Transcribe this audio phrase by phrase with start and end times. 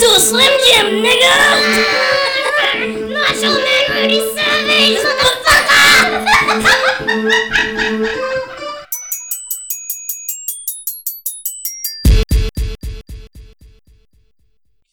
[0.00, 1.34] to a Slim Jim, nigga.
[3.12, 6.16] Macho Man Rudy Savage, motherfucker.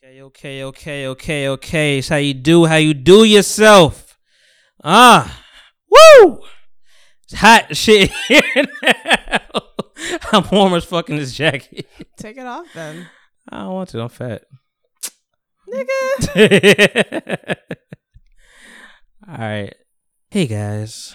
[0.04, 2.00] Okay, okay, okay, okay, okay.
[2.00, 4.18] It's how you do, how you do yourself.
[4.84, 5.42] Ah,
[5.90, 6.42] woo!
[7.24, 9.40] It's hot shit here now.
[10.34, 11.88] I'm warm as fucking this jacket.
[12.18, 13.08] Take it off then.
[13.50, 14.02] I don't want to.
[14.02, 14.44] I'm fat.
[15.68, 17.56] Nigga.
[19.28, 19.74] All right.
[20.30, 21.14] Hey guys.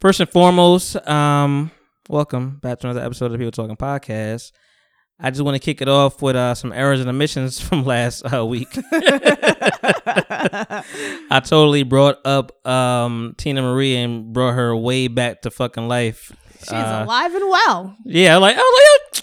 [0.00, 1.70] First and foremost, um,
[2.08, 4.50] welcome back to another episode of the People Talking Podcast.
[5.20, 8.22] I just want to kick it off with uh, some errors and omissions from last
[8.32, 8.68] uh, week.
[11.30, 16.32] I totally brought up um, Teena Marie and brought her way back to fucking life.
[16.60, 17.96] She's Uh, alive and well.
[18.04, 18.74] Yeah, like I was
[19.14, 19.22] like,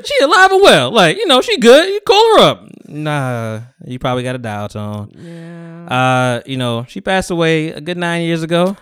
[0.00, 0.90] Teena she alive and well.
[0.90, 1.88] Like, you know, she good.
[1.88, 2.64] You call her up.
[2.88, 5.10] Nah, you probably got a dial tone.
[5.16, 5.86] Yeah.
[5.86, 8.76] Uh, you know, she passed away a good nine years ago.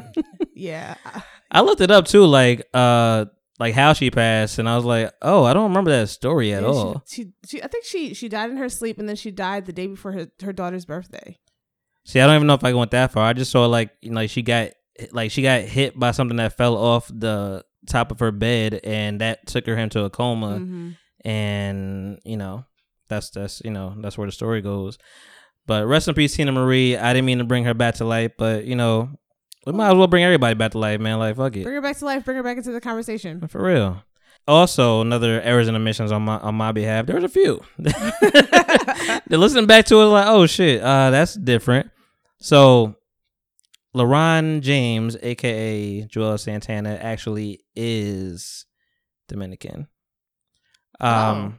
[0.54, 0.94] yeah.
[1.50, 3.26] I looked it up too, like uh,
[3.58, 6.62] like how she passed, and I was like, oh, I don't remember that story at
[6.62, 7.02] Yeah, all.
[7.06, 9.66] She, she, she, I think she, she died in her sleep, and then she died
[9.66, 11.38] the day before her, her daughter's birthday.
[12.04, 13.26] See, I don't even know if I went that far.
[13.26, 14.70] I just saw like, you know, like she got
[15.12, 19.20] like she got hit by something that fell off the top of her bed, and
[19.20, 20.96] that took her into a coma, Mhm.
[21.24, 22.64] and you know,
[23.08, 24.98] that's that's you know that's where the story goes.
[25.66, 26.96] But rest in peace, Teena Marie.
[26.96, 29.10] I didn't mean to bring her back to life, but you know,
[29.66, 31.18] we might as well bring everybody back to life, man.
[31.18, 31.62] Like, fuck it.
[31.62, 32.24] Bring her back to life.
[32.24, 33.46] Bring her back into the conversation.
[33.48, 34.02] For real.
[34.48, 37.06] Also, another errors and omissions on my on my behalf.
[37.06, 37.60] There was a few.
[37.78, 41.90] They're listening back to it like, oh shit, uh, that's different.
[42.38, 42.96] So,
[43.96, 48.64] LaRon James, aka Joel Santana, actually is
[49.28, 49.86] Dominican.
[51.00, 51.58] Um,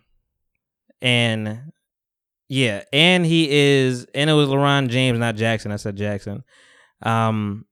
[1.01, 1.71] and
[2.49, 5.71] yeah, and he is, and it was LaRon James, not Jackson.
[5.71, 6.43] I said Jackson.
[7.01, 7.65] Um,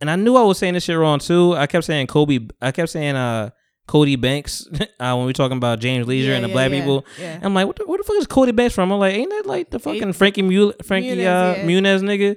[0.00, 1.54] and I knew I was saying this shit wrong too.
[1.56, 2.48] I kept saying Kobe.
[2.60, 3.50] I kept saying uh
[3.86, 4.66] Cody Banks
[5.00, 7.06] uh, when we were talking about James Lesure Yeah, and the yeah, black yeah, people.
[7.18, 7.40] yeah.
[7.42, 8.92] I'm like, what the, where the fuck is Cody Banks from?
[8.92, 11.54] I'm like, ain't that like the fucking Frankie Mule, Frankie Muniz, uh.
[11.64, 12.36] Muniz nigga?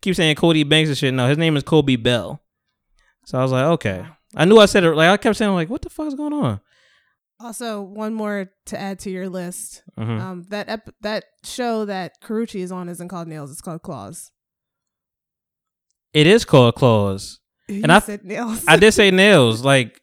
[0.00, 1.12] Keep saying Cody Banks and shit.
[1.14, 2.40] No, his name is Kobe Bell.
[3.26, 4.06] So I was like, okay.
[4.36, 4.94] I knew I said it.
[4.94, 6.60] Like I kept saying, like, what the fuck is going on?
[7.40, 9.82] Also, one more to add to your list.
[9.98, 10.20] Mhm.
[10.20, 13.50] Um, that ep- that show that Karrueche is on isn't called Nails.
[13.52, 14.30] It's called Claws.
[16.12, 17.40] It is called Claws.
[17.68, 18.64] You And I- said Nails.
[18.66, 19.64] I did say nails.
[19.64, 20.00] Like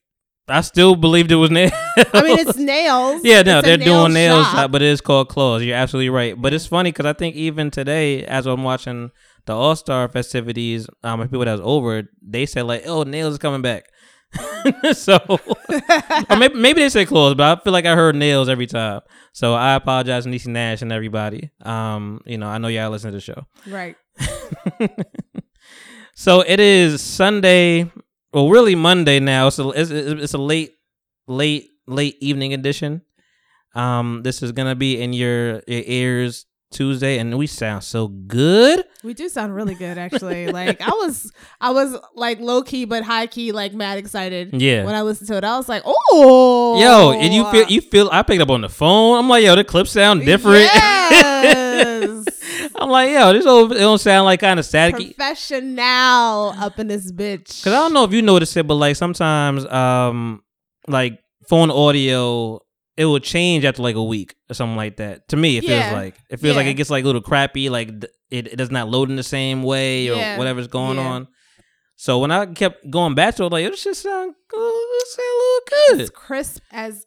[0.48, 1.72] I still believed it was nails.
[2.14, 3.22] I mean, it's nails.
[3.24, 4.72] Yeah, no, It's they're nail doing nails, shop.
[4.72, 5.64] but it is called claws.
[5.64, 6.40] You're absolutely right.
[6.40, 9.10] But it's funny because I think even today, as I'm watching
[9.46, 13.40] the All Star festivities, um, people that was over, they said like, "Oh, nails is
[13.40, 13.86] coming back."
[14.94, 15.18] so,
[16.30, 19.02] or maybe maybe they say claws, but I feel like I heard nails every time.
[19.34, 21.52] So I apologize, Niecy Nash and everybody.
[21.62, 23.46] Um, you know, I know y'all listen to the show.
[23.68, 23.96] Right.
[26.16, 27.92] So it is Sunday,
[28.34, 29.50] well, really Monday now.
[29.50, 30.72] So it's, it's it's a late,
[31.28, 33.02] late, late evening edition.
[33.76, 38.84] Um, this is gonna be in your, your ears Tuesday, and we sound so good.
[39.04, 40.52] We do sound really good, actually.
[40.52, 41.32] like I was,
[41.62, 44.54] I was like low key but high key, like mad excited.
[44.62, 44.84] Yeah.
[44.84, 48.10] When I listened to it, I was like, oh, Yo, and you feel you feel
[48.12, 49.18] I picked up on the phone.
[49.18, 50.70] I'm like, yo, the clips sound different.
[50.74, 52.26] Yes.
[52.76, 55.16] I'm like, yo, this old, it don't sound like kind of staticky.
[55.16, 57.64] Professional up in this bitch.
[57.64, 60.44] Cause I don't know if you notice it, but like sometimes, um,
[60.88, 62.60] like phone audio,
[62.98, 65.28] it will change after like a week or something like that.
[65.30, 65.90] To me, it Yeah.
[65.90, 68.72] feels like it feels like it gets like a little crappy, like it, it does
[68.72, 70.38] not load in the same way or Yeah.
[70.38, 71.08] whatever's going Yeah.
[71.08, 71.28] on.
[71.98, 75.28] So when I kept going back to it, like it just sound good, it sound
[75.28, 75.62] a little
[75.98, 76.02] good.
[76.02, 77.06] It's crisp as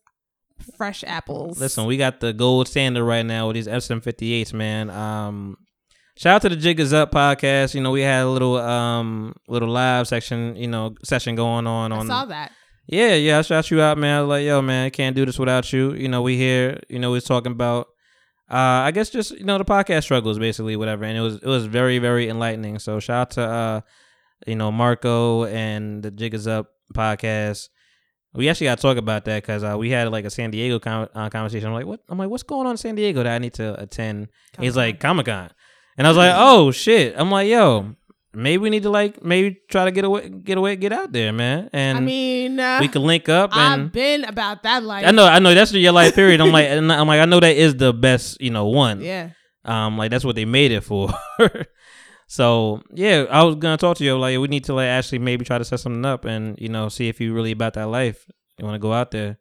[0.76, 1.60] fresh apples.
[1.60, 4.90] Listen, we got the gold standard right now with these SM58s, man.
[4.90, 5.56] Um,
[6.16, 7.74] shout out to the Jig is Up podcast.
[7.74, 11.92] You know, we had a little um little live section, you know, session going on
[11.92, 12.52] I on saw that.
[12.90, 14.18] Yeah, yeah, I shout you out, man.
[14.18, 15.92] I was like, yo, man, I can't do this without you.
[15.92, 17.88] You know, we here, you know, we was talking about
[18.50, 21.04] uh I guess just, you know, the podcast struggles basically, whatever.
[21.04, 22.78] And it was it was very, very enlightening.
[22.78, 23.80] So shout out to uh,
[24.46, 27.68] you know, Marco and the Jig is Up podcast.
[28.32, 30.78] We actually got to talk about that because uh, we had like a San Diego
[30.78, 31.68] con- uh, conversation.
[31.68, 32.00] I'm like, what?
[32.08, 34.28] I'm like, what's going on in San Diego that I need to attend?
[34.58, 35.50] He's like, Comic Con,
[35.98, 37.14] and I was like, oh shit.
[37.18, 37.96] I'm like, yo,
[38.38, 41.32] maybe we need to like maybe try to get away, get away, get out there,
[41.32, 41.68] man.
[41.72, 45.06] And I mean, uh, we can link up and I've been about that life.
[45.06, 46.40] I know, I know that's your life period.
[46.40, 49.00] I'm like, and I'm like, I know that is the best, you know, one.
[49.00, 49.30] Yeah.
[49.64, 51.10] Um, like that's what they made it for.
[52.26, 54.18] so yeah, I was gonna talk to you.
[54.18, 56.88] Like, we need to like actually maybe try to set something up and you know
[56.88, 58.26] see if you really about that life.
[58.58, 59.38] You want to go out there.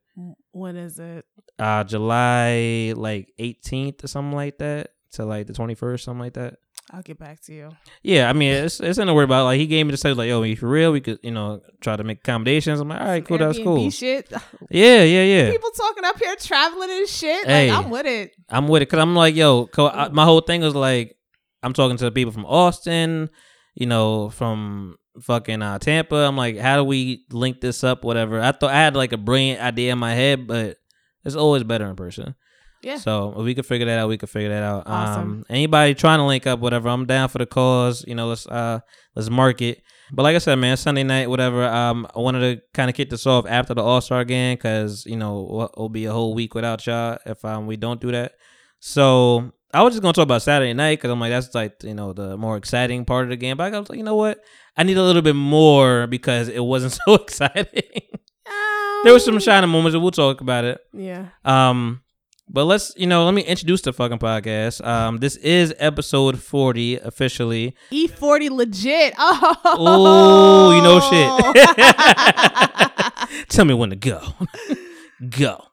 [0.51, 1.25] When is it?
[1.59, 6.55] Uh, July like 18th or something like that to like the 21st, something like that.
[6.91, 7.69] I'll get back to you.
[8.01, 9.43] Yeah, I mean, it's it's nothing to worry about.
[9.43, 11.61] Like he gave me the stuff like, yo, if you're real, we could, you know,
[11.81, 12.79] try to make accommodations.
[12.79, 13.89] I'm like, all right, cool, that's cool.
[13.91, 14.31] Shit.
[14.69, 15.51] Yeah, yeah, yeah.
[15.51, 17.45] People talking up here traveling and shit.
[17.45, 17.69] Hey.
[17.71, 18.35] Like I'm with it.
[18.49, 21.17] I'm with it because I'm like, yo, I, my whole thing was like,
[21.63, 23.29] I'm talking to the people from Austin,
[23.75, 26.15] you know, from fucking uh, Tampa.
[26.15, 28.03] I'm like, how do we link this up?
[28.03, 28.41] Whatever.
[28.41, 30.77] I thought I had like a brilliant idea in my head, but
[31.25, 32.35] it's always better in person.
[32.83, 32.97] Yeah.
[32.97, 34.83] So if we could figure that out, we could figure that out.
[34.85, 35.21] Awesome.
[35.21, 38.03] Um, anybody trying to link up, whatever, I'm down for the cause.
[38.07, 38.79] You know, let's uh
[39.15, 39.81] let's mark it.
[40.11, 41.65] But like I said, man, Sunday night, whatever.
[41.65, 45.05] Um, I wanted to kind of kick this off after the All Star game because
[45.05, 48.33] you know it'll be a whole week without y'all if um we don't do that.
[48.79, 51.93] So I was just gonna talk about Saturday night because I'm like that's like you
[51.93, 53.57] know the more exciting part of the game.
[53.57, 54.39] But I was like, you know what?
[54.77, 57.65] I need a little bit more because it wasn't so exciting.
[59.03, 60.79] there was some Um, shining moments, and we'll talk about it.
[60.93, 61.27] Yeah.
[61.43, 62.01] Um,
[62.49, 64.85] but let's you know let me introduce the fucking podcast.
[64.85, 67.75] Um, this is episode forty officially.
[67.91, 69.13] E40 legit.
[69.17, 70.71] Oh.
[70.71, 70.99] Ooh, you know
[73.39, 73.47] shit.
[73.49, 74.21] Tell me when to go.
[75.29, 75.63] go.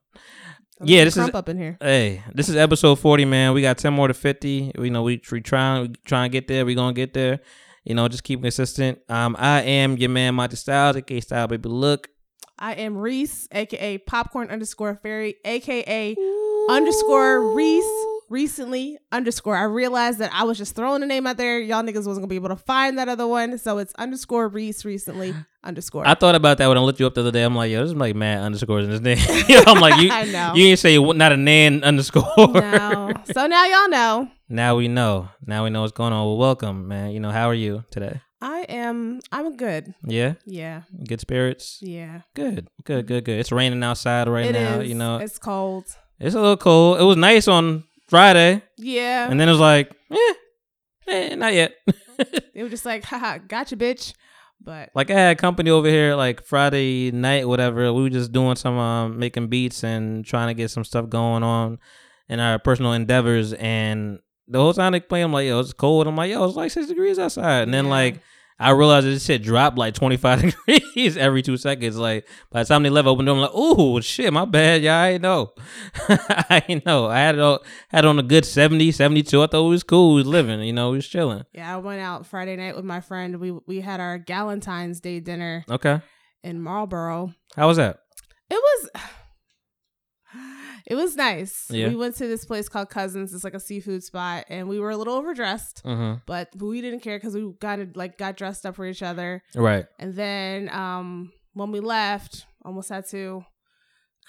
[0.82, 1.76] Yeah, this is- up in here.
[1.80, 3.54] Hey, this is episode forty, man.
[3.54, 4.72] We got ten more to fifty.
[4.78, 6.64] You know, we we trying we trying to get there.
[6.66, 7.40] We gonna get there.
[7.84, 8.98] You know, just keep consistent.
[9.08, 12.08] Um, I am your man, Monty Styles, aka Style Baby Look.
[12.58, 16.16] I am Reese, aka popcorn underscore fairy, aka
[16.68, 17.84] underscore Reese
[18.30, 19.56] recently underscore.
[19.56, 21.58] I realized that I was just throwing a name out there.
[21.60, 23.58] Y'all niggas wasn't gonna be able to find that other one.
[23.58, 25.34] So it's underscore Reese recently
[25.64, 26.06] underscore.
[26.06, 27.42] I thought about that when I looked you up the other day.
[27.42, 29.44] I'm like, yo, this is like mad underscores in this name.
[29.48, 30.52] You know, I'm like, you, I know.
[30.54, 32.24] you ain't say not a nan underscore.
[32.36, 33.12] no.
[33.32, 34.28] So now y'all know.
[34.48, 35.28] Now we know.
[35.46, 36.26] Now we know what's going on.
[36.26, 37.10] Well, welcome, man.
[37.10, 38.20] You know, how are you today?
[38.44, 39.94] I am I'm good.
[40.06, 40.82] Yeah, Yeah.
[41.08, 41.78] good spirits.
[41.80, 42.20] Yeah.
[42.34, 43.38] Good, good, good, good.
[43.40, 44.62] It's raining outside right It is.
[44.62, 44.80] now.
[44.80, 45.84] You know, it's cold.
[46.20, 47.00] it's a little cold.
[47.00, 49.30] It was nice on Friday, Yeah.
[49.30, 50.34] and then it was like, eh,
[51.08, 51.72] eh not yet.
[52.54, 54.12] they were just like, haha, gotcha, bitch.
[54.60, 57.92] But like I had company over here like Friday night, whatever.
[57.94, 61.42] We were just doing some um, making beats and trying to get some stuff going
[61.42, 61.78] on
[62.28, 63.54] in our personal endeavors.
[63.54, 64.18] And
[64.48, 66.06] the whole time they play, I'm like, yo, it's cold.
[66.06, 67.62] I'm like, yo, it's like six degrees outside.
[67.62, 67.90] And then Yeah.
[67.90, 68.20] like
[68.58, 71.96] I realized this shit dropped like 25 degrees every two seconds.
[71.96, 74.44] Like by the time they left, I opened the door, I'm like, oh shit, my
[74.44, 74.82] bad.
[74.82, 75.52] Yeah, I ain't know.
[76.08, 77.06] I ain't know.
[77.06, 77.58] I had it on,
[77.88, 79.42] had it on a good 70, 72.
[79.42, 80.10] I thought it was cool.
[80.14, 81.44] We was living, you know, we was chilling.
[81.52, 83.40] yeah, I went out Friday night with my friend.
[83.40, 86.00] We we had our Galentine's Day dinner Okay.
[86.44, 87.32] in Marlboro.
[87.56, 87.98] How was that?
[88.50, 88.88] It was
[90.86, 91.66] it was nice.
[91.70, 91.88] Yeah.
[91.88, 93.32] We went to this place called Cousins.
[93.32, 96.20] It's like a seafood spot, and we were a little overdressed, Mm-hmm.
[96.26, 99.42] but we didn't care because we got it like got dressed up for each other.
[99.54, 99.86] Right.
[99.98, 103.44] And then um when we left, almost had to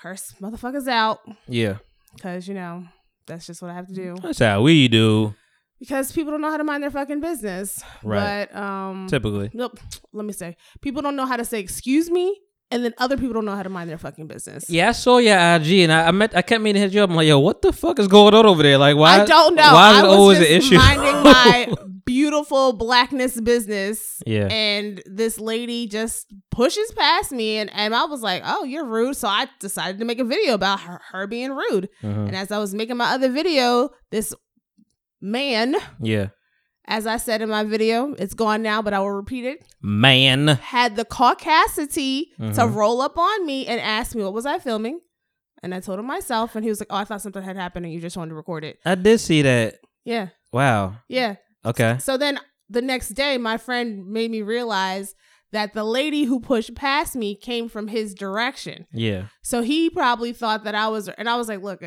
[0.01, 1.77] curse motherfuckers out Yeah.
[2.15, 2.83] because you know
[3.27, 4.15] that's just what I have to do.
[4.21, 5.33] That's how we do.
[5.79, 7.83] Because people don't know how to mind their fucking business.
[8.03, 8.47] Right.
[8.51, 9.49] But um Typically.
[9.53, 9.79] Nope.
[10.13, 10.55] Let me say.
[10.81, 12.39] People don't know how to say excuse me,
[12.71, 14.69] and then other people don't know how to mind their fucking business.
[14.69, 17.01] Yeah, I saw your IG and I, I met I kept meaning to hit you
[17.03, 17.09] up.
[17.09, 18.77] I'm like, yo, what the fuck is going on over there?
[18.77, 19.73] Like why I don't know.
[19.73, 20.75] Why is I it always an issue?
[20.77, 21.73] minding my
[22.05, 24.21] beautiful blackness business.
[24.25, 24.47] Yeah.
[24.47, 29.15] And this lady just pushes past me and, and I was like, Oh, you're rude.
[29.15, 31.89] So I decided to make a video about her, her being rude.
[32.03, 32.27] Mhm.
[32.27, 34.33] And as I was making my other video, this
[35.21, 36.27] man, Yeah.
[36.87, 39.63] As I said in my video, it's gone now, but I will repeat it.
[39.81, 40.47] Man.
[40.47, 42.75] had the caucasity to Mhm.
[42.75, 44.99] roll up on me and ask me what was I filming.
[45.63, 47.85] And I told him myself, and he was like, "Oh, I thought something had happened,
[47.85, 49.75] and you just wanted to record it." I did see that.
[50.03, 50.97] Yeah, Wow.
[51.07, 51.35] yeah.
[51.65, 51.97] Okay.
[51.99, 52.39] So then
[52.69, 55.15] the next day, my friend made me realize
[55.51, 58.85] that the lady who pushed past me came from his direction.
[58.93, 59.27] Yeah.
[59.41, 61.81] So he probably thought that I was, and I was like, "Look,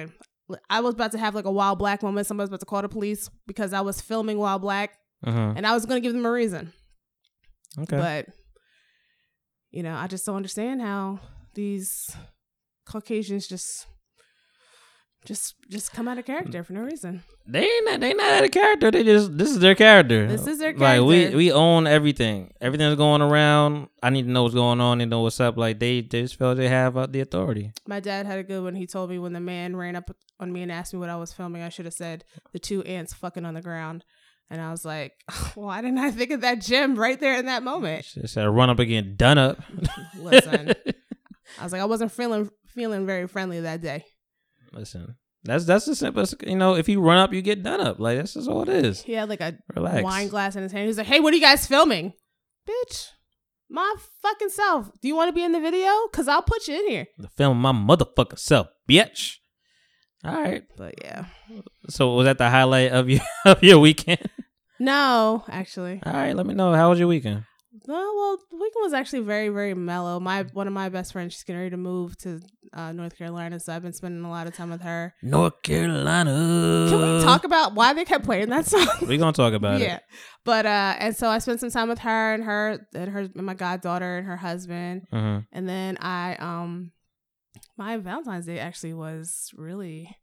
[0.71, 2.27] I was about to have like a wild black moment.
[2.27, 5.53] Somebody was about to call the police because I was filming wild black, Uh-huh.
[5.57, 6.73] and I was going to give them a reason."
[7.79, 7.97] Okay.
[7.97, 8.27] But
[9.71, 11.21] you know, I just don't understand how
[11.55, 12.17] these
[12.87, 13.87] Caucasians just
[15.29, 17.23] just just come out of character for no reason.
[17.47, 18.91] they ain't not, they not out of character.
[18.91, 20.27] They just this is their character.
[20.27, 21.03] This is their character.
[21.03, 22.55] Like we we own everything.
[22.63, 23.89] Everything's going around.
[24.03, 25.59] I need to know what's going on and know what's up.
[25.59, 27.73] Like they, they just feel they have uh, the authority.
[27.87, 28.75] My dad had a good one.
[28.75, 31.17] He told me when the man ran up on me and asked me what I
[31.17, 34.05] was filming, I should have said the two ants fucking on the ground.
[34.51, 35.13] And I was like,
[35.55, 38.07] why didn't I think of that gem right there in that moment?
[38.07, 39.59] Just said run up again, done up.
[40.19, 40.73] Listen,
[41.61, 44.07] I was like, I wasn't feeling feeling very friendly that day.
[44.73, 46.35] Listen, that's that's the simplest.
[46.47, 47.99] You know, if you run up, you get done up.
[47.99, 49.03] Like that's just all it is.
[49.03, 50.03] He had like a Relax.
[50.03, 50.83] wine glass in his hand.
[50.83, 52.13] He was like, "Hey, what are you guys filming,
[52.69, 53.09] bitch?
[53.71, 54.91] My fucking self.
[55.03, 55.91] Do you want to be in the video?
[56.13, 57.07] Cause I'll put you in here.
[57.19, 59.37] The film my motherfucking self, bitch.
[60.25, 60.65] All right.
[60.77, 61.27] But yeah.
[61.91, 64.29] So was that the highlight of your of your weekend?
[64.81, 66.01] No, actually.
[66.07, 66.35] All right.
[66.35, 67.45] Let me know how was your weekend.
[67.89, 70.21] No, well, the weekend was actually very, very mellow.
[70.21, 72.39] My one of my best friends, she's getting ready to move to
[72.75, 75.15] uh, North Carolina, so I've been spending a lot of time with her.
[75.23, 76.87] North Carolina.
[76.91, 78.87] Can we talk about why they kept playing that song?
[79.01, 79.89] We're gonna talk about yeah, it.
[79.89, 79.99] Yeah,
[80.45, 83.47] but uh, and so I spent some time with her and her and her and
[83.47, 86.93] my goddaughter and her husband, hmm and then I um,
[87.79, 90.15] my Valentine's Day actually was really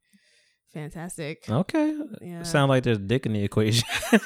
[0.71, 1.49] fantastic.
[1.49, 1.97] Okay.
[2.21, 3.87] Yeah, Sound like there's a dick in the equation.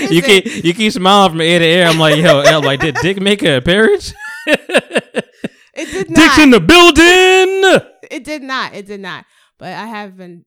[0.00, 1.86] You keep you keep smiling from ear to ear.
[1.86, 4.12] I'm like, yo, I'm like, did Dick make an appearance?
[4.46, 5.24] it
[5.74, 6.16] did not.
[6.16, 7.90] Dick's in the building.
[8.10, 8.74] it did not.
[8.74, 9.24] It did not.
[9.58, 10.44] But I have been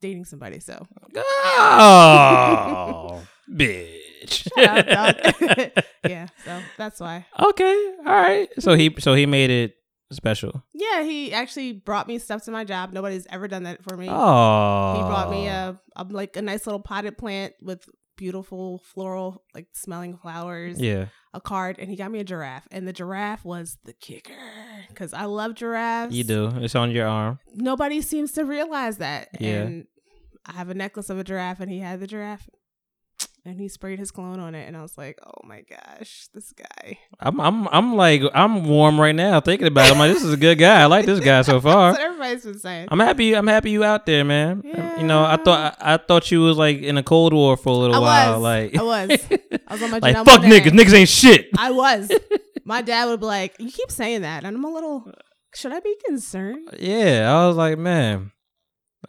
[0.00, 0.86] dating somebody, so
[1.16, 4.48] Oh, bitch.
[4.58, 6.26] Up, yeah.
[6.44, 7.26] So that's why.
[7.40, 8.48] okay, all right.
[8.58, 9.74] So he so he made it
[10.12, 10.62] special.
[10.74, 12.92] Yeah, he actually brought me stuff to my job.
[12.92, 14.08] Nobody's ever done that for me.
[14.10, 15.78] Oh, He brought me oh.
[15.96, 17.84] a, a like a nice little potted plant with
[18.18, 20.78] beautiful floral like smelling flowers.
[20.78, 21.06] yeah.
[21.34, 24.32] A card, and he got me a giraffe, and the giraffe was the kicker
[24.88, 26.14] because I love giraffes.
[26.14, 26.48] You do.
[26.56, 27.38] It's on your arm.
[27.54, 29.28] Nobody seems to realize that.
[29.38, 29.62] Yeah.
[29.62, 29.86] And
[30.46, 32.48] I have a necklace of a giraffe, and he had the giraffe.
[33.48, 36.52] And he sprayed his cologne on it, and I was like, "Oh my gosh, this
[36.52, 39.92] guy!" I'm I'm I'm like I'm warm right now thinking about it.
[39.92, 40.82] I'm like, this is a good guy.
[40.82, 41.92] I like this guy so far.
[41.92, 42.88] That's what everybody's been saying.
[42.90, 43.34] I'm happy.
[43.34, 44.60] I'm happy you out there, man.
[44.98, 47.70] You know, I thought I, I thought you was like in a cold war for
[47.70, 48.32] a little I while.
[48.34, 48.42] was.
[48.42, 49.10] Like I was.
[49.66, 50.72] I was on my like fuck niggas.
[50.72, 51.48] Niggas ain't shit.
[51.56, 52.12] I was.
[52.66, 55.10] My dad would be like, "You keep saying that," and I'm a little.
[55.54, 56.68] Should I be concerned?
[56.78, 58.30] Yeah, I was like, man.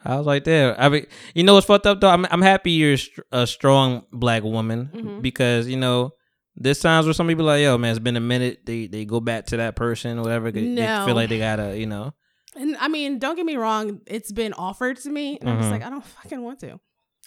[0.06, 0.80] I was like, there.
[0.80, 2.10] I mean, you know what's fucked up though?
[2.10, 2.98] I'm I'm happy you're
[3.32, 5.22] a strong black woman Mhm.
[5.22, 6.12] because you know
[6.56, 8.66] there's times where some people like, yo, man, it's been a minute.
[8.66, 10.52] They they go back to that person or whatever.
[10.52, 11.06] They No.
[11.06, 12.14] feel like they gotta, you know.
[12.56, 14.02] And I mean, don't get me wrong.
[14.08, 15.62] It's been offered to me, and I'm Mhm.
[15.62, 16.80] just like, I don't fucking want to.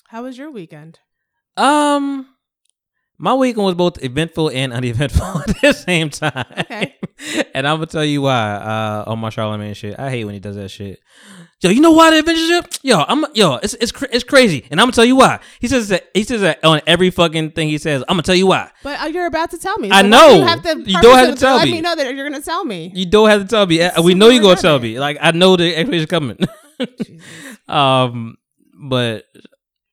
[0.09, 0.99] How was your weekend?
[1.57, 2.27] Um,
[3.23, 6.45] my weekend was both eventful and uneventful at the same time.
[6.59, 6.97] Okay.
[7.55, 8.55] and I'm gonna tell you why.
[8.55, 10.99] Uh, on my Charlemagne shit, I hate when he does that shit.
[11.61, 12.67] Yo, you know why the adventure ship?
[12.83, 15.39] Yo, I'm yo, it's it's cra- it's crazy, and I'm gonna tell you why.
[15.61, 18.03] He says that he says that on every fucking thing he says.
[18.09, 18.73] I'm gonna tell you why.
[18.83, 19.91] But uh, you're about to tell me.
[19.93, 20.39] I know.
[20.41, 21.75] You, have to You don't have to tell let me.
[21.75, 22.91] me know that you're gonna tell me.
[22.93, 23.81] You don't have to tell me.
[23.81, 24.99] Uh, It's We know you're gonna tell me.
[24.99, 26.39] Like I know the explanation coming.
[27.69, 28.37] Um,
[28.75, 29.27] but.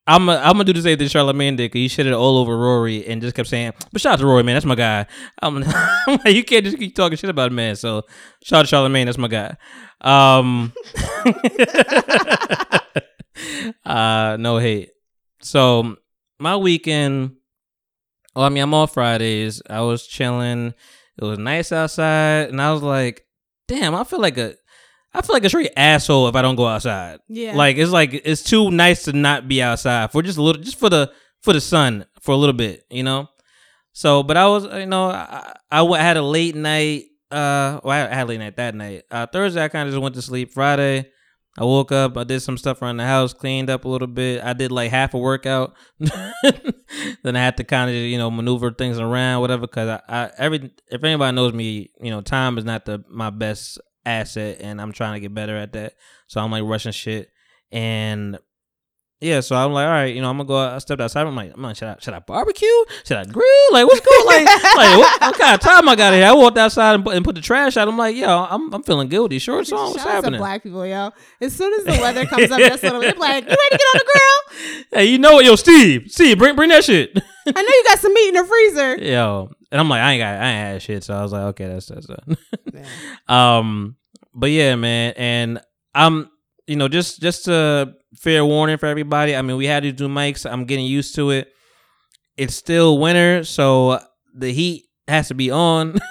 [0.09, 2.57] I'm a, I'm gonna do the same thing Charlemagne did he shit it all over
[2.57, 5.05] Rory and just kept saying, "But shout out to Rory, man, that's my guy."
[5.39, 5.63] I'm,
[6.07, 7.75] I'm like, you can't just keep talking shit about a man.
[7.75, 8.05] So
[8.43, 9.55] shout out to Charlemagne, that's my guy.
[10.01, 10.73] Um,
[13.85, 14.89] uh, no hate.
[15.41, 15.95] So
[16.39, 17.35] my weekend.
[18.35, 19.61] Well, I mean, I'm off Fridays.
[19.69, 20.73] I was chilling.
[21.17, 23.27] It was nice outside, and I was like,
[23.67, 24.55] "Damn, I feel like a,
[25.13, 27.55] I feel like a straight asshole if I don't go outside." Yeah.
[27.55, 30.79] Like it's like it's too nice to not be outside for just a little, just
[30.79, 31.11] for the
[31.41, 33.29] for the sun for a little bit, you know.
[33.93, 37.05] So, but I was, you know, I, I had a late night.
[37.31, 39.03] Uh, well, I had a late night that night.
[39.11, 40.51] Uh, Thursday, I kind of just went to sleep.
[40.51, 41.09] Friday,
[41.57, 42.17] I woke up.
[42.17, 44.43] I did some stuff around the house, cleaned up a little bit.
[44.43, 45.75] I did like half a workout.
[45.99, 49.61] then I had to kind of, you know, maneuver things around, whatever.
[49.61, 53.29] Because I, I, every, if anybody knows me, you know, time is not the my
[53.29, 55.93] best asset, and I'm trying to get better at that.
[56.27, 57.29] So I'm like rushing shit,
[57.71, 58.37] and
[59.21, 60.57] yeah, so I'm like, all right, you know, I'm gonna go.
[60.57, 61.27] Out, I stepped outside.
[61.27, 62.67] I'm like, man, should I should I barbecue?
[63.03, 63.73] Should I grill?
[63.73, 64.25] Like, what's going?
[64.25, 66.25] Like, like what, what kind of time I got here?
[66.25, 67.89] I walked outside and put, and put the trash out.
[67.89, 69.37] I'm like, yo, I'm I'm feeling guilty.
[69.37, 69.89] Shorts on.
[69.89, 70.39] What's Shout out to happening?
[70.39, 71.11] black people, yo.
[71.41, 73.01] As soon as the weather comes up, that's little.
[73.01, 74.87] They're like, "You ready to get on the grill?
[74.93, 77.19] Hey, you know what, yo, Steve, Steve, bring bring that shit.
[77.55, 80.21] I know you got some meat in the freezer." yo, and I'm like, I ain't
[80.21, 81.03] got, I ain't had shit.
[81.03, 82.37] So I was like, okay, that's that's done.
[83.27, 83.97] Um,
[84.33, 85.61] but yeah, man, and
[85.93, 86.29] I'm,
[86.67, 89.35] you know, just just a fair warning for everybody.
[89.35, 90.49] I mean, we had to do mics.
[90.49, 91.49] I'm getting used to it.
[92.37, 93.99] It's still winter, so
[94.33, 95.99] the heat has to be on.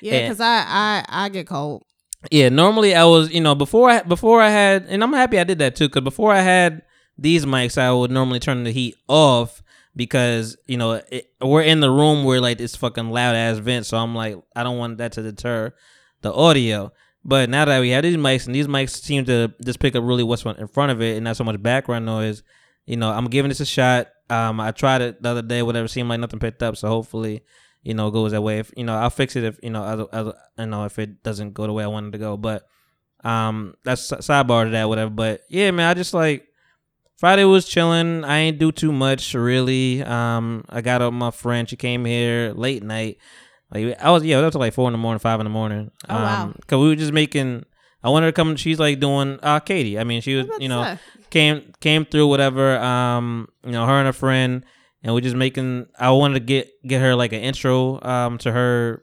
[0.00, 1.82] Yeah, because I, I I get cold.
[2.30, 5.44] yeah, normally I was, you know, before I before I had, and I'm happy I
[5.44, 6.80] did that too, because before I had
[7.18, 9.62] these mics, I would normally turn the heat off
[9.96, 13.86] because you know it, we're in the room where like it's fucking loud ass vent,
[13.86, 15.72] so I'm like, I don't want that to deter
[16.22, 16.92] the audio.
[17.24, 20.04] But now that we have these mics, and these mics seem to just pick up
[20.04, 22.42] really what's in front of it, and not so much background noise.
[22.86, 24.08] You know, I'm giving this a shot.
[24.28, 26.76] Um, I tried it the other day, whatever, seemed like nothing picked up.
[26.76, 27.42] So hopefully,
[27.82, 28.58] you know, it goes that way.
[28.58, 31.22] If you know, I'll fix it if you know, other, other, you know, if it
[31.22, 32.36] doesn't go the way I wanted to go.
[32.36, 32.66] But
[33.22, 35.10] um, that's si- sidebar to that, whatever.
[35.10, 36.46] But yeah, man, I just like
[37.16, 38.24] Friday was chilling.
[38.24, 40.02] I ain't do too much really.
[40.02, 41.68] Um, I got up my friend.
[41.68, 43.18] She came here late night.
[43.70, 45.44] Like I was, yeah, I was up to like four in the morning, five in
[45.44, 45.90] the morning.
[46.08, 46.44] Oh, wow.
[46.44, 47.64] Um, Cause we were just making.
[48.02, 48.56] I wanted her to come.
[48.56, 49.98] She's like doing uh Katie.
[49.98, 50.98] I mean, she was, you know, fuck?
[51.30, 52.78] came came through whatever.
[52.78, 54.64] Um, you know, her and a friend,
[55.02, 55.86] and we're just making.
[55.98, 59.02] I wanted to get get her like an intro um to her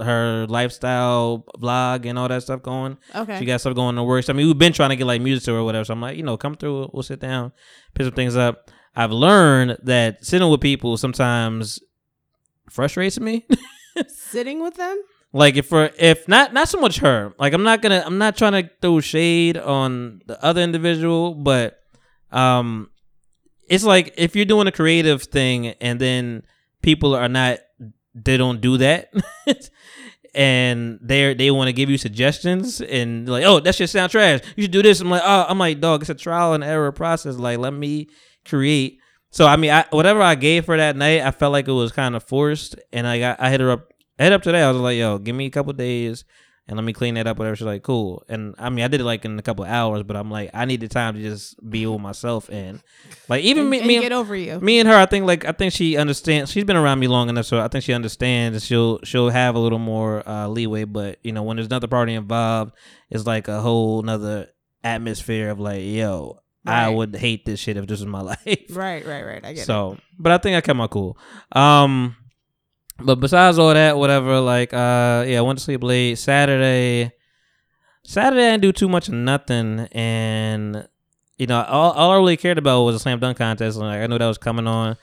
[0.00, 2.96] her lifestyle vlog and all that stuff going.
[3.14, 3.38] Okay.
[3.38, 4.28] She got stuff going in the works.
[4.28, 5.84] I mean, we've been trying to get like music to her or whatever.
[5.84, 6.90] So I'm like, you know, come through.
[6.92, 7.52] We'll sit down,
[7.94, 8.70] pick some things up.
[8.94, 11.80] I've learned that sitting with people sometimes
[12.70, 13.46] frustrates me.
[14.08, 15.02] Sitting with them?
[15.36, 17.34] like if for if not not so much her.
[17.38, 21.78] Like I'm not gonna I'm not trying to throw shade on the other individual, but
[22.32, 22.90] um,
[23.68, 26.42] it's like if you're doing a creative thing and then
[26.82, 27.58] people are not
[28.24, 29.12] they don't do that.
[30.34, 34.40] And they they want to give you suggestions and like, oh, that shit sound trash.
[34.54, 35.00] You should do this.
[35.00, 37.36] I'm like, oh, I'm like, dog, it's a trial and error process.
[37.36, 38.10] Like, let me
[38.44, 38.98] create.
[39.30, 41.90] So I mean, I, whatever I gave her that night, I felt like it was
[41.90, 44.62] kind of forced, and I got I hit her up, I hit up today.
[44.62, 46.26] I was like, yo, give me a couple days,
[46.68, 47.38] and let me clean that up.
[47.38, 47.54] Whatever.
[47.54, 48.24] She's like, cool.
[48.28, 50.64] And I mean, I did it like in a couple hours, but I'm like, I
[50.64, 52.82] needed time to just be with myself and
[53.28, 54.58] like even and, me, and me get over you.
[54.60, 56.50] me and her, I think like I think she understands.
[56.50, 58.64] She's been around me long enough, so I think she understands.
[58.64, 60.84] She'll she'll have a little more uh, leeway.
[60.84, 62.72] But you know, when there's another party involved,
[63.10, 64.48] it's like a whole nother
[64.82, 68.66] atmosphere of like, yo, I would hate this shit if this was my life.
[68.70, 69.44] Right, right, right.
[69.44, 69.66] I get it.
[69.66, 71.16] So, but I think I kept my cool.
[71.52, 72.16] Um,
[72.98, 76.16] but besides all that, whatever, like, uh, yeah, I went to sleep late.
[76.16, 77.12] Saturday,
[78.04, 80.88] Saturday, I didn't do too much nothing, and
[81.38, 83.76] you know, all, all I really cared about was a slam dunk contest.
[83.76, 84.96] And like, I knew that was coming on.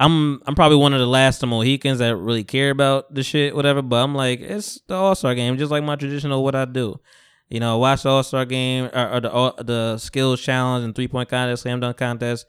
[0.00, 3.54] I'm I'm probably one of the last of Mohicans that really care about the shit,
[3.54, 3.82] whatever.
[3.82, 7.00] But I'm like, it's the All Star game, just like my traditional what I do.
[7.48, 11.08] You know, watch the All Star game or, or the the skills challenge and three
[11.08, 12.46] point contest, slam dunk contest,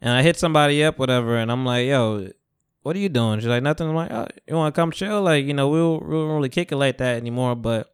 [0.00, 2.28] and I hit somebody up, whatever, and I'm like, yo,
[2.84, 3.40] what are you doing?
[3.40, 3.88] She's like, nothing.
[3.88, 5.22] I'm like, oh, you want to come chill?
[5.22, 7.90] Like, you know, we don't, we don't really kick it like that anymore, but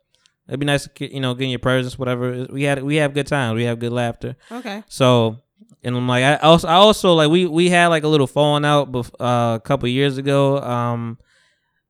[0.48, 2.48] it'd be nice to, you know, get in your presence, whatever.
[2.50, 4.34] We had we have good times, we have good laughter.
[4.50, 4.82] Okay.
[4.88, 5.38] So,
[5.84, 8.64] and I'm like, I also, I also like we we had like a little falling
[8.64, 10.58] out bef- uh, a couple years ago.
[10.58, 11.18] Um,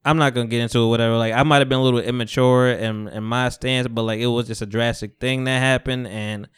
[0.04, 1.16] I'm not gonna get into it, whatever.
[1.16, 4.26] Like, I might have been a little immature in in my stance, but like it
[4.26, 6.50] was just a drastic thing that happened, and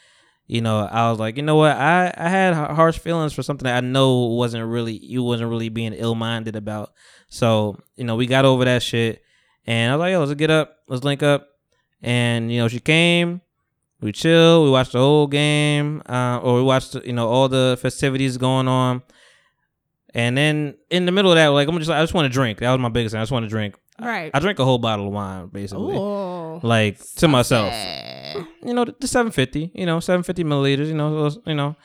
[0.47, 3.65] you know, I was like, you know what, I I had harsh feelings for something
[3.65, 6.93] that I know wasn't really you wasn't really being ill minded about.
[7.29, 9.23] So, you know, we got over that shit,
[9.67, 11.49] and I was like, yo, let's get up, let's link up,
[12.03, 13.41] and you know, she came.
[14.01, 14.65] We chill.
[14.65, 18.67] We watched the whole game, uh, or we watched you know all the festivities going
[18.67, 19.03] on,
[20.13, 22.59] and then in the middle of that, like I'm just I just want to drink.
[22.59, 23.21] That was my biggest thing.
[23.21, 23.77] I just want to drink.
[24.01, 24.33] Right.
[24.35, 26.59] I drank a whole bottle of wine basically, Ooh.
[26.63, 27.73] like to myself.
[28.35, 28.45] Eh.
[28.65, 29.73] You know the, the 750.
[29.75, 30.89] You know 750 milliliters.
[30.89, 31.77] You know little, you know,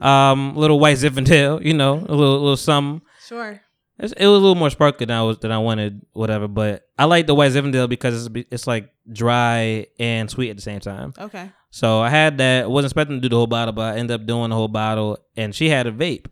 [0.00, 1.64] um, little white Zinfandel.
[1.64, 3.06] You know a little little something.
[3.26, 3.60] Sure.
[3.98, 6.48] It's, it was a little more sparkly than I was than I wanted, whatever.
[6.48, 10.62] But I like the white Zinfandel because it's it's like dry and sweet at the
[10.62, 11.14] same time.
[11.18, 11.50] Okay.
[11.70, 12.70] So I had that.
[12.70, 15.18] wasn't expecting to do the whole bottle, but I ended up doing the whole bottle.
[15.36, 16.26] And she had a vape.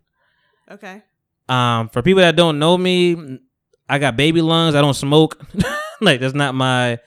[0.70, 1.02] Okay.
[1.48, 3.40] Um, for people that don't know me,
[3.88, 4.74] I got baby lungs.
[4.74, 5.40] I don't smoke.
[6.00, 6.98] like that's not my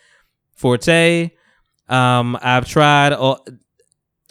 [0.56, 1.32] forte.
[1.88, 3.46] Um, I've tried all.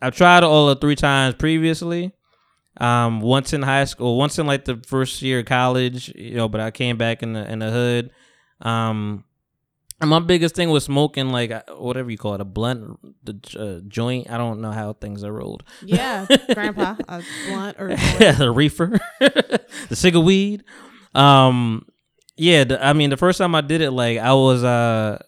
[0.02, 2.12] I've tried all the three times previously.
[2.78, 6.48] Um, once in high school, once in like the first year of college, you know.
[6.48, 8.10] But I came back in the in the hood.
[8.60, 9.24] Um,
[10.00, 13.88] and my biggest thing was smoking, like whatever you call it, a blunt, the uh,
[13.88, 14.28] joint.
[14.28, 15.62] I don't know how things are rolled.
[15.82, 20.64] Yeah, Grandpa, a blunt or the reefer, the cigar weed.
[21.14, 21.86] Um,
[22.36, 22.64] yeah.
[22.64, 25.22] The, I mean, the first time I did it, like I was, uh,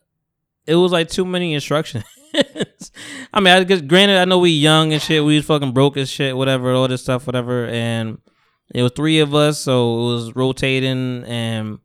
[0.66, 2.04] it was like too many instructions.
[3.32, 5.24] I mean, I guess granted, I know we young and shit.
[5.24, 7.66] We was fucking broke as shit, whatever, all this stuff, whatever.
[7.66, 8.18] And
[8.74, 11.78] it was three of us, so it was rotating and.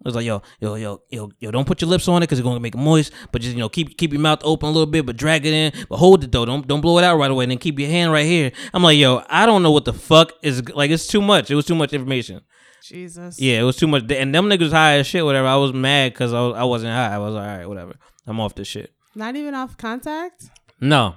[0.00, 1.50] It was like yo, yo, yo, yo, yo!
[1.50, 3.12] Don't put your lips on it because it's gonna make it moist.
[3.32, 5.52] But just you know, keep keep your mouth open a little bit, but drag it
[5.52, 5.72] in.
[5.88, 6.44] But hold it though.
[6.44, 7.44] Don't don't blow it out right away.
[7.44, 8.52] And then keep your hand right here.
[8.72, 10.92] I'm like, yo, I don't know what the fuck is like.
[10.92, 11.50] It's too much.
[11.50, 12.42] It was too much information.
[12.84, 13.40] Jesus.
[13.40, 14.04] Yeah, it was too much.
[14.12, 15.24] And them niggas high as shit.
[15.24, 15.48] Whatever.
[15.48, 17.14] I was mad because I, was, I wasn't high.
[17.14, 17.94] I was like, all right, whatever.
[18.26, 18.92] I'm off this shit.
[19.14, 20.50] Not even off contact.
[20.80, 21.14] No,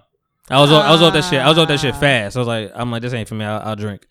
[0.49, 1.41] I was off- I was off that shit.
[1.41, 1.99] I was off that shit Ah.
[1.99, 2.35] fast.
[2.37, 3.45] I was like, I'm like, this ain't for me.
[3.45, 4.07] I'll, I'll drink.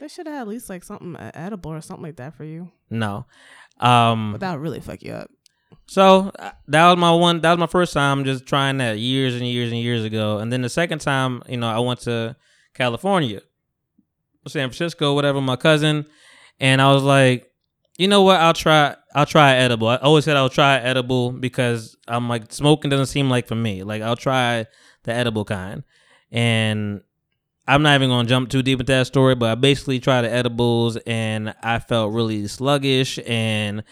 [0.00, 2.70] They should have at least like something uh, edible or something like that for you.
[2.90, 3.26] No.
[3.80, 4.32] Um.
[4.32, 5.30] But that would really fuck you up.
[5.86, 7.40] So uh, that was my one.
[7.40, 10.38] That was my first time just trying that years and years and years ago.
[10.38, 12.36] And then the second time, you know, I went to
[12.74, 13.40] California,
[14.46, 15.40] San Francisco, whatever.
[15.40, 16.06] My cousin,
[16.60, 17.50] and I was like,
[17.98, 18.40] you know what?
[18.40, 18.96] I'll try.
[19.18, 19.88] I'll try edible.
[19.88, 23.82] I always said I'll try edible because I'm like smoking doesn't seem like for me.
[23.82, 24.66] Like I'll try
[25.02, 25.82] the edible kind,
[26.30, 27.00] and
[27.66, 30.30] I'm not even gonna jump too deep into that story, but I basically tried the
[30.30, 33.82] edibles and I felt really sluggish and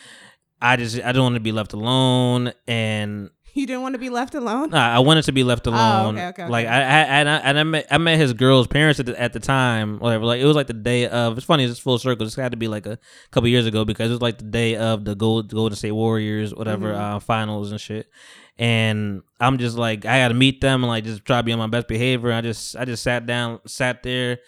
[0.62, 4.10] I just I don't want to be left alone and You didn't want to be
[4.10, 4.70] left alone.
[4.70, 6.16] Nah, I wanted to be left alone.
[6.16, 6.74] Oh, okay, okay, Like okay.
[6.74, 9.32] I, I and I, and I met I met his girl's parents at the, at
[9.32, 9.98] the time.
[9.98, 10.26] Whatever.
[10.26, 11.38] Like it was like the day of.
[11.38, 11.64] It's funny.
[11.64, 12.26] It's full circle.
[12.26, 12.98] It's had to be like a
[13.30, 16.54] couple years ago because it was like the day of the Gold Golden State Warriors
[16.54, 17.00] whatever Mhm.
[17.16, 18.10] uh, finals and shit.
[18.58, 21.52] And I'm just like I got to meet them and like just try to be
[21.52, 22.32] on my best behavior.
[22.32, 24.38] I just I just sat down, sat there,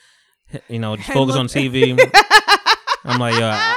[0.68, 1.92] you know, just focus on TV.
[3.04, 3.74] I'm like, yo, I,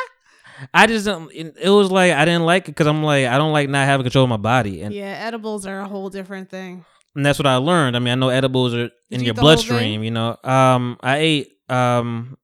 [0.73, 1.31] I just don't.
[1.33, 3.85] It it was like I didn't like it because I'm like I don't like not
[3.85, 6.85] having control of my body, and yeah, edibles are a whole different thing.
[7.15, 7.95] and that's what I learned.
[7.95, 10.03] I mean, I know edibles are in you your eat the whole bloodstream.
[10.03, 12.37] You know, um, I ate um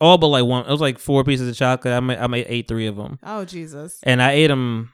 [0.00, 0.64] all but like one.
[0.66, 1.94] It was like four pieces of chocolate.
[1.94, 3.98] I made, I made ate three of them, Oh Jesus.
[4.02, 4.90] and I ate them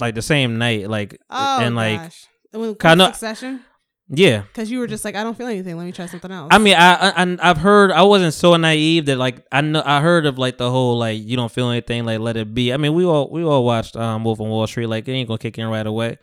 [0.00, 0.88] like the same night.
[0.88, 2.26] Like Oh and like gosh.
[2.52, 3.60] And when Kinda- succession,
[4.10, 4.42] yeah.
[4.42, 5.76] because you were just like, I don't feel anything.
[5.78, 6.48] Let me try something else.
[6.50, 7.92] I mean, I, I I- I've heard.
[7.92, 9.82] I wasn't so naive that like I know.
[9.84, 12.72] I heard of like the whole like you don't feel anything, like let it be.
[12.72, 14.86] I mean, we all we all watched um Wolf on Wall Street.
[14.86, 16.18] Like it ain't gonna kick in right away.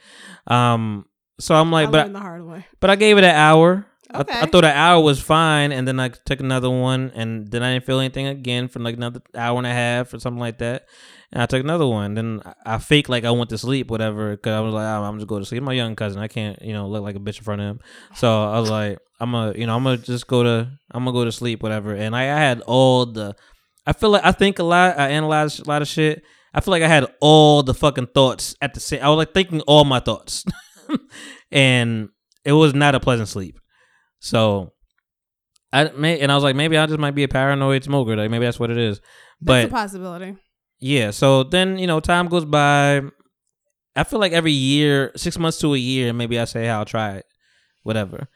[0.48, 1.06] Um,
[1.40, 2.66] so I'm I like, but the hard way.
[2.80, 3.86] But I gave it an hour.
[4.12, 4.40] I, Okay.
[4.40, 7.74] I thought an hour was fine, and then I took another one, and then I
[7.74, 10.86] didn't feel anything again for like another hour and a half or something like that.
[11.32, 12.14] And I took another one.
[12.14, 15.04] Then I, I faked like I went to sleep, whatever, because I was like, "Oh,
[15.04, 15.62] I'm just go to sleep.
[15.64, 17.80] My young cousin, I can't, you know, look like a bitch in front of him.
[18.16, 21.12] So I was like, I'm gonna, you know, I'm gonna just go to, I'm gonna
[21.12, 21.94] go to sleep, whatever.
[21.94, 23.36] And I, I had all the,
[23.86, 26.24] I feel like I think a lot, I analyze a lot of shit.
[26.54, 29.04] I feel like I had all the fucking thoughts at the same.
[29.04, 30.46] I was like thinking all my thoughts,
[31.52, 32.10] and
[32.46, 33.60] it was not a pleasant sleep.
[34.20, 34.74] So
[35.74, 38.16] I may, and I was like, maybe I just might be a paranoid smoker.
[38.16, 39.00] Like maybe that's what it is.
[39.42, 40.36] That's a But possibility.
[40.80, 43.02] yeah, so then you know, time goes by.
[43.96, 46.86] I feel like every year, six months to a year, maybe I say, "Hey, "I'll
[46.86, 47.26] try it,"
[47.84, 48.28] whatever.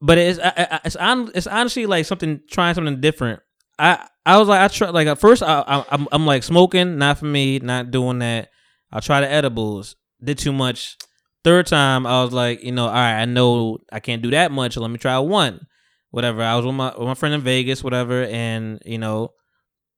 [0.00, 3.40] But it's I, I, it's on, it's honestly like something trying something different.
[3.78, 6.98] I I was like I try like at first I, I I'm I'm like smoking,
[6.98, 8.48] not for me, not doing that.
[8.92, 9.96] I'll try the edibles.
[10.22, 10.96] Did too much.
[11.44, 14.52] Third time I was like, you know, all right, I know I can't do that
[14.52, 14.74] much.
[14.74, 15.66] So let me try one,
[16.10, 16.42] whatever.
[16.42, 19.32] I was with my with my friend in Vegas, whatever, and you know,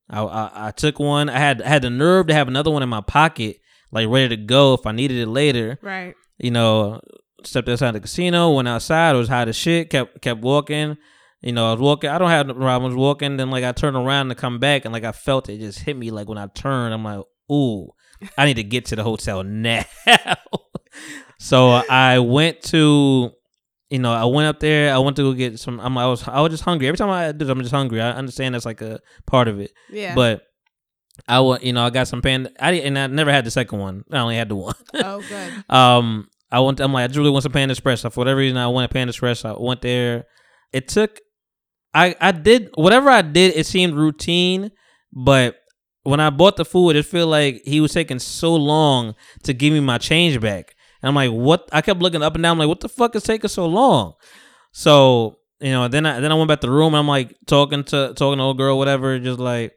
[0.08, 1.28] I, I I took one.
[1.28, 3.58] I had I had the nerve to have another one in my pocket,
[3.92, 5.78] like ready to go if I needed it later.
[5.82, 6.14] Right.
[6.38, 7.00] You know,
[7.44, 9.14] stepped outside the casino, went outside.
[9.14, 9.90] It was hot as shit.
[9.90, 10.96] Kept kept walking.
[11.42, 12.08] You know, I was walking.
[12.08, 12.84] I don't have no problem.
[12.84, 13.36] I was walking.
[13.36, 15.96] Then like I turned around to come back, and like I felt it just hit
[15.96, 16.10] me.
[16.10, 17.90] Like when I turned, I'm like, ooh,
[18.38, 19.84] I need to get to the hotel now.
[21.44, 23.32] so I went to.
[23.90, 24.92] You know, I went up there.
[24.92, 25.78] I went to go get some.
[25.78, 26.88] I'm, I was, I was just hungry.
[26.88, 28.00] Every time I do, I'm just hungry.
[28.00, 29.72] I understand that's like a part of it.
[29.90, 30.14] Yeah.
[30.14, 30.42] But
[31.28, 32.50] I wa you know, I got some panda.
[32.58, 32.96] I didn't.
[32.96, 34.04] and I never had the second one.
[34.10, 34.74] I only had the one.
[34.94, 35.64] oh, good.
[35.68, 36.80] um, I went.
[36.80, 38.00] I'm like, I really want some Panda Express.
[38.00, 39.44] So for whatever reason, I wanted Panda Express.
[39.44, 40.24] I went there.
[40.72, 41.20] It took.
[41.92, 43.54] I I did whatever I did.
[43.54, 44.72] It seemed routine,
[45.12, 45.56] but
[46.04, 49.72] when I bought the food, it felt like he was taking so long to give
[49.72, 50.73] me my change back.
[51.04, 51.68] And I'm like, what?
[51.70, 52.52] I kept looking up and down.
[52.52, 54.14] I'm like, what the fuck is taking so long?
[54.72, 56.94] So you know, then I then I went back to the room.
[56.94, 59.74] And I'm like talking to talking to old girl, whatever, just like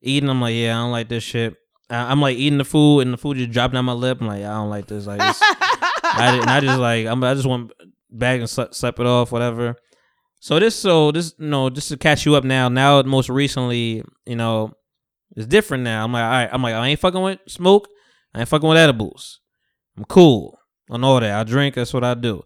[0.00, 0.30] eating.
[0.30, 1.56] I'm like, yeah, I don't like this shit.
[1.90, 4.22] I- I'm like eating the food, and the food just dropping down my lip.
[4.22, 5.06] I'm like, I don't like this.
[5.06, 6.48] Like, I didn't.
[6.48, 7.70] I just like I'm, I just went
[8.10, 9.76] back and slept, slept it off, whatever.
[10.40, 12.70] So this, so this, you know, just to catch you up now.
[12.70, 14.72] Now, most recently, you know,
[15.36, 16.02] it's different now.
[16.02, 16.48] I'm like, all right.
[16.50, 17.88] I'm like, I ain't fucking with smoke.
[18.34, 19.40] I ain't fucking with edibles.
[19.98, 20.58] I'm cool
[20.92, 21.34] on all that.
[21.38, 21.74] I drink.
[21.74, 22.42] That's what I do.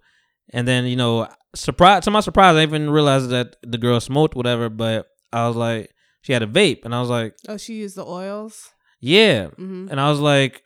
[0.52, 4.34] And then you know, surprise to my surprise, I even realized that the girl smoked
[4.34, 4.68] whatever.
[4.70, 5.90] But I was like,
[6.22, 8.70] she had a vape, and I was like, oh, she used the oils.
[9.00, 9.48] yeah.
[9.48, 10.62] hmm And I was like,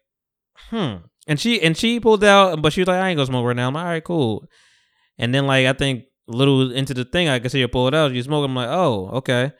[0.70, 0.96] hmm.
[1.26, 3.56] And she and she pulled out, but she was like, I ain't gonna smoke right
[3.56, 3.68] now.
[3.68, 4.44] I'm like, all right, cool.
[5.18, 7.88] And then like I think a little into the thing, I could see her pull
[7.88, 8.12] it out.
[8.12, 8.44] You smoke.
[8.44, 9.52] I'm like, oh, okay.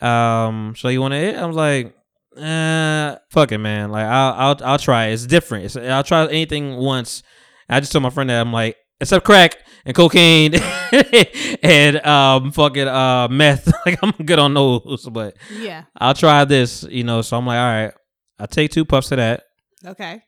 [0.00, 1.36] Um, so you want to hit?
[1.36, 1.94] I was like,
[2.36, 3.90] uh, fuck it, man.
[3.90, 5.06] Like I'll I'll I'll try.
[5.06, 5.64] It's different.
[5.66, 7.22] It's, I'll try anything once.
[7.68, 10.54] I just told my friend that I'm like, except crack and cocaine
[11.62, 13.72] and um fucking uh meth.
[13.86, 15.84] like I'm good on those, but Yeah.
[15.96, 16.84] I'll try this.
[16.84, 17.22] You know.
[17.22, 17.92] So I'm like, all right.
[18.38, 19.44] I'll take two puffs of that.
[19.84, 20.22] Okay.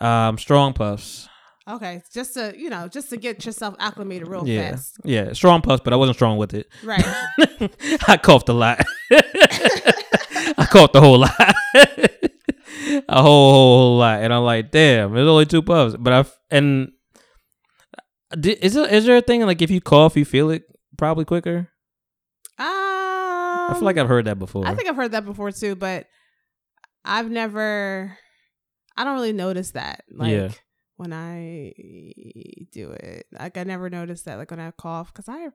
[0.00, 1.28] Um, strong puffs.
[1.68, 2.02] Okay.
[2.12, 4.96] Just to you know, just to get yourself acclimated real yeah, fast.
[5.04, 6.66] yeah, strong puffs, but I wasn't strong with it.
[6.82, 7.04] Right.
[8.08, 8.80] I coughed a lot.
[9.12, 11.54] I coughed the whole lot,
[13.08, 15.96] a whole, whole lot, and I'm like, damn, it's only two puffs.
[15.98, 16.92] But I and
[18.44, 20.64] is there is there a thing like if you cough, you feel it
[20.96, 21.68] probably quicker?
[22.58, 24.66] Um, I feel like I've heard that before.
[24.66, 26.06] I think I've heard that before too, but
[27.04, 28.16] I've never.
[28.96, 30.04] I don't really notice that.
[30.10, 30.48] Like Yeah.
[30.96, 31.72] when I
[32.72, 34.36] do it, like I never noticed that.
[34.38, 35.48] Like when I cough, because I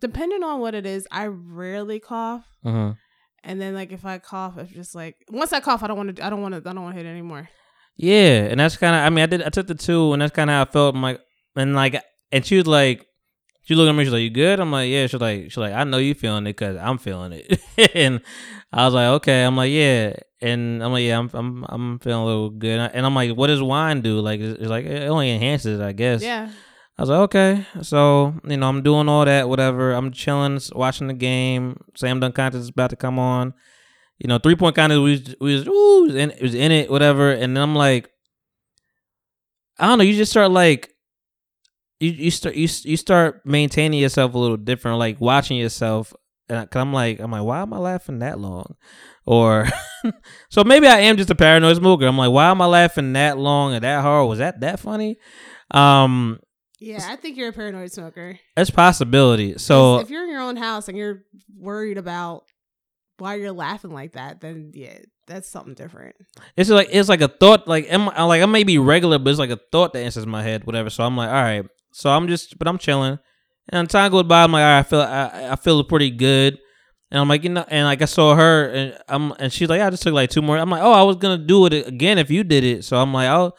[0.00, 2.44] depending on what it is, I rarely cough.
[2.62, 2.90] hmm
[3.44, 6.16] And then like if I cough, it's just like once I cough, I don't want
[6.16, 6.24] to.
[6.24, 6.68] I don't want to.
[6.68, 7.48] I don't want to hit anymore.
[7.96, 9.02] Yeah, and that's kind of.
[9.02, 9.42] I mean, I did.
[9.42, 10.94] I took the two, and that's kind of how I felt.
[10.94, 11.20] I'm like,
[11.54, 13.06] and like, and she was like,
[13.62, 14.04] she looked at me.
[14.04, 16.46] She's like, "You good?" I'm like, "Yeah." She's like, "She's like, I know you feeling
[16.46, 17.60] it because I'm feeling it."
[17.94, 18.20] and
[18.72, 22.22] I was like, "Okay." I'm like, "Yeah," and I'm like, "Yeah, I'm, I'm, I'm feeling
[22.22, 25.08] a little good." And I'm like, "What does wine do?" Like, it's, it's like it
[25.08, 26.22] only enhances, it, I guess.
[26.22, 26.50] Yeah.
[26.98, 27.66] I was like, okay.
[27.82, 29.92] So, you know, I'm doing all that, whatever.
[29.92, 31.78] I'm chilling, watching the game.
[31.94, 33.52] Sam Dunk contest is about to come on.
[34.18, 36.72] You know, three point contest, we was, we was, ooh, was in, it was in
[36.72, 37.32] it, whatever.
[37.32, 38.10] And then I'm like,
[39.78, 40.94] I don't know, you just start like,
[42.00, 46.14] you, you start you, you start maintaining yourself a little different, like watching yourself.
[46.48, 48.76] And I, cause I'm like, I'm like, why am I laughing that long?
[49.26, 49.66] Or
[50.50, 52.06] so maybe I am just a paranoid smoker.
[52.06, 54.28] I'm like, why am I laughing that long and that hard?
[54.28, 55.18] Was that that funny?
[55.72, 56.38] Um,
[56.78, 58.38] Yeah, I think you're a paranoid smoker.
[58.56, 59.56] it's possibility.
[59.58, 61.22] So if you're in your own house and you're
[61.56, 62.44] worried about
[63.18, 66.16] why you're laughing like that, then yeah, that's something different.
[66.56, 67.66] it's like it's like a thought.
[67.66, 70.26] Like am I, like I may be regular, but it's like a thought that enters
[70.26, 70.90] my head, whatever.
[70.90, 71.64] So I'm like, all right.
[71.92, 73.18] So I'm just, but I'm chilling,
[73.70, 74.42] and time goes by.
[74.42, 76.58] I'm like, all right, I feel I, I feel pretty good,
[77.10, 79.80] and I'm like, you know, and like I saw her, and I'm and she's like,
[79.80, 80.58] I just took like two more.
[80.58, 82.84] I'm like, oh, I was gonna do it again if you did it.
[82.84, 83.54] So I'm like, oh.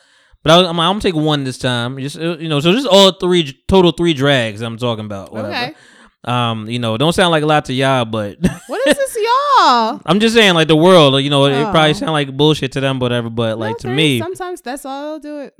[0.48, 1.98] But I was, I'm, I'm gonna take one this time.
[1.98, 5.34] Just uh, you know, so just all three total three drags I'm talking about.
[5.34, 5.50] Whatever.
[5.54, 5.76] Okay.
[6.24, 10.02] Um, you know, don't sound like a lot to y'all, but What is this, y'all?
[10.06, 11.72] I'm just saying, like the world, you know, it Oh.
[11.72, 13.30] probably sound like bullshit to them, whatever.
[13.30, 15.54] But like No, to me, sometimes that's all I'll do it.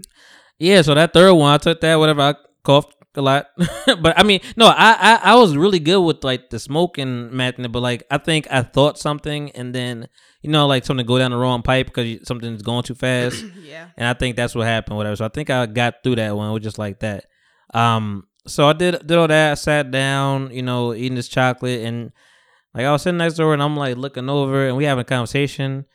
[0.58, 0.82] yeah.
[0.82, 2.22] So that third one, I took that, whatever.
[2.22, 3.48] I coughed a lot,
[4.02, 7.72] but I mean, no, I, I I was really good with like the smoking method,
[7.72, 10.08] but like I think I thought something, and then
[10.48, 13.90] you know, like something go down the wrong pipe because something's going too fast, Yeah.
[13.98, 15.16] and I think that's what happened, whatever.
[15.18, 17.26] So I think I got through that one, it was just like that.
[17.74, 19.52] Um, so I did did all that.
[19.52, 22.12] I sat down, you know, eating this chocolate, and
[22.74, 25.06] like I was sitting next door, and I'm like looking over, and we having a
[25.06, 25.86] conversation,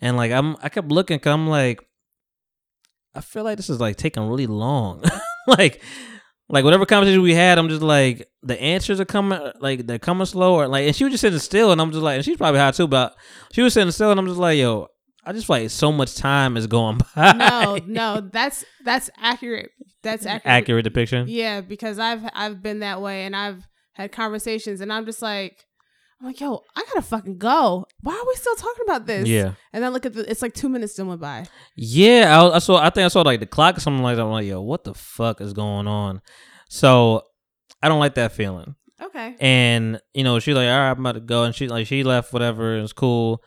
[0.00, 1.80] and like I'm I kept looking, I'm like,
[3.14, 5.02] I feel like this is like taking really long,
[5.48, 5.82] like.
[6.48, 10.26] Like whatever conversation we had, I'm just like the answers are coming, like they're coming
[10.26, 12.36] slow, or like, and she was just sitting still, and I'm just like, and she's
[12.36, 13.16] probably high too, but
[13.52, 14.88] she was sitting still, and I'm just like, yo,
[15.24, 17.32] I just feel like so much time is going by.
[17.32, 19.70] No, no, that's that's accurate.
[20.02, 20.42] That's accurate.
[20.52, 21.26] accurate depiction.
[21.28, 25.56] Yeah, because I've I've been that way and I've had conversations and I'm just like
[26.24, 27.84] I'm like, yo, I gotta fucking go.
[28.00, 29.28] Why are we still talking about this?
[29.28, 31.44] Yeah, And then look at the it's like two minutes still went by.
[31.76, 32.40] yeah.
[32.40, 32.78] I, I saw.
[32.78, 34.22] I think I saw like the clock or something like that.
[34.24, 36.22] I'm like, yo, what the fuck is going on?
[36.70, 37.22] So
[37.82, 38.74] I don't like that feeling.
[39.02, 39.36] Okay.
[39.38, 42.04] And you know, she's like, all right, I'm about to go, and she like she
[42.04, 42.76] left, whatever.
[42.78, 43.42] it's cool.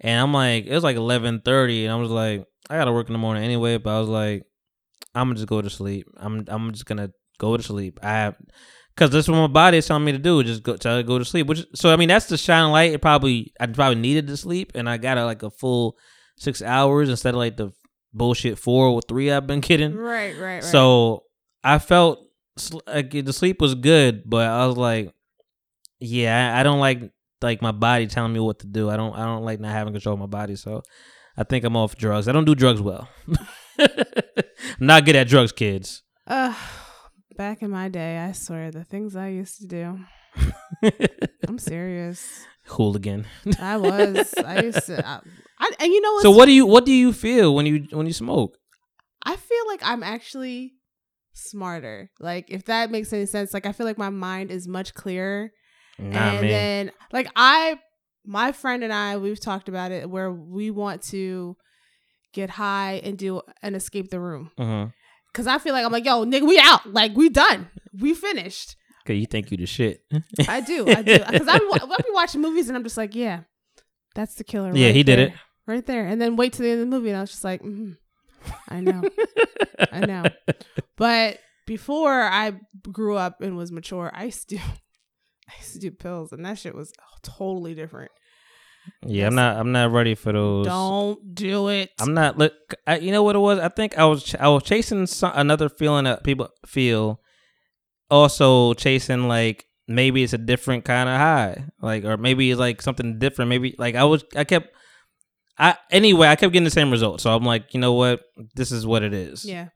[0.00, 3.12] And I'm like, it was like 11:30, and I was like, I gotta work in
[3.12, 3.76] the morning anyway.
[3.78, 4.44] But I was like,
[5.16, 6.06] I'm gonna just go to sleep.
[6.16, 7.98] I'm I'm just gonna go to sleep.
[8.04, 8.36] I have.
[8.96, 10.42] Cause that's what my body is telling me to do.
[10.42, 11.46] Just go, tell her to go to sleep.
[11.46, 12.92] Which, so I mean, that's the shining light.
[12.92, 15.96] It probably, I probably needed to sleep, and I got a, like a full
[16.36, 17.72] six hours instead of like the
[18.12, 19.94] bullshit four or three I've been getting.
[19.94, 20.64] Right, right, right.
[20.64, 21.24] So
[21.64, 22.18] I felt
[22.86, 25.14] like the sleep was good, but I was like,
[25.98, 27.10] yeah, I, I don't like
[27.42, 28.90] like my body telling me what to do.
[28.90, 30.56] I don't I don't like not having control of my body.
[30.56, 30.82] So
[31.36, 32.28] I think I'm off drugs.
[32.28, 33.08] I don't do drugs well.
[33.78, 33.86] I'm
[34.78, 36.02] not good at drugs, kids.
[36.26, 36.54] uh,
[37.40, 39.98] back in my day, I swear the things I used to do.
[41.48, 42.44] I'm serious.
[42.66, 43.26] Hooligan.
[43.58, 44.34] I was.
[44.44, 45.08] I used to.
[45.08, 45.20] I,
[45.58, 46.22] I, and you know what?
[46.22, 48.58] So what do you what do you feel when you when you smoke?
[49.24, 50.74] I feel like I'm actually
[51.32, 52.10] smarter.
[52.20, 53.54] Like if that makes any sense.
[53.54, 55.50] Like I feel like my mind is much clearer.
[55.98, 56.42] Nah, and man.
[56.42, 57.78] then like I
[58.22, 61.56] my friend and I we've talked about it where we want to
[62.34, 64.50] get high and do an escape the room.
[64.58, 64.88] uh-huh.
[65.32, 66.92] Cause I feel like I'm like, yo, nigga, we out.
[66.92, 67.68] Like we done.
[67.92, 68.76] We finished.
[69.06, 70.02] Cause you think you the shit.
[70.48, 70.88] I do.
[70.88, 71.18] I do.
[71.38, 73.40] Cause I'm I'll be watching movies and I'm just like, yeah,
[74.14, 74.74] that's the killer.
[74.74, 75.32] Yeah, right he did it.
[75.66, 76.06] Right there.
[76.06, 77.96] And then wait to the end of the movie and I was just like, mm
[78.68, 79.02] I know.
[79.92, 80.24] I know.
[80.96, 82.52] But before I
[82.90, 84.62] grew up and was mature, I used to do
[85.48, 88.10] I used to do pills and that shit was totally different.
[89.06, 90.66] Yeah, I'm not I'm not ready for those.
[90.66, 91.90] Don't do it.
[92.00, 92.52] I'm not look.
[92.86, 93.58] I, you know what it was?
[93.58, 97.20] I think I was ch- I was chasing some, another feeling that people feel.
[98.10, 102.82] Also chasing like maybe it's a different kind of high, like or maybe it's like
[102.82, 103.48] something different.
[103.48, 104.68] Maybe like I was I kept.
[105.58, 108.22] I anyway I kept getting the same result, so I'm like, you know what?
[108.54, 109.44] This is what it is.
[109.44, 109.68] yeah.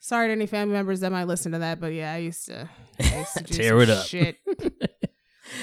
[0.00, 2.68] Sorry to any family members that might listen to that, but yeah, I used to,
[3.00, 4.04] I used to Tear it up.
[4.04, 4.36] shit.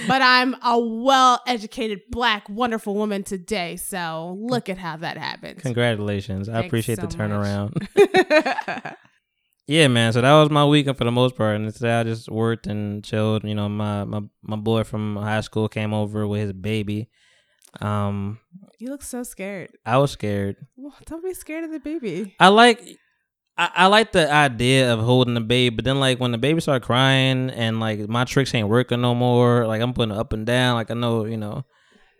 [0.08, 5.60] but I'm a well-educated, black, wonderful woman today, so look at how that happened.
[5.62, 6.50] Congratulations!
[6.50, 7.76] I appreciate so the turnaround.
[9.68, 10.14] yeah, man.
[10.14, 13.04] So that was my weekend for the most part, and today I just worked and
[13.04, 13.44] chilled.
[13.44, 17.10] You know, my my my boy from high school came over with his baby.
[17.80, 18.40] Um,
[18.80, 19.70] You look so scared.
[19.86, 20.58] I was scared.
[20.76, 22.36] Well, don't be scared of the baby.
[22.40, 22.98] I like.
[23.58, 26.62] I, I like the idea of holding the baby, but then like when the baby
[26.62, 30.34] start crying and like my tricks ain't working no more, like I'm putting it up
[30.34, 31.66] and down, like I know, you know.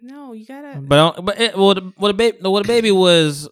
[0.02, 0.80] No, you gotta.
[0.82, 3.48] But I- but it, well, the, well, the baby, well, the baby was,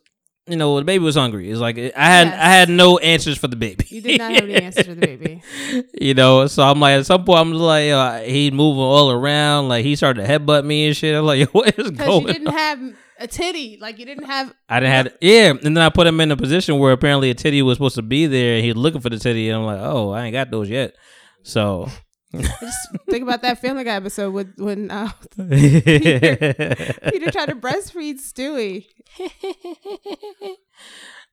[0.47, 1.49] you know, the baby was hungry.
[1.51, 2.33] It's like I had Yes.
[2.41, 3.85] I had no answers for the baby.
[3.89, 5.43] You did not have any answers for the baby.
[6.01, 9.11] you know, so I'm like, at some point, I'm just like, yo, he moving all
[9.11, 9.67] around.
[9.69, 11.15] Like he started to headbutt me and shit.
[11.15, 12.27] I'm like, yo, what is going?
[12.27, 12.53] you didn't on?
[12.55, 12.79] have
[13.19, 13.77] a titty.
[13.79, 14.53] Like you didn't have.
[14.67, 15.49] I didn't have, yeah.
[15.49, 18.01] And then I put him in a position where apparently a titty was supposed to
[18.01, 20.49] be there, and he's looking for the titty, and I'm like, oh, I ain't got
[20.49, 20.95] those yet.
[21.43, 21.87] So.
[22.31, 22.77] Just
[23.09, 28.85] think about that Family Guy episode with when uh, Peter Peter tried to breastfeed Stewie.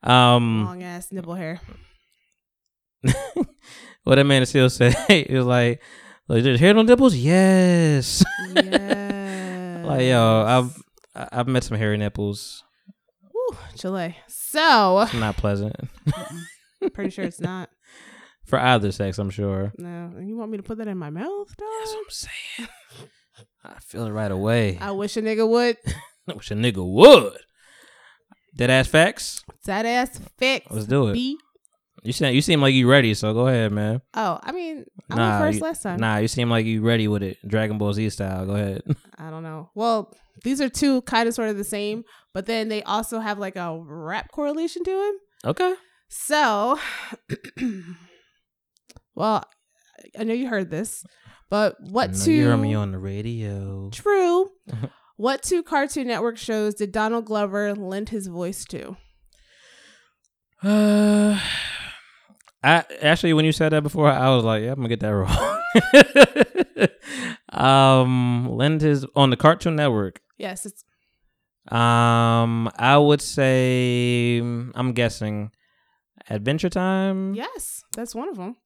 [0.02, 1.60] um, Long ass nipple hair.
[4.04, 4.94] what that man still say?
[5.28, 5.82] he was like,
[6.28, 7.14] like, "There's hair on nipples?
[7.14, 8.24] Yes.
[8.54, 9.82] Yeah.
[9.84, 10.82] like, yo, I've
[11.16, 12.62] I- I've met some hairy nipples.
[13.32, 14.16] Woo, Chile.
[14.28, 15.74] So It's not pleasant
[16.92, 17.68] pretty sure it's not.
[18.44, 19.18] for either sex.
[19.18, 19.72] I'm sure.
[19.78, 21.68] No, you want me to put that in my mouth, dog?
[21.80, 22.68] That's what I'm saying.
[23.64, 24.78] I feel it right away.
[24.80, 25.76] I wish a nigga would.
[26.28, 27.38] I wish a nigga would.
[28.54, 29.44] Dead ass facts.
[29.64, 30.66] That ass fix.
[30.70, 31.14] Let's do it.
[31.14, 31.36] B.
[32.04, 34.00] You seem you seem like you ready, so go ahead, man.
[34.14, 35.98] Oh, I mean, I Nah, went first you- last time.
[35.98, 38.46] Nah, you seem like you ready with it, Dragon Ball Z style.
[38.46, 38.82] Go ahead.
[39.18, 39.70] I don't know.
[39.74, 43.38] Well, these are two kind of sort of the same, but then they also have
[43.38, 45.18] like a rap correlation to them.
[45.50, 45.74] okay.
[46.08, 46.78] So,
[49.14, 49.44] well,
[50.18, 51.04] I know you heard this,
[51.50, 52.32] but what two?
[52.32, 53.90] you heard me on the radio.
[53.92, 54.50] True.
[55.16, 58.96] what two Cartoon Network shows did Donald Glover lend his voice to?
[60.62, 61.40] Uh,
[62.62, 65.08] I actually, when you said that before, I was like, "Yeah, I'm gonna get that
[65.08, 65.56] wrong."
[67.52, 70.20] um, lend his on the Cartoon Network.
[70.38, 70.84] Yes, it's
[71.72, 75.50] Um, I would say I'm guessing
[76.30, 77.34] Adventure Time.
[77.34, 78.56] yes, that's one of them.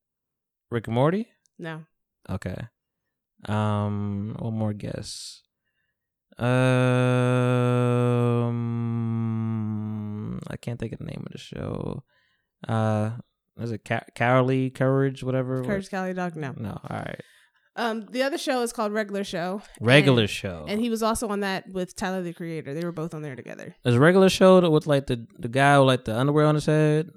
[0.70, 1.28] Rick and Morty.
[1.58, 1.84] No,
[2.28, 2.56] Okay.
[3.48, 5.42] Um, one more guess.
[9.10, 12.02] Um, I can't think of the name of the show.
[12.68, 13.12] Uh,
[13.58, 15.22] is it Ca- Cowardly Courage?
[15.24, 15.64] Whatever.
[15.64, 16.36] Courage Cali Dog.
[16.36, 16.52] No.
[16.56, 16.70] No.
[16.88, 17.20] All right.
[17.76, 19.62] Um, the other show is called Regular Show.
[19.80, 20.64] Regular and, show.
[20.68, 22.74] and he was also on that with Tyler the Creator.
[22.74, 23.76] They were both on there together.
[23.84, 27.10] is regular show with like the the guy with like the underwear on his head,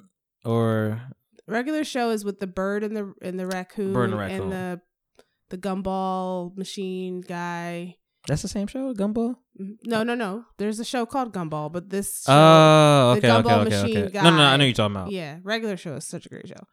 [0.45, 1.01] or
[1.47, 4.49] Regular Show is with the bird and the and the raccoon, Bird and the raccoon.
[4.49, 4.81] the
[5.49, 7.97] the gumball machine guy.
[8.27, 9.35] that's the same show, Gumball.
[9.59, 10.45] Mm, No, no, no.
[10.57, 13.97] There's a show called Gumball, but this show, Oh, the okay, okay, Gumball okay, machine
[14.05, 14.17] okay.
[14.21, 15.11] No, no, no, I know you're talking about.
[15.11, 16.63] yeah, regular show is such a great show.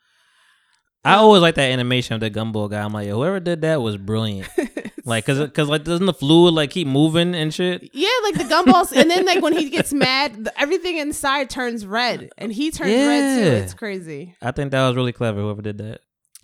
[1.04, 2.82] I always like that animation of the Gumball guy.
[2.82, 4.48] I'm like, yo, whoever did that was brilliant.
[5.06, 7.88] Like, cause, cause, like, doesn't the fluid like keep moving and shit?
[7.94, 11.86] yeah, like the gumballs, and then like when he gets mad, the, everything inside turns
[11.86, 13.50] red, and he turns red too.
[13.64, 14.36] It's crazy.
[14.42, 15.40] I think that was really clever.
[15.40, 16.00] Whoever did that.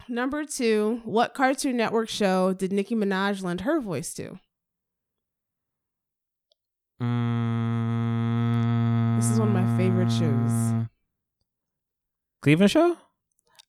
[0.09, 4.39] Number two, what Cartoon Network show did Nicki Minaj lend her voice to?
[7.03, 10.87] Mm, This is one of my favorite shows.
[12.41, 12.97] Cleveland Show.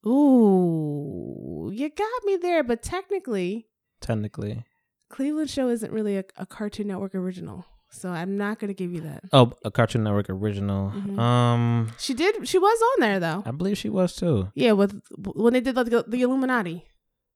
[0.08, 3.68] Ooh, you got me there, but technically,
[4.00, 4.64] Technically.
[5.10, 9.02] Cleveland Show isn't really a, a Cartoon Network original, so I'm not gonna give you
[9.02, 9.24] that.
[9.34, 10.92] Oh, a Cartoon Network original.
[10.92, 11.18] Mhm.
[11.20, 12.48] Um, She did.
[12.48, 13.44] She was on there though.
[13.46, 14.50] I believe she was too.
[14.54, 16.86] Yeah, with when they did like the, the Illuminati.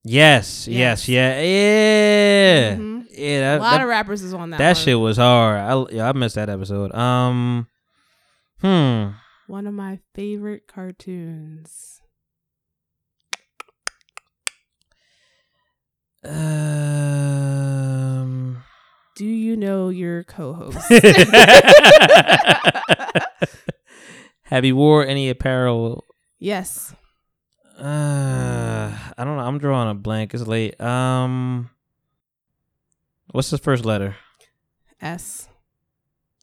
[0.04, 1.08] Yes, Yes.
[1.08, 3.06] yes, yeah, yeah, Mhm.
[3.12, 3.28] yeah.
[3.38, 4.58] a That, lot that, of rappers is on that.
[4.58, 4.84] that one.
[4.84, 5.58] shit was hard.
[5.60, 6.94] I yeah, I missed that episode.
[6.94, 7.68] Um,
[8.62, 9.10] hmm.
[9.48, 12.01] One of my favorite cartoons.
[17.22, 18.64] Um.
[19.16, 20.78] Do you know your co-host?
[24.44, 26.04] Have you wore any apparel?
[26.40, 26.94] yes.
[27.80, 29.44] Uh, I don't know.
[29.44, 30.34] I'm drawing a blank.
[30.36, 30.80] It's late.
[30.80, 31.72] Um,
[33.32, 34.16] what's the first letter?
[35.02, 35.48] S.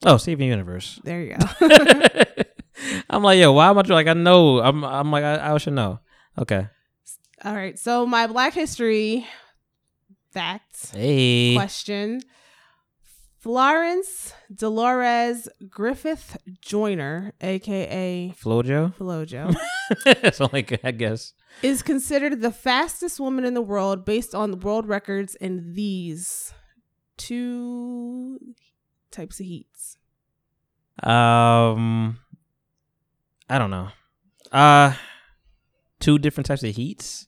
[0.04, 0.98] Oh, Steven Universe.
[1.04, 1.46] There you go.
[3.10, 4.16] I'm like, yo, why am I drawing- like?
[4.16, 4.58] I know.
[4.60, 4.82] I'm.
[4.84, 6.00] I'm like, I, I should know.
[6.36, 6.66] Okay.
[7.44, 7.78] All right.
[7.78, 9.24] So my Black History
[10.39, 11.55] fact Hey.
[11.55, 12.20] question:
[13.39, 18.95] Florence Dolores Griffith Joyner, aka Flojo.
[18.95, 19.55] Flojo,
[20.34, 21.32] so like, I guess.
[21.62, 26.53] is considered the fastest woman in the world based on the world records in these
[27.16, 28.39] two
[29.11, 29.97] types of heats.
[31.03, 32.18] Um,
[33.49, 33.89] I don't know.
[34.51, 34.95] Uh,
[36.01, 37.28] two different types of heats.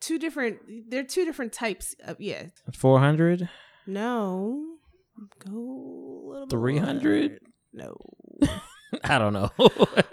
[0.00, 0.58] Two different.
[0.88, 2.44] They're two different types of yeah.
[2.72, 3.48] Four hundred.
[3.86, 4.78] No,
[5.44, 7.40] go a little bit 300?
[7.72, 7.96] No,
[9.04, 9.50] I don't know.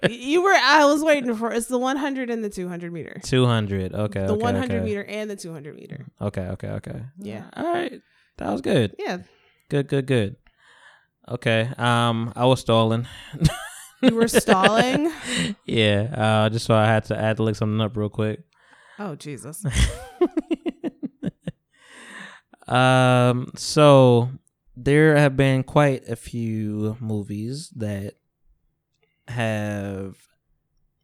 [0.09, 0.53] you were.
[0.53, 1.51] I was waiting for.
[1.51, 3.19] It's the 100 and the 200 meter.
[3.23, 3.93] Two hundred.
[3.93, 4.25] Okay.
[4.25, 4.85] the okay, 100 okay.
[4.85, 6.05] meter and the 200 meter.
[6.21, 6.41] Okay.
[6.41, 6.69] Okay.
[6.69, 7.01] Okay.
[7.17, 7.45] Yeah.
[7.53, 8.01] All right.
[8.37, 8.95] That was good.
[8.99, 9.19] Yeah,
[9.69, 9.87] Good.
[9.87, 10.07] Good.
[10.07, 10.35] Good.
[11.29, 11.69] Okay.
[11.77, 13.07] Um, I was stalling.
[14.01, 15.11] you were stalling.
[15.65, 16.43] yeah.
[16.45, 18.41] Uh, just so I had to add to look something up real quick.
[18.97, 19.65] Oh Jesus!
[22.67, 23.51] um.
[23.55, 24.29] So
[24.77, 28.15] there have been quite a few movies that
[29.27, 30.17] have.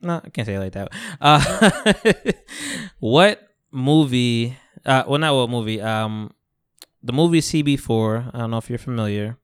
[0.02, 0.89] No, I can't say it like that.
[1.20, 2.32] Uh,
[3.00, 4.58] what movie?
[4.86, 5.82] Uh, well, not what movie.
[5.82, 6.32] Um,
[7.04, 8.34] the movie CB4.
[8.34, 9.38] I don't know if you're familiar.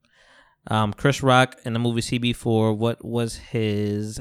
[0.69, 2.75] Um, Chris Rock in the movie CB4.
[2.75, 4.19] What was his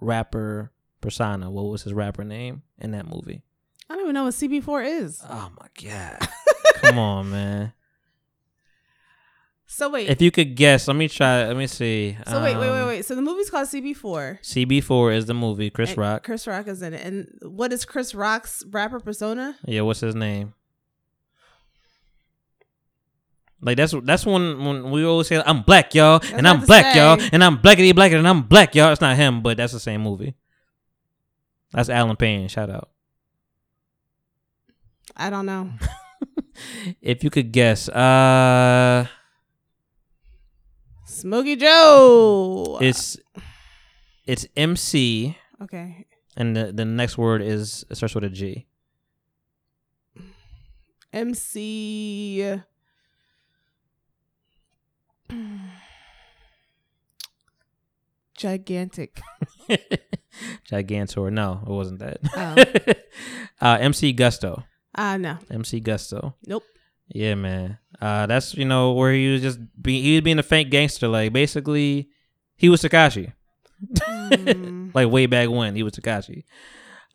[0.00, 1.50] rapper persona?
[1.50, 3.42] What was his rapper name in that movie?
[3.88, 5.22] I don't even know what CB4 is.
[5.28, 6.28] Oh my god!
[6.74, 7.72] Come on, man.
[9.68, 10.08] So wait.
[10.08, 11.46] If you could guess, let me try.
[11.46, 12.16] Let me see.
[12.26, 13.04] so wait, wait, wait, Um, wait.
[13.04, 14.40] So the movie's called CB4.
[14.40, 15.70] CB4 is the movie.
[15.70, 16.24] Chris and Rock.
[16.24, 17.04] Chris Rock is in it.
[17.04, 19.56] And what is Chris Rock's rapper persona?
[19.66, 20.54] Yeah, what's his name?
[23.60, 26.64] Like that's that's when when we always say I'm black, y'all, and I I'm was
[26.64, 28.92] to black, y'all, and I'm blackity blacker, and I'm black, y'all.
[28.92, 30.34] It's not him, but that's the same movie.
[31.72, 32.48] That's Allen Payne.
[32.48, 32.90] Shout out.
[35.14, 35.70] I don't know.
[37.02, 39.06] If you could guess, uh,
[41.04, 42.78] Smokey Joe.
[42.80, 43.18] it's
[44.26, 46.06] it's MC, okay.
[46.36, 48.66] and the the next word is it starts with a G.
[51.12, 52.60] MC.
[58.36, 59.20] Gigantic.
[60.70, 61.32] Gigantor.
[61.32, 62.18] No, it wasn't that.
[62.34, 62.56] Oh.
[63.66, 64.64] uh, MC Gusto.
[64.96, 65.38] Ah, no.
[65.50, 66.34] MC Gusto.
[66.46, 66.64] Nope.
[67.08, 67.78] Yeah, man.
[68.00, 71.08] Uh, that's you know where he was just be he was being a fake gangster.
[71.08, 72.10] Like basically,
[72.56, 73.32] he was Tekashi.
[73.84, 74.90] Mm.
[74.94, 76.44] like way back when he was Tekashi.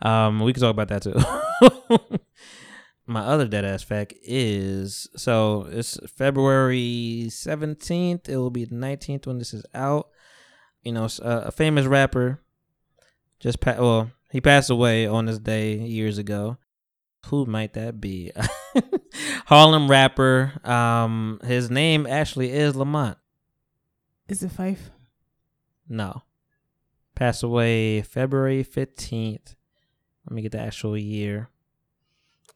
[0.01, 2.17] Um, we can talk about that too.
[3.05, 8.29] My other dead ass fact is so it's February seventeenth.
[8.29, 10.07] It will be the nineteenth when this is out.
[10.83, 12.41] You know, uh, a famous rapper
[13.39, 16.57] just pa- well he passed away on this day years ago.
[17.27, 18.31] Who might that be?
[19.45, 20.53] Harlem rapper.
[20.63, 23.17] Um, his name actually is Lamont.
[24.27, 24.89] Is it Phife?
[25.87, 26.23] No.
[27.15, 29.55] Passed away February 15th.
[30.25, 31.49] Let me get the actual year.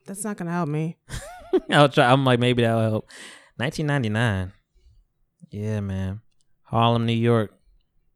[0.05, 0.97] That's not gonna help me.
[1.70, 2.11] I'll try.
[2.11, 3.09] I'm like, maybe that'll help.
[3.57, 4.51] 1999.
[5.49, 6.22] Yeah, man.
[6.63, 7.53] Harlem, New York.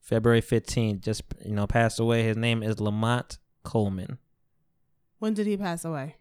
[0.01, 1.01] February 15th.
[1.01, 2.23] Just, you know, passed away.
[2.23, 4.17] His name is Lamont Coleman.
[5.19, 6.15] When did he pass away?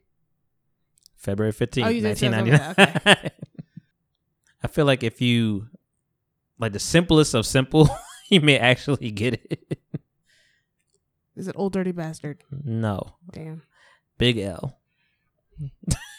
[1.18, 3.04] February 15th, Oh, you did say 1999.
[3.04, 3.30] something,
[4.62, 5.66] I feel like if you,
[6.58, 7.88] like the simplest of simple,
[8.30, 9.78] you may actually get it.
[11.36, 12.42] Is it Old Dirty Bastard?
[12.64, 13.14] no.
[13.30, 13.62] Damn.
[14.16, 14.76] Big L.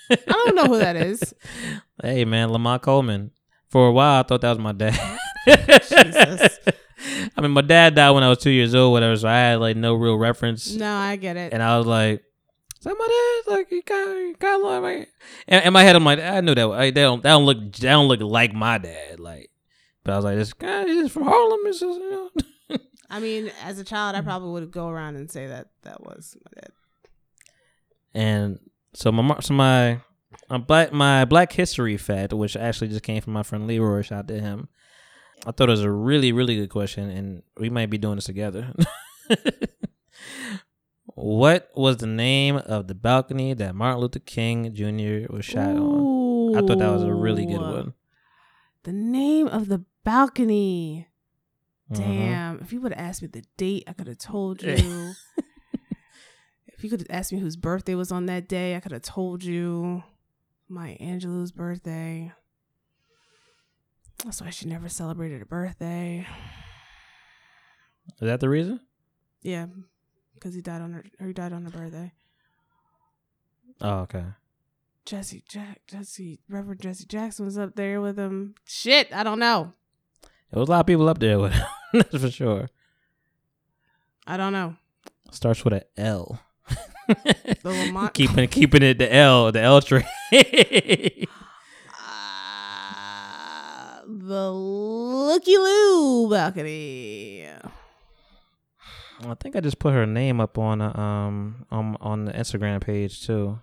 [0.10, 1.34] I don't know who that is.
[2.02, 3.32] Hey man, Lamont Coleman.
[3.68, 4.98] For a while, I thought that was my dad.
[5.48, 6.60] Jesus.
[7.38, 9.16] I mean, my dad died when I was two years old, whatever.
[9.18, 11.52] So I had like no real reference, No, I get it.
[11.54, 12.24] and I was like,
[12.80, 14.82] "Is that my dad?" Like he kind of, kind of like.
[14.82, 15.08] My...
[15.48, 16.68] And in my head, I'm like, I knew that.
[16.68, 19.20] Like, they don't, they don't look, they don't look like my dad.
[19.20, 19.52] Like,
[20.04, 21.60] but I was like, this guy is from Harlem.
[21.66, 22.78] It's just, you know.
[23.10, 26.38] I mean, as a child, I probably would go around and say that that was
[26.46, 26.72] my dad.
[28.14, 28.60] And
[28.94, 30.00] so my so my
[30.50, 34.20] my black my Black History fact, which actually just came from my friend Leroy, shout
[34.20, 34.70] out to him.
[35.46, 38.26] I thought it was a really really good question, and we might be doing this
[38.26, 38.74] together.
[41.20, 45.32] what was the name of the balcony that Martin Luther King Jr.
[45.32, 46.56] was shot on?
[46.56, 47.94] I thought that was a really good one.
[48.84, 51.08] The name of the balcony.
[51.92, 51.98] Mhm.
[51.98, 52.60] Damn.
[52.60, 54.72] If you would have asked me the date, I could have told you.
[56.68, 59.02] if you could have asked me whose birthday was on that day, I could have
[59.02, 60.04] told you.
[60.68, 62.32] Maya Angelou's birthday.
[64.24, 66.28] That's why she never celebrated a birthday.
[68.22, 68.80] Is that the reason?
[69.42, 69.68] Yeah,
[70.40, 71.04] because he died on her.
[71.26, 72.12] He died on her birthday.
[73.82, 74.24] Oh, okay.
[75.06, 78.56] Jesse Jack, Jesse Reverend Jesse Jackson was up there with him.
[78.66, 79.74] Shit, I don't know.
[80.52, 82.70] There was a lot of people up there with him, that's for sure.
[84.28, 84.76] I don't know.
[85.32, 86.40] Starts with a L.
[87.08, 88.14] The Lamont.
[88.14, 90.04] keeping keeping it the L, the L train.
[92.02, 97.48] Uh, the Looky Loo balcony.
[99.26, 102.82] I think I just put her name up on uh, um on on the Instagram
[102.82, 103.60] page too.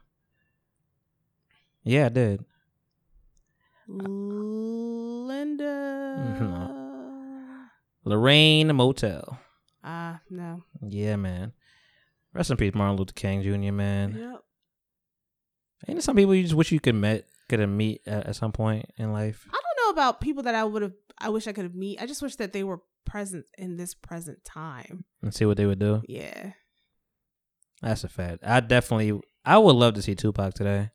[1.82, 2.44] Yeah, I did.
[3.88, 5.66] Linda.
[8.04, 9.38] Lorraine Motel.
[9.84, 10.64] Ah, no.
[10.86, 11.52] Yeah, man.
[12.32, 13.72] Rest in peace, Martin Luther King Jr.
[13.72, 14.16] Man.
[14.18, 14.42] Yep.
[15.88, 18.36] Ain't there some people you just wish you could met could have meet at, at
[18.36, 19.46] some point in life?
[19.48, 20.92] I don't know about people that I would have.
[21.18, 22.02] I wish I could have meet.
[22.02, 25.04] I just wish that they were present in this present time.
[25.22, 26.02] and see what they would do.
[26.08, 26.52] Yeah.
[27.82, 28.38] That's a fact.
[28.44, 30.90] I definitely, I would love to see Tupac today.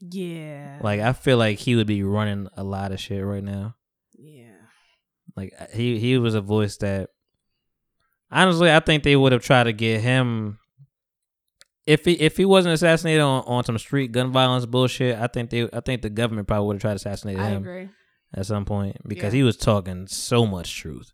[0.00, 0.78] Yeah.
[0.82, 3.76] Like, I feel like he would be running a lot of shit right now.
[4.14, 4.52] Yeah.
[5.36, 7.10] Like, uh, he he was a voice that,
[8.30, 10.58] honestly, I think they would have tried to get him.
[11.86, 15.50] If he if he wasn't assassinated on, on some street gun violence bullshit, I think
[15.50, 17.88] they I think the government probably would have tried to assassinate I him agree.
[18.34, 19.38] at some point because Yeah.
[19.38, 21.12] he was talking so much truth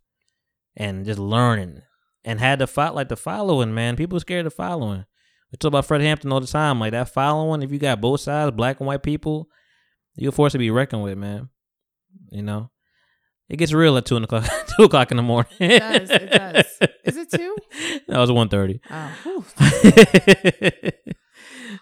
[0.76, 1.82] and just learning
[2.24, 3.96] and had to fight like the following man.
[3.96, 5.04] People scared of following.
[5.50, 6.80] We talk about Fred Hampton all the time.
[6.80, 9.48] Like that following, if you got both sides, black and white people,
[10.16, 11.50] you're forced to be reckoned with, man.
[12.30, 12.70] You know,
[13.48, 14.44] it gets real at two o'clock.
[14.76, 15.52] two o'clock in the morning.
[15.58, 16.66] It does, it does.
[17.04, 17.56] Is it two?
[18.08, 18.80] No, it was one thirty.
[18.90, 19.44] Oh.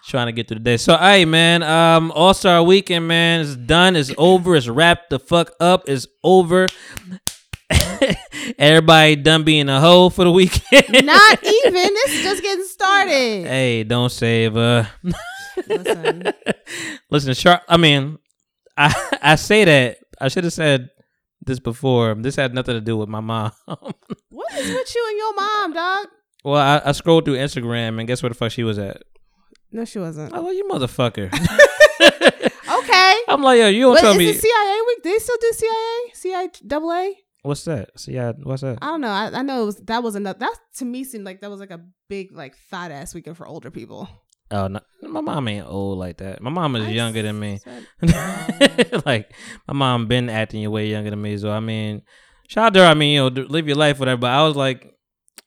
[0.07, 0.77] Trying to get through the day.
[0.77, 3.97] So, hey, man, um, All Star Weekend, man, is done.
[3.97, 4.55] It's over.
[4.57, 5.89] It's wrapped the fuck up.
[5.89, 6.67] It's over.
[8.59, 10.87] Everybody done being a hoe for the weekend.
[11.07, 11.73] Not even.
[11.75, 13.13] This is just getting started.
[13.47, 14.57] hey, don't save.
[14.57, 14.85] Uh,
[15.67, 16.33] Listen.
[17.11, 17.63] listen, Sharp.
[17.69, 18.19] I mean,
[18.77, 20.89] I I say that I should have said
[21.45, 22.15] this before.
[22.15, 23.53] This had nothing to do with my mom.
[23.67, 26.07] What is with you and your mom, dog?
[26.45, 29.03] well, I, I scrolled through Instagram and guess where the fuck she was at?
[29.73, 30.33] No, she wasn't.
[30.35, 31.31] Oh, like you, motherfucker.
[32.01, 33.15] Okay.
[33.29, 34.33] I'm like, yo, you don't But tell is me.
[34.33, 35.03] CIA week?
[35.03, 36.11] They still do CIA?
[36.15, 37.15] CIA double A?
[37.43, 37.99] What's that?
[37.99, 38.79] See, yeah, what's that?
[38.83, 39.09] I don't know.
[39.09, 40.39] I, I know it was, that was enough.
[40.39, 43.47] That to me seemed like that was like a big like fat ass weekend for
[43.47, 44.09] older people.
[44.51, 46.43] Oh, no, my mom ain't old like that.
[46.43, 47.61] My mom is I younger than me.
[48.03, 49.33] said- like
[49.69, 51.37] my mom been acting your way younger than me.
[51.39, 52.03] So I mean,
[52.49, 52.87] shout out to her.
[52.87, 54.21] I mean, you know, live your life, whatever.
[54.23, 54.93] But I was like,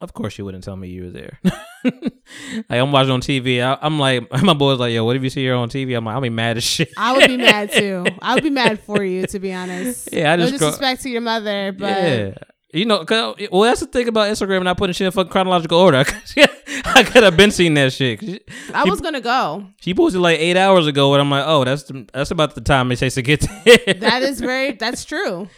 [0.01, 1.39] of course you wouldn't tell me you were there.
[1.83, 3.61] like I'm watching on TV.
[3.61, 5.95] I, I'm like, my boy's like, yo, what if you see her on TV?
[5.95, 6.89] I'm like, I'll be mad as shit.
[6.97, 8.05] I would be mad too.
[8.21, 10.09] I would be mad for you, to be honest.
[10.11, 12.33] Yeah, I no just scroll- disrespect to your mother, but yeah.
[12.73, 15.77] You know, cause, well, that's the thing about Instagram and not putting shit in chronological
[15.77, 15.99] order.
[15.99, 18.19] I could have been seeing that shit.
[18.19, 18.41] She,
[18.73, 19.67] I was gonna go.
[19.79, 22.61] she posted like eight hours ago, and I'm like, oh, that's the, that's about the
[22.61, 23.93] time it takes to get there.
[23.93, 24.71] That is very.
[24.71, 25.49] That's true.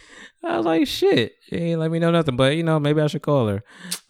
[0.46, 1.32] I was like, shit.
[1.48, 3.62] She ain't let me know nothing, but you know, maybe I should call her.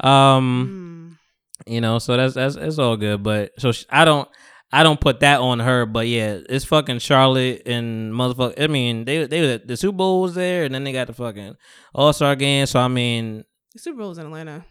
[0.09, 1.19] Um,
[1.67, 1.73] Mm.
[1.73, 3.23] you know, so that's that's it's all good.
[3.23, 4.29] But so sh- I don't
[4.73, 5.87] I don't put that on her.
[5.87, 8.61] But yeah, it's fucking Charlotte and motherfucker.
[8.61, 11.57] I mean, they they the Super Bowl was there, and then they got the fucking
[11.95, 12.67] All Star game.
[12.67, 14.65] So I mean, The Super Bowl was in Atlanta.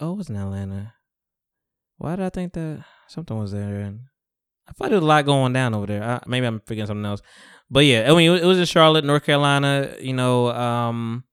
[0.00, 0.94] oh, it was in Atlanta.
[1.96, 3.80] Why did I think that something was there?
[3.80, 4.00] And
[4.68, 6.04] I thought there was a lot going down over there.
[6.04, 7.22] I, maybe I'm forgetting something else.
[7.70, 9.94] But yeah, I mean, it was- in Charlotte, North Carolina.
[10.00, 11.24] You know, um,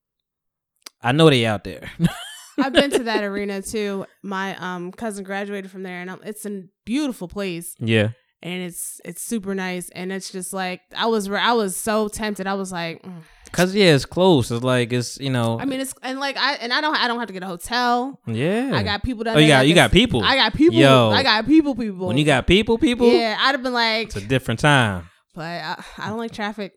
[1.01, 1.91] I know they out there.
[2.57, 4.05] I've been to that arena too.
[4.23, 8.09] My um cousin graduated from there, and um, it's a beautiful place, yeah.
[8.41, 12.47] and it's it's super nice, and it's just like I was I was so tempted.
[12.47, 13.21] I was like, mm.
[13.51, 14.51] Cause yeah, it's close.
[14.51, 15.59] It's like it's you know.
[15.59, 17.47] I mean, it's and like I and I don't I don't have to get a
[17.47, 18.19] hotel.
[18.25, 18.71] yeah.
[18.73, 20.23] I got people that Oh, you got you got people.
[20.23, 20.75] I got people.
[20.77, 21.09] Yo.
[21.11, 21.75] I got people.
[21.75, 22.07] People.
[22.07, 23.09] when you got people, people.
[23.09, 25.09] yeah, I'd have been like, It's a different time.
[25.35, 26.73] But I, I don't like traffic.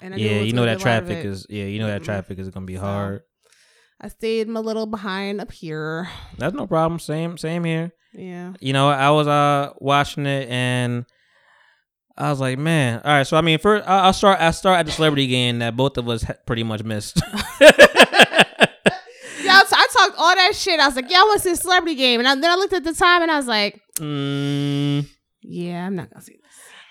[0.00, 1.46] And I Yeah, you know that be a lot of traffic is.
[1.50, 3.22] Yeah, you know that traffic is gonna be So- hard.
[4.02, 6.08] I stayed a little behind up here.
[6.38, 6.98] That's no problem.
[7.00, 7.92] Same same here.
[8.14, 8.54] Yeah.
[8.58, 11.04] You know, I was uh watching it and
[12.16, 13.02] I was like, man.
[13.04, 14.40] All right, so I mean, first I- I'll start.
[14.40, 17.20] I start at the celebrity game that both of us pretty much missed.
[19.42, 20.78] Yeah, I, talked all that shit.
[20.78, 22.20] I was like, yeah, I want to see a celebrity game.
[22.20, 25.04] And I, then I looked at the time and I was like, mm,
[25.42, 26.39] yeah, I'm not going to see.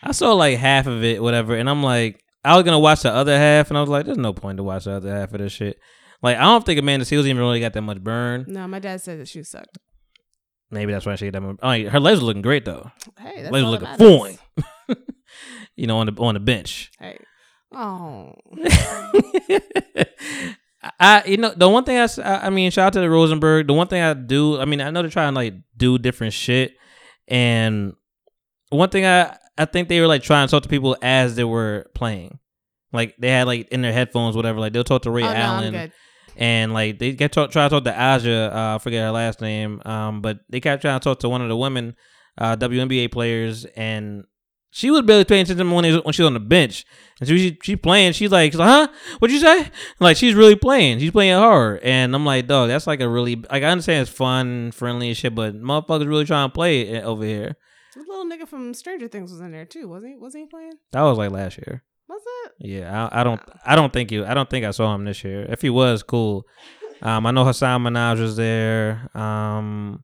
[0.04, 3.12] I saw like half of it, whatever, and I'm like, I was gonna watch the
[3.12, 5.39] other half, and I was like, there's no point to watch the other half of
[5.39, 5.78] this shit.
[6.22, 8.45] Like, I don't think Amanda Seales even really got that much burn.
[8.47, 9.78] No, my dad said that she sucked.
[10.72, 11.58] Maybe that's why she got that much.
[11.62, 12.91] Oh, yeah, her legs are looking great though.
[13.18, 14.38] Hey, that's legs all looking fine.
[15.76, 16.91] you know, on the on the bench.
[17.00, 17.18] Hey.
[17.74, 18.34] Oh.
[21.00, 23.68] I you know the one thing I, I mean shout out to the Rosenberg.
[23.68, 26.34] The one thing I do I mean I know they're trying to like do different
[26.34, 26.74] shit,
[27.28, 27.93] and
[28.70, 31.43] one thing I I think they were like trying to talk to people as they
[31.43, 32.39] were playing,
[32.93, 34.60] like they had like in their headphones whatever.
[34.60, 35.91] Like they'll talk to Ray oh, no, Allen good.
[36.38, 38.51] and like they get talk, try to talk to Aja.
[38.55, 39.82] Uh, I forget her last name.
[39.86, 41.95] Um, but they kept trying to talk to one of the women,
[42.38, 44.24] uh, WNBA players, and
[44.72, 46.86] she was barely paying attention when, when she was on the bench.
[47.20, 48.14] And so she she playing.
[48.14, 48.88] She's like, she's like, huh?
[49.20, 49.70] What'd you say?
[49.99, 50.99] Like she's really playing.
[50.99, 51.82] She's playing hard.
[51.84, 55.18] And I'm like, dog, that's like a really like I understand it's fun, friendly and
[55.18, 57.57] shit, but motherfuckers really trying to play it over here.
[58.00, 60.18] The little nigga from Stranger Things was in there too, wasn't he?
[60.18, 60.74] Wasn't he playing?
[60.91, 61.84] That was like last year.
[62.08, 62.52] Was it?
[62.60, 65.24] Yeah, I, I don't I don't think you I don't think I saw him this
[65.24, 65.45] year.
[65.50, 66.45] If he was, cool.
[67.02, 69.10] Um, I know Hasan Minhaj was there.
[69.18, 70.04] Um,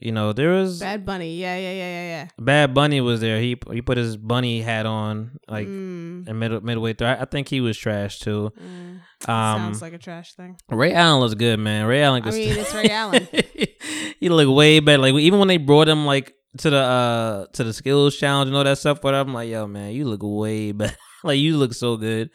[0.00, 1.34] you know there was Bad Bunny.
[1.36, 2.28] Yeah, yeah, yeah, yeah, yeah.
[2.38, 3.40] Bad Bunny was there.
[3.40, 7.08] He he put his bunny hat on like Mm, in mid midway through.
[7.08, 8.52] I, I think he was trash too.
[8.56, 9.00] mm.
[9.28, 10.56] Um, Sounds like a trash thing.
[10.70, 11.86] Ray Allen looks good, man.
[11.86, 12.22] Ray Allen.
[12.22, 13.26] I mean, st- it's Ray Allen.
[14.20, 15.02] he look way better.
[15.02, 18.56] Like even when they brought him like to the uh to the skills challenge and
[18.56, 20.96] all that stuff, but I'm like, yo, man, you look way better.
[21.24, 22.30] like you look so good.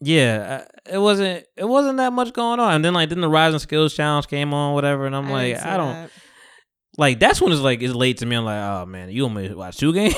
[0.00, 2.74] Yeah, it wasn't it wasn't that much going on.
[2.74, 5.56] And then like then the Rising Skills Challenge came on, whatever, and I'm I like,
[5.64, 6.10] I don't that.
[6.98, 8.36] like that's when it's like it's late to me.
[8.36, 10.14] I'm like, oh man, you only watch two games.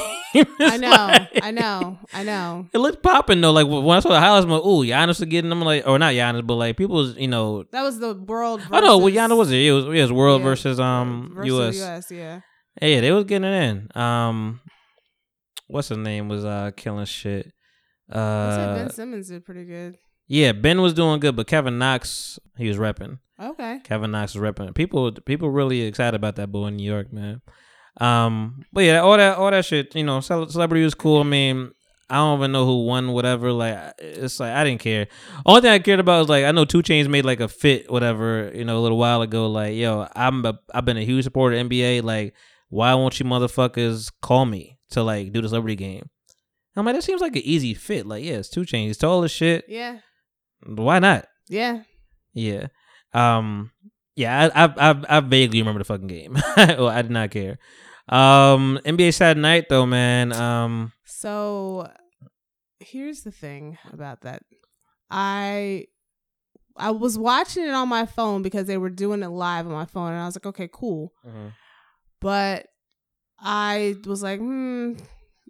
[0.59, 2.67] I know, I know, I know.
[2.73, 3.53] It looked popping though.
[3.53, 5.99] Like when I saw the highlights, I'm like, "Ooh, Giannis was getting them." Like, or
[5.99, 8.63] not Giannis, but like people's, you know, That was the world.
[8.71, 8.99] I know.
[8.99, 9.61] Well, versus- Giannis was it?
[9.61, 11.81] It was, it was world Yeah, versus um versus US.
[11.81, 12.41] US, yeah.
[12.81, 14.01] Yeah, they was getting it in.
[14.01, 14.61] Um,
[15.69, 17.53] what's his name was uh killing shit.
[18.11, 19.99] Uh, Ben Simmons did pretty good.
[20.29, 23.19] yeah, Ben was doing good, but Kevin Knox he was repping.
[23.41, 23.81] Okay.
[23.85, 24.75] Kevin Knox was repping.
[24.75, 27.43] People people really excited about that boy in New York, man.
[28.01, 31.21] Um, but yeah, all that all that shit, you know, celebrity was cool.
[31.21, 31.73] I mean,
[32.09, 33.51] I don't even know who won, whatever.
[33.53, 35.09] Like, it's like I didn't care.
[35.45, 37.91] Only thing I cared about was like I know Two Chainz made like a fit,
[37.91, 39.49] whatever, you know, a little while ago.
[39.49, 42.03] Like, yo, I'm a, I've been a huge supporter of NBA.
[42.05, 42.35] Like,
[42.69, 46.09] why won't you motherfuckers call me to like do the celebrity game?
[46.77, 48.07] I'm like, that seems like an easy fit.
[48.07, 49.65] Like, yeah, it's Two Chainz, he's tall as shit.
[49.67, 50.01] Yeah.
[50.67, 51.27] Why not?
[51.49, 51.83] Yeah.
[52.35, 52.67] Yeah.
[53.15, 53.71] Um.
[54.15, 54.51] Yeah.
[54.55, 56.37] I I I, I vaguely remember the fucking game.
[56.57, 57.59] well, I did not care.
[58.09, 58.79] Um.
[58.85, 60.33] NBA Saturday Night though, man.
[60.33, 60.93] Um.
[61.07, 61.91] So
[62.79, 64.43] here's the thing about that.
[65.11, 65.87] I
[66.77, 69.87] I was watching it on my phone because they were doing it live on my
[69.87, 71.13] phone and I was like, okay, cool.
[72.21, 72.67] But
[73.39, 74.95] I was like, hmm,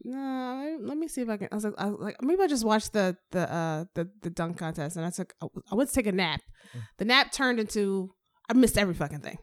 [0.04, 1.48] no, let me see if I can.
[1.50, 4.30] I was like, I was like maybe I just watch the the uh the the
[4.30, 6.40] dunk contest, and I took I went to take a nap.
[6.98, 8.12] The nap turned into
[8.48, 9.38] I missed every fucking thing.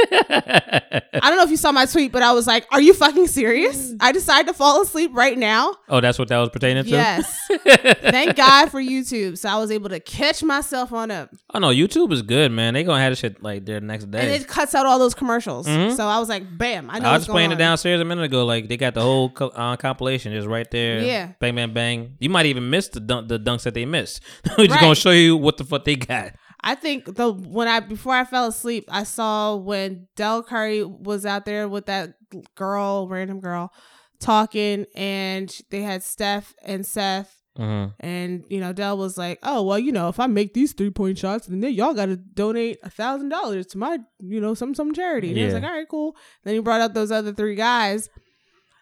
[0.00, 3.26] I don't know if you saw my tweet, but I was like, "Are you fucking
[3.26, 5.74] serious?" I decided to fall asleep right now.
[5.88, 6.88] oh, that's what that was pertaining to.
[6.90, 7.36] Yes.
[8.00, 11.68] Thank God for YouTube, so I was able to catch myself on up, Oh no,
[11.68, 12.74] YouTube is good, man.
[12.74, 14.20] They gonna have this shit like there next day.
[14.20, 15.66] and it cuts out all those commercials.
[15.66, 15.96] Mhm.
[15.96, 17.08] So I was like, "Bam!" I know.
[17.08, 18.44] I was playing it downstairs a minute ago.
[18.44, 21.00] Like they got the whole co- uh, compilation just right there.
[21.02, 21.32] Yeah.
[21.40, 22.16] Bang bang bang.
[22.20, 24.22] You might even miss the dunk, the dunks that they missed.
[24.56, 24.80] We're just Right.
[24.80, 26.32] gonna show you what the fuck they got.
[26.62, 31.24] I think the when I before I fell asleep, I saw when Del Curry was
[31.24, 32.14] out there with that
[32.56, 33.72] girl, random girl,
[34.20, 37.34] talking, and they had Steph and Seth.
[37.56, 40.72] hmm And you know, Del was like, "Oh well, you know, if I make these
[40.72, 44.40] three point shots, then they, y'all got to donate a thousand dollars to my, you
[44.40, 46.92] know, some some charity." And I was like, "All right, cool." Then he brought up
[46.94, 48.08] those other three guys.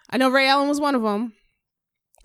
[0.09, 1.33] I know Ray Allen was one of them.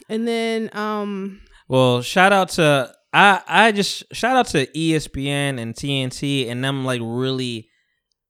[0.09, 5.73] And then, um, Well, shout out to I I just shout out to ESPN and
[5.75, 7.69] TNT and them like really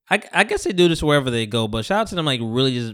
[0.09, 2.39] I I guess they do this wherever they go, but shout out to them like
[2.43, 2.93] really just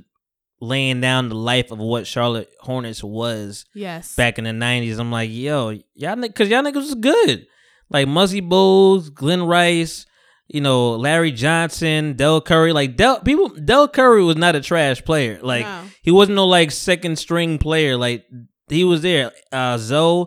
[0.60, 4.98] laying down the life of what Charlotte Hornets was yes, back in the nineties.
[5.00, 7.48] I'm like, yo, y'all ni- cause y'all niggas was good.
[7.90, 10.06] Like Muggsy Bogues, Glen Rice,
[10.48, 12.74] you know, Larry Johnson, Del Curry.
[12.74, 15.40] Like Del people Del Curry was not a trash player.
[15.42, 15.84] Like No.
[16.02, 17.96] he wasn't no like second string player.
[17.96, 18.26] Like
[18.68, 19.32] he was there.
[19.54, 20.26] Uh Zoe.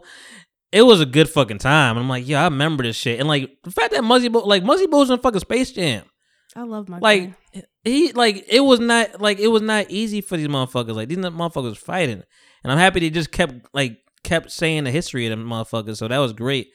[0.73, 1.97] It was a good fucking time.
[1.97, 3.19] And I'm like, yeah, I remember this shit.
[3.19, 6.05] And like the fact that Muggsy Bo like Muggsy Bogues in fucking Space Jam.
[6.57, 7.35] I love my Like
[7.85, 10.95] he like it was not like it was not easy for these motherfuckers.
[10.95, 12.23] Like these motherfuckers fighting,
[12.63, 15.97] and I'm happy they just kept like kept saying the history of them motherfuckers.
[15.97, 16.69] So that was great.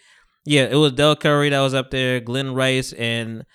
[0.45, 3.45] Yeah, it was Del Curry that was up there, Glen Rice, and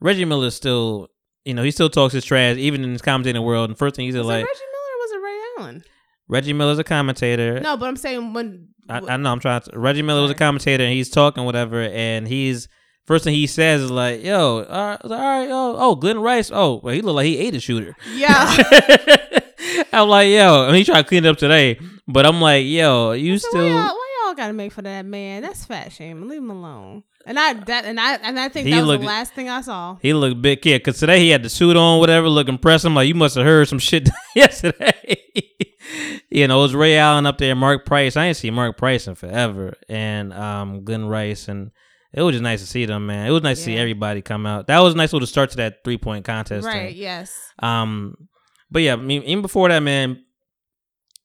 [0.00, 0.50] Reggie Miller.
[0.50, 1.08] Still,
[1.44, 3.70] you know, he still talks his trash even in his commentating world.
[3.70, 5.84] And first thing he said like Reggie Miller or was it Ray Allen?
[6.30, 7.60] Reggie Miller's a commentator.
[7.60, 9.32] No, but I'm saying when I, I know.
[9.32, 9.78] I'm trying to.
[9.78, 12.68] Reggie Miller was a commentator, and he's talking whatever, and he's
[13.06, 16.50] first thing he says is like, "Yo, all right, all right oh, oh, Glen Rice.
[16.52, 18.56] Oh, well, he looked like he ate a shooter." yeah.
[19.92, 23.12] I'm like, yo, and he tried to clean it up today, but I'm like, yo,
[23.12, 23.62] you So still.
[23.64, 25.42] why, y'all, why y'all gotta make fun of that man?
[25.42, 26.28] That's fat shame.
[26.28, 27.02] Leave him alone.
[27.26, 29.48] And I that and I and I think He that was looked- the last thing
[29.48, 29.96] I saw.
[30.00, 32.88] He looked big kid because today he had the suit on, whatever, looking impressive.
[32.88, 34.92] I'm like, you must have heard some shit yesterday.
[36.30, 38.16] you know, it was Ray Allen up there, Mark Price.
[38.16, 41.72] I ain't seen Mark Price in forever, and um, Glen Rice, and
[42.12, 43.26] it was just nice to see them, man.
[43.26, 44.66] It was nice to see everybody come out.
[44.68, 46.66] That was a nice little start to that three point contest.
[46.66, 46.88] Right?
[46.90, 46.96] thing.
[46.96, 47.36] Yes.
[47.58, 48.16] Um,
[48.70, 50.24] but yeah, I mean, even before that, man,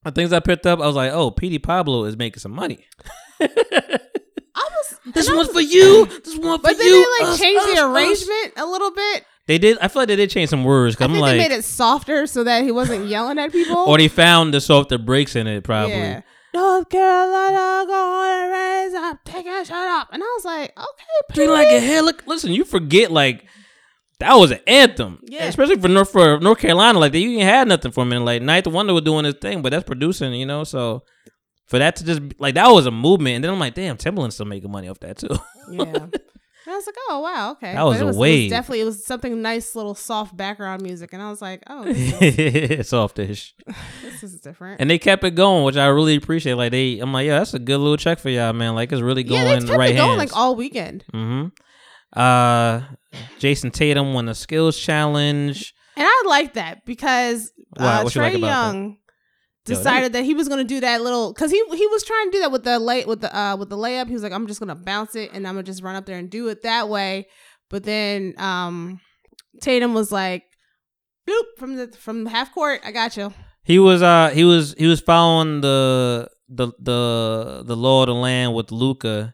[0.03, 2.85] the things I picked up, I was like, oh, Petey Pablo is making some money.
[5.05, 6.05] Was This one's for you.
[6.05, 6.57] This one for you.
[6.59, 6.93] But then you.
[7.19, 7.95] they like uh, Us, changed us, the us.
[7.95, 9.25] arrangement a little bit.
[9.47, 9.77] They did.
[9.79, 10.95] I feel like they did change some words.
[10.99, 13.77] I I'm think like, they made it softer so that he wasn't yelling at people.
[13.77, 15.63] or they found the softer breaks in it.
[15.63, 15.93] Probably.
[15.93, 16.21] Yeah.
[16.53, 20.07] North Carolina, go on and raise up, take a shut up.
[20.13, 22.05] And I was like, okay, Treat like a hell.
[22.05, 23.45] Look, listen, you forget like
[24.19, 25.19] that was an anthem.
[25.25, 25.45] Yeah.
[25.45, 28.23] Especially for North for North Carolina, like they even had nothing for a minute.
[28.23, 30.63] Like Ninth Wonder was doing his thing, but that's producing, you know.
[30.63, 31.03] So
[31.65, 34.35] for that to just like that was a movement, and then I'm like, damn, Timbaland's
[34.35, 35.37] still making money off that too.
[35.69, 36.07] Yeah.
[36.65, 37.73] And I was like, oh wow, okay.
[37.73, 38.43] That was it a was, It wave.
[38.45, 41.83] was definitely, it was something nice, little soft background music, and I was like, oh,
[41.85, 43.53] is, Softish.
[44.01, 44.81] this is different.
[44.81, 46.55] And they kept it going, which I really appreciate.
[46.55, 48.73] Like they, I'm like, yeah, that's a good little check for y'all, man.
[48.73, 50.31] Like it's really going yeah, they kept right it going hands.
[50.31, 51.49] like all weekend, mm-hmm.
[52.19, 52.81] Uh,
[53.39, 55.75] Jayson Tatum won the skills challenge.
[55.95, 58.39] and I like that because uh, you Trae like?
[58.39, 58.97] Young
[59.65, 62.37] decided that he was going to do that little because he he was trying to
[62.37, 64.07] do that with the lay with the uh with the layup.
[64.07, 66.05] He was like, I'm just going to bounce it and I'm gonna just run up
[66.05, 67.27] there and do it that way.
[67.69, 68.99] But then um
[69.61, 70.43] Tatum was like,
[71.27, 72.81] bloop from the from the half court.
[72.83, 73.33] I got you.
[73.63, 78.13] He was uh he was he was following the the the the law of the
[78.13, 79.33] land with Luka.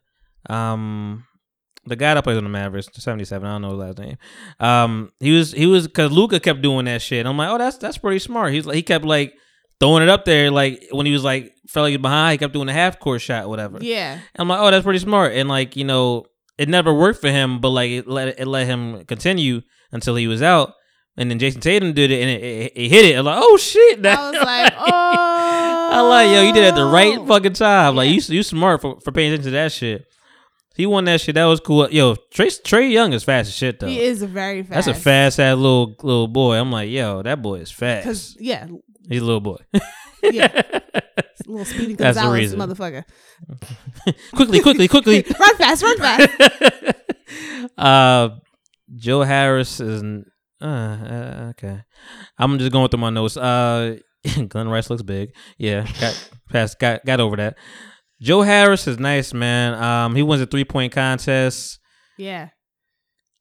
[0.50, 1.26] Um
[1.86, 4.18] the guy that plays on the Mavericks, 77, I don't know his last name.
[4.60, 7.26] Um he was he was cuz Luka kept doing that shit.
[7.26, 9.34] I'm like, "Oh, that's that's pretty smart." He's like he kept like
[9.82, 12.70] throwing it up there like when he was like felt like behind, he kept doing
[12.70, 13.80] a half court shot whatever.
[13.82, 14.20] Yeah.
[14.36, 16.26] I'm like, "Oh, that's pretty smart." And like, you know,
[16.58, 19.62] it never worked for him, but like it let it let him continue
[19.92, 20.74] until he was out.
[21.18, 23.18] And then Jayson Tatum did it and it, it, it hit it.
[23.18, 25.90] I'm like, "Oh shit." I was like, oh.
[25.94, 27.26] I like yo, you did it at the right oh.
[27.26, 27.96] fucking time.
[27.96, 28.16] Like Yeah.
[28.16, 30.06] you, you smart for, for paying attention to that shit.
[30.76, 31.36] He won that shit.
[31.36, 31.90] That was cool.
[31.90, 33.88] Yo, Trae Trae Young is fast as shit though.
[33.88, 34.86] He is very fast.
[34.86, 36.56] That's a fast ass little little boy.
[36.56, 38.06] I'm like, yo, that boy is fast.
[38.06, 38.68] Because yeah,
[39.10, 39.58] He's a little boy.
[40.24, 40.62] yeah,
[40.94, 41.02] a
[41.48, 42.60] little Speedy That's the Gonzalez reason.
[42.60, 43.04] motherfucker.
[44.36, 45.26] quickly, quickly, quickly.
[45.40, 46.30] run fast, run fast.
[47.78, 48.30] uh,
[48.96, 50.04] Joe Harris is.
[50.62, 51.82] Uh, uh, okay.
[52.38, 53.36] I'm just going through my notes.
[53.38, 53.98] Uh,
[54.48, 55.34] Glen Rice looks big.
[55.58, 57.58] Yeah, got past, got got over that.
[58.22, 59.74] Joe Harris is nice, man.
[59.82, 61.80] Um, he wins a three point contest.
[62.18, 62.50] Yeah.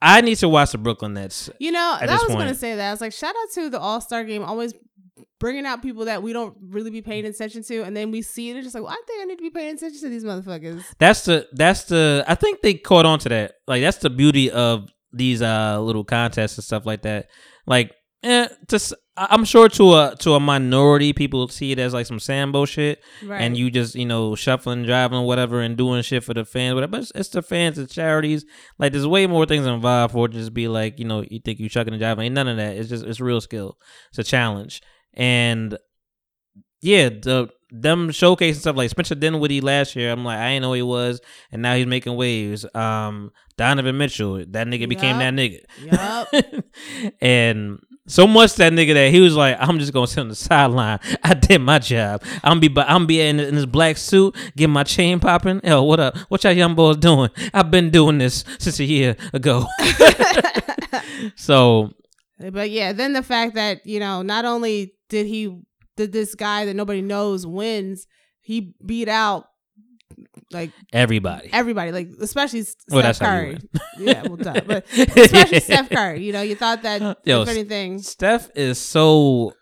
[0.02, 1.50] I need to watch the Brooklyn Nets.
[1.58, 2.56] You know, At I this was going to point.
[2.56, 2.88] say that.
[2.88, 4.72] I was like, shout out to the All Star game, always
[5.40, 7.82] bringing out people that we don't really be paying attention to.
[7.82, 9.50] And then we see it, and just like, well, I think I need to be
[9.50, 10.84] paying attention to these motherfuckers.
[10.98, 13.54] That's the that's the I think they caught on to that.
[13.66, 17.26] Like that's the beauty of these uh little contests and stuff like that.
[17.66, 22.06] Like eh, just I'm sure to a to a minority people see it as like
[22.06, 23.40] some Sambo shit, Right.
[23.42, 26.92] and you just you know shuffling, driving, whatever, and doing shit for the fans, whatever.
[26.92, 28.46] But it's, it's the fans, it's charities.
[28.78, 31.40] Like there's way more things involved for it to just be like you know you
[31.44, 32.24] think you chucking and driving.
[32.26, 32.76] Ain't none of that.
[32.76, 33.76] It's just it's real skill.
[34.10, 34.80] It's a challenge,
[35.14, 35.78] and
[36.80, 40.10] yeah, the them showcasing stuff like Spencer Dinwiddie last year.
[40.10, 41.20] I'm like, I didn't know he was,
[41.52, 42.66] and now he's making waves.
[42.74, 45.60] Um, Donovan Mitchell, that nigga became that nigga.
[45.84, 47.14] Yup.
[47.20, 50.34] and so much that nigga that he was like, I'm just gonna sit on the
[50.34, 50.98] sideline.
[51.22, 52.22] I did my job.
[52.42, 55.60] I'm be, I'm be in, in this black suit, getting my chain popping.
[55.62, 56.16] Yo, what up?
[56.28, 57.30] What y'all young boys doing?
[57.54, 59.66] I've been doing this since a year ago.
[61.36, 61.92] so
[62.52, 65.60] But yeah, then the fact that, you know, not only did he,
[65.96, 68.06] did this guy that nobody knows wins,
[68.40, 69.46] he beat out
[70.50, 71.50] like everybody.
[71.52, 73.58] everybody, like especially Steph Well, you Curry.
[73.98, 74.60] Yeah, well, duh.
[74.66, 76.24] But especially Steph Curry.
[76.24, 79.52] You know, you thought that Yo, if anything, Steph is so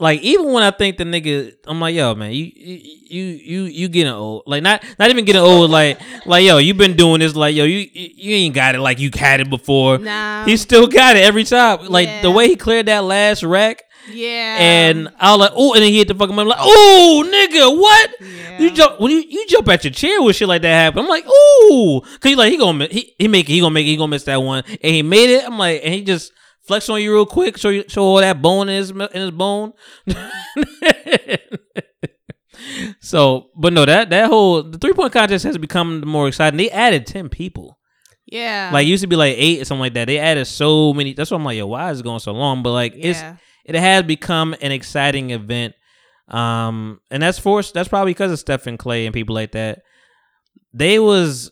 [0.00, 3.88] like even when I think the nigga, I'm like, yo, man, you you you you
[3.88, 4.44] getting old.
[4.46, 5.70] Like not not even getting old.
[5.70, 7.36] Like like yo, you been doing this.
[7.36, 9.98] Like yo, you you ain't got it like you had it before.
[9.98, 11.86] nah, He still got it every time.
[11.86, 15.82] Like the way he cleared that last rack, yeah, and I was like, oh, and
[15.82, 16.48] then he hit the fucking money.
[16.48, 18.10] Like, oh, nigga, what?
[18.20, 18.58] yeah.
[18.58, 21.00] You jump when you, you jump at your chair with shit like that happen.
[21.00, 23.86] I'm like, oh, cause he like he gonna he he make it, he gonna make
[23.86, 25.44] it, he gonna miss that one, and he made it.
[25.44, 26.32] I'm like, and he just
[26.70, 29.32] flex on you real quick, show you show all that bone in his in his
[29.32, 29.72] bone.
[33.00, 36.58] so, but no, that that whole the three point contest has become more exciting.
[36.58, 37.78] They added ten people.
[38.26, 40.06] yeah, Like it used to be like eight or something like that.
[40.06, 41.14] They added so many.
[41.14, 42.62] That's why I'm like, yo, why is it going so long?
[42.62, 43.20] But like, it's
[43.64, 45.74] it has become an exciting event.
[46.28, 47.74] Um, and that's forced.
[47.74, 49.82] That's probably because of Stephen Klay and people like that.
[50.72, 51.50] They was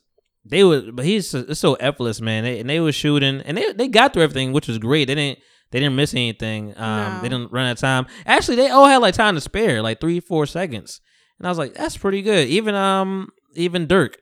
[0.48, 2.44] they was, but he's so, so effortless, man.
[2.44, 5.06] They, and they were shooting, and they they got through everything, which was great.
[5.06, 5.38] They didn't
[5.70, 6.74] they didn't miss anything.
[6.78, 7.18] Um, No.
[7.22, 8.06] they didn't run out of time.
[8.26, 11.00] Actually, they all had like time to spare, like three four seconds.
[11.38, 12.48] And I was like, that's pretty good.
[12.48, 14.18] Even um even Dirk,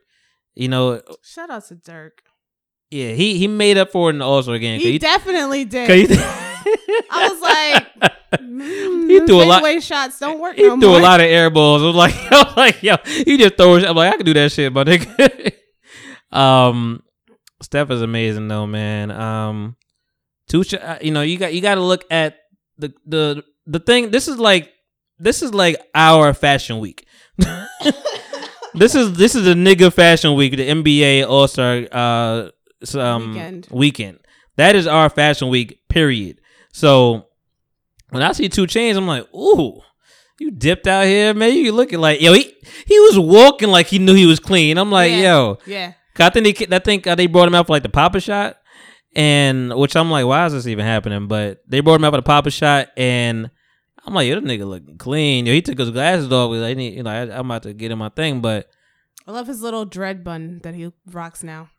[0.55, 2.21] you know, shout out to Dirk.
[2.91, 4.79] yeah, he he made up for it in the All Star game.
[4.79, 5.89] 'cause He he- definitely did.
[6.09, 6.15] he-
[7.09, 8.11] I was like,
[9.07, 10.99] he threw a lot- shots don't work He no threw more.
[10.99, 11.81] a lot of air balls.
[11.83, 13.83] I was like, I was like, yo, he just throws.
[13.85, 15.53] I'm like, I can do that shit, but nigga.
[16.31, 17.03] Um,
[17.61, 19.11] Steph is amazing though, man.
[19.11, 19.75] Um,
[20.47, 22.37] two, sh- uh, you know, you got you got to look at
[22.77, 24.11] the the the thing.
[24.11, 24.71] This is like
[25.19, 27.07] this is like our fashion week.
[28.73, 30.55] this is this is a nigga fashion week.
[30.55, 32.49] The NBA All Star uh
[32.81, 33.67] s- um Weekend.
[33.71, 34.19] weekend.
[34.57, 35.79] That is our fashion week.
[35.89, 36.39] Period.
[36.73, 37.27] So
[38.09, 39.81] when I see Two Chainz, I'm like, ooh,
[40.39, 41.53] you dipped out here, man.
[41.53, 42.33] You looking like yo.
[42.33, 42.53] He
[42.85, 44.77] he was walking like he knew he was clean.
[44.77, 45.17] I'm like, Yeah.
[45.21, 45.57] yo.
[45.65, 45.93] yeah.
[46.19, 48.57] I think they I think uh, they brought him out for like the Papa shot,
[49.15, 51.27] and which I'm like, why is this even happening?
[51.27, 53.49] But they brought him out for the Papa shot, and
[54.05, 55.45] I'm like, yo, this nigga looking clean.
[55.45, 56.51] Yo, he took his glasses off.
[56.51, 58.69] Like, I need, you know, I, I'm about to get in my thing, but
[59.27, 61.69] I love his little dread bun that he rocks now.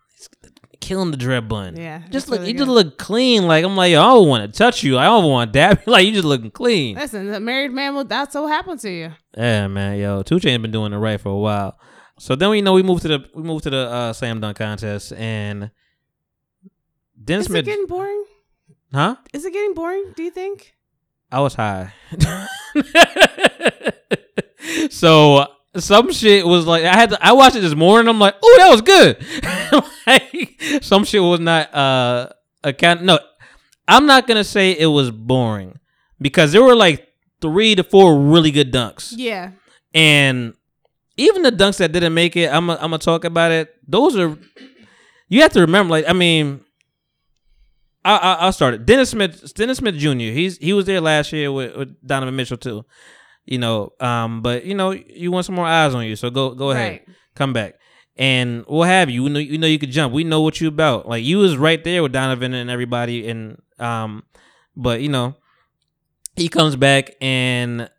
[0.81, 1.77] killing the dread bun.
[1.77, 3.47] Yeah, just look, really you just look clean.
[3.47, 4.99] Like I'm like, yo, I don't want to touch you.
[4.99, 5.81] I don't want to dab.
[5.87, 6.97] Like you just looking clean.
[6.97, 9.13] Listen, the married man will that's what happened to you.
[9.37, 11.79] Yeah, man, yo, Two Chainz been doing it right for a while.
[12.19, 14.59] So then we know we moved to the we moved to the uh, slam dunk
[14.59, 15.71] contest, and
[17.23, 18.25] Dennis Is it getting boring?
[18.93, 19.17] huh?
[19.33, 20.13] Is it getting boring?
[20.17, 20.75] Do you think?
[21.31, 21.93] I was high.
[24.91, 25.47] so
[25.77, 28.09] some shit was like I had to, I watched it this morning.
[28.09, 29.25] I'm like, oh, that was good.
[30.07, 32.29] like, some shit was not uh
[32.65, 33.03] account.
[33.03, 33.19] No,
[33.87, 35.79] I'm not gonna say it was boring
[36.21, 37.07] because there were like
[37.41, 39.53] three to four really good dunks, Yeah.
[39.95, 40.55] and
[41.19, 43.75] even the dunks that didn't make it, I'm i I'm gonna talk about it.
[43.87, 44.39] Those are
[45.29, 45.91] you have to remember.
[45.91, 46.61] Like I mean.
[48.05, 48.87] I, I, I'll start it.
[48.87, 50.33] Dennis Smith, Dennis Smith Jr.
[50.33, 52.85] He's he was there last year with, with Donovan Mitchell too.
[53.45, 56.55] You know, um, but you know you want some more eyes on you, so go
[56.55, 57.09] go ahead, Right.
[57.35, 57.75] come back,
[58.17, 59.25] and what have you.
[59.25, 60.15] We know you know you could jump.
[60.15, 61.09] We know what you about.
[61.09, 64.23] Like you was right there with Donovan and everybody, and um,
[64.77, 65.35] but you know,
[66.37, 67.91] he comes back and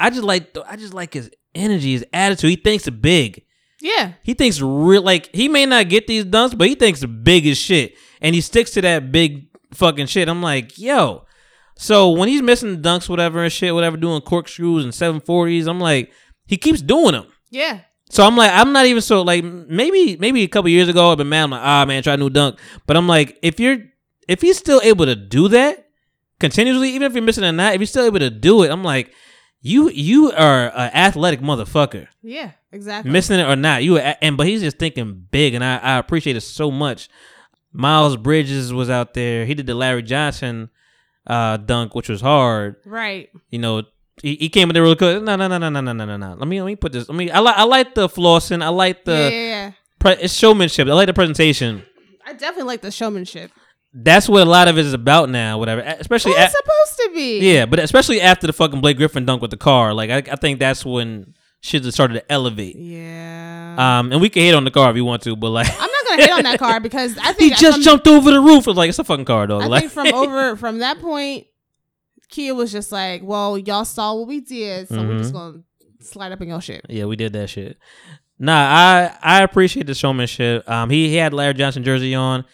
[0.00, 2.50] I just like I just like his energy, his attitude.
[2.50, 3.44] He thinks big.
[3.80, 4.12] Yeah.
[4.22, 7.58] He thinks real like he may not get these dunks, but he thinks big as
[7.58, 10.28] shit, and he sticks to that big fucking shit.
[10.28, 11.26] I'm like, yo.
[11.76, 16.12] So when he's missing dunks, whatever and shit, whatever, doing corkscrews and 740s, I'm like,
[16.46, 17.26] he keeps doing them.
[17.50, 17.80] Yeah.
[18.08, 21.18] So I'm like, I'm not even so like maybe maybe a couple years ago I've
[21.18, 21.44] been mad.
[21.44, 22.58] I'm like, ah man, try a new dunk.
[22.86, 23.78] But I'm like, if you're
[24.28, 25.88] if he's still able to do that
[26.38, 28.84] continuously, even if you're missing a night, if you're still able to do it, I'm
[28.84, 29.12] like,
[29.62, 32.50] you you are an athletic motherfucker Yeah.
[32.72, 33.10] Exactly.
[33.10, 33.82] missing it or not.
[33.84, 37.08] You and but he's just thinking big, and I, I appreciate it so much.
[37.72, 39.44] Miles Bridges was out there.
[39.46, 40.70] He did the Larry Johnson
[41.26, 42.76] uh, dunk, which was hard.
[42.84, 43.30] right.
[43.50, 43.82] You know,
[44.22, 45.22] he, he came in there real quick.
[45.22, 46.34] No, no, no, no, no, no, no, no, no.
[46.34, 47.08] Let me let me put this.
[47.08, 48.62] I mean, I like I like the flossing.
[48.62, 49.72] I like the yeah, yeah, yeah.
[49.98, 50.88] pre- it's showmanship.
[50.88, 51.82] I like the presentation.
[52.26, 53.50] I definitely like the showmanship.
[53.94, 55.58] That's what a lot of it is about now.
[55.58, 57.40] Whatever, especially Well, it's supposed to be.
[57.52, 59.92] yeah, but especially after the fucking Blake Griffin dunk with the car.
[59.92, 62.76] Like I, I think that's when shit just started to elevate.
[62.76, 63.98] Yeah.
[63.98, 65.68] Um, and we can hate on the car if you want to, but like.
[65.70, 68.30] I'm not gonna hate on that car because I think He just from, jumped over
[68.30, 68.66] the roof.
[68.66, 69.62] It's like it's a fucking car, dog.
[69.62, 71.46] I Like, think from over from that point,
[72.30, 75.60] Kia was just like, "Well, y'all saw what we did, so we're just gonna
[76.00, 77.76] slide up in your shit." yeah, we did that shit.
[78.38, 80.68] Nah, I I appreciate the showmanship.
[80.68, 82.44] Um, he, he had Larry Johnson jersey on,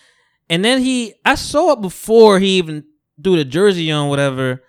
[0.51, 2.85] and then he I saw it before he even
[3.23, 4.63] threw the jersey on, whatever.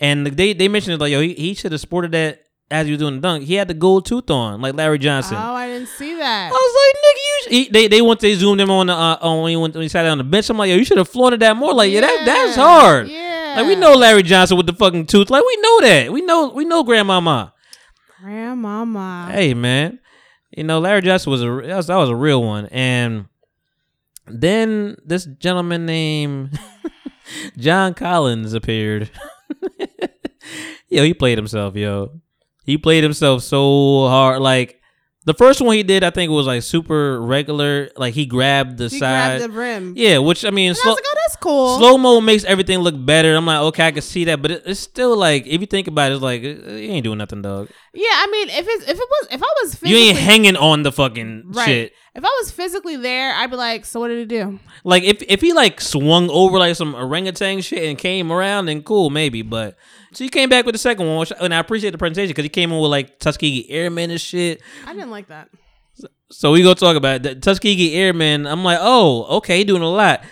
[0.00, 2.40] And they they mentioned it like yo, he, he should have sported that
[2.70, 3.44] as he was doing the dunk.
[3.44, 5.36] He had the gold tooth on, like Larry Johnson.
[5.36, 6.48] Oh, I didn't see that.
[6.48, 7.64] I was like, nigga, you.
[7.64, 9.82] He, they they went they zoomed him on the uh, on when he went when
[9.82, 10.50] he sat down on the bench.
[10.50, 11.72] I'm like, yo, you should have flaunted that more.
[11.74, 13.08] Like, yeah, that that's hard.
[13.08, 15.30] Yeah, Like we know Larry Johnson with the fucking tooth.
[15.30, 16.12] Like we know that.
[16.12, 17.52] We know we know grandmama.
[18.20, 19.28] Grandmama.
[19.30, 20.00] Hey man,
[20.50, 22.66] you know Larry Johnson was a that was, that was a real one.
[22.66, 23.26] And
[24.26, 26.58] then this gentleman named
[27.58, 29.10] John Collins appeared.
[30.88, 31.76] yo, he played himself.
[31.76, 32.20] Yo,
[32.64, 34.40] he played himself so hard.
[34.40, 34.80] Like
[35.26, 37.90] the first one he did, I think it was like super regular.
[37.96, 39.38] Like he grabbed the He side.
[39.38, 39.94] grabbed the rim.
[39.96, 42.44] yeah, which I mean, And I slow, was like, "Oh, that's cool." slow mo makes
[42.44, 43.34] everything look better.
[43.34, 45.88] I'm like, okay, I can see that, but it, it's still like if you think
[45.88, 47.68] about it, it's like you ain't doing nothing, dog.
[47.94, 50.56] Yeah, I mean, if it's if it was if I was physically, You ain't hanging
[50.56, 51.64] on the fucking right.
[51.64, 51.92] shit.
[52.16, 55.22] If I was physically there, I'd be like, "So what did it do?" Like if
[55.26, 59.42] if he like swung over like some orangutan shit and came around, then cool, maybe.
[59.42, 59.76] But
[60.14, 62.44] so he came back with the second one, which, and I appreciate the presentation because
[62.44, 64.62] he came in with like Tuskegee Airmen and shit.
[64.86, 65.48] I didn't like that.
[66.30, 67.22] So we go talk about it.
[67.22, 68.46] the Tuskegee Airmen.
[68.46, 70.24] I'm like, oh, okay, doing a lot.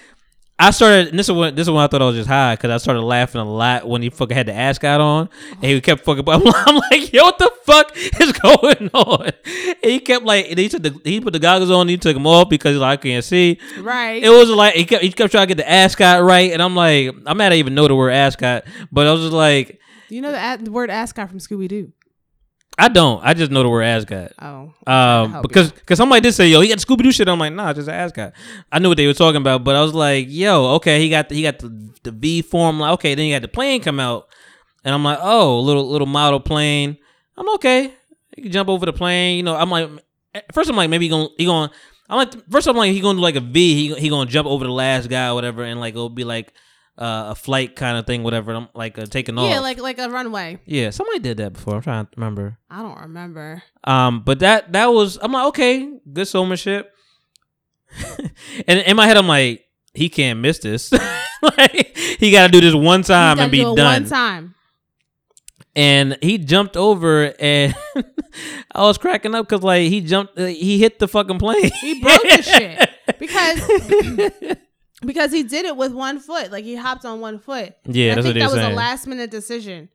[0.59, 1.09] I started.
[1.09, 2.77] And this is when this is when I thought I was just high because I
[2.77, 6.29] started laughing a lot when he fucking had the ascot on, and he kept fucking.
[6.29, 9.31] I'm, I'm like, yo, what the fuck is going on?
[9.83, 12.15] And he kept like, and he took the he put the goggles on, he took
[12.15, 13.59] them off because like, I can't see.
[13.81, 14.23] Right.
[14.23, 16.77] It was like he kept he kept trying to get the ascot right, and I'm
[16.77, 20.21] like, I'm mad I even know the word ascot, but I was just like, you
[20.21, 21.93] know the, the word ascot from Scooby Doo.
[22.83, 23.22] I don't.
[23.22, 24.33] I just know the word ascot.
[24.41, 24.74] Oh.
[24.89, 27.72] Um, because because somebody did say, "Yo, he got Scooby Doo shit." I'm like, "Nah,
[27.72, 28.33] just an ascot."
[28.72, 31.28] I knew what they were talking about, but I was like, "Yo, okay, he got
[31.28, 31.68] the, he got the,
[32.03, 34.26] the V form." Like, okay, then he had the plane come out,
[34.85, 36.99] and I'm like, "Oh, little little model plane."
[37.37, 37.95] I'm okay.
[38.35, 39.37] He can jump over the plane.
[39.37, 39.89] You know, I'm like,
[40.53, 41.70] first I'm like, maybe he gonna he gonna.
[42.09, 43.74] I'm like, first I'm like, he gonna do like a V.
[43.74, 46.53] He he gonna jump over the last guy or whatever, and like it'll be like
[46.99, 48.53] uh, a flight kind of thing, whatever.
[48.53, 49.49] I'm like uh, taking off.
[49.49, 50.59] Yeah, like like a runway.
[50.66, 51.76] yeah, somebody did that before.
[51.76, 52.59] I'm trying to remember.
[52.70, 53.62] I don't remember.
[53.84, 56.93] Um, but that that was I'm like, okay, good showmanship.
[58.66, 59.64] and in my head, I'm like,
[59.95, 60.93] he can't miss this.
[61.59, 64.03] like he got to do this one time and be do done.
[64.03, 64.55] One time.
[65.74, 67.74] And he jumped over, and
[68.74, 71.70] I was cracking up because like he jumped, uh, he hit the fucking plane.
[71.80, 74.57] He broke the shit because
[75.05, 76.51] because he did it with one foot.
[76.53, 77.75] Like he hopped on one foot.
[77.85, 78.73] Yeah, I think that was saying.
[78.73, 79.89] a last minute decision,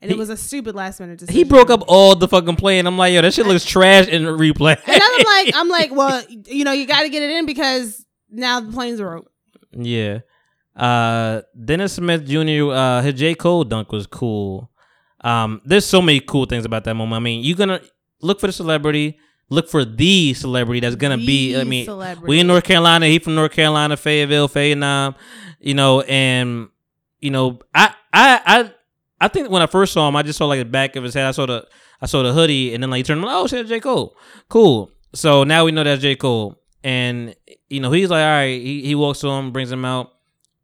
[0.00, 1.36] and He- it was a stupid last minute decision.
[1.36, 2.86] He broke up all the fucking plane.
[2.86, 4.76] I'm like, yo, that shit looks trash in replay.
[4.86, 8.04] And I'm like, I'm like, well, you know, you got to get it in because
[8.30, 9.30] now the planes are broke.
[9.72, 10.20] Yeah.
[10.76, 12.72] Uh Dennis Smith Jr.
[12.72, 13.34] Uh his J.
[13.34, 14.70] Cole dunk was cool.
[15.20, 17.14] Um there's so many cool things about that moment.
[17.16, 17.80] I mean, you're gonna
[18.20, 19.18] look for the celebrity,
[19.50, 22.28] look for the celebrity that's gonna be I mean celebrity.
[22.28, 25.16] we in North Carolina, he from North Carolina, Fayetteville, Fayetteville,
[25.60, 26.68] you know, and
[27.20, 28.72] you know, I I I
[29.20, 31.14] I think when I first saw him, I just saw like the back of his
[31.14, 31.26] head.
[31.26, 31.66] I saw the
[32.02, 34.16] I saw the hoodie, and then like he turned, like, oh shit, J Cole,
[34.48, 34.90] cool.
[35.14, 37.34] So now we know that's J Cole, and
[37.68, 38.60] you know he's like, all right.
[38.60, 40.12] He he walks to him, brings him out,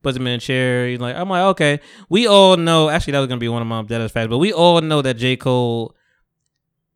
[0.03, 0.87] puts him in a chair.
[0.89, 1.81] He's like, I'm like, okay.
[2.11, 2.91] We all know.
[2.91, 5.15] Actually, that was gonna be one of my deadass facts, but we all know that
[5.15, 5.95] J Cole.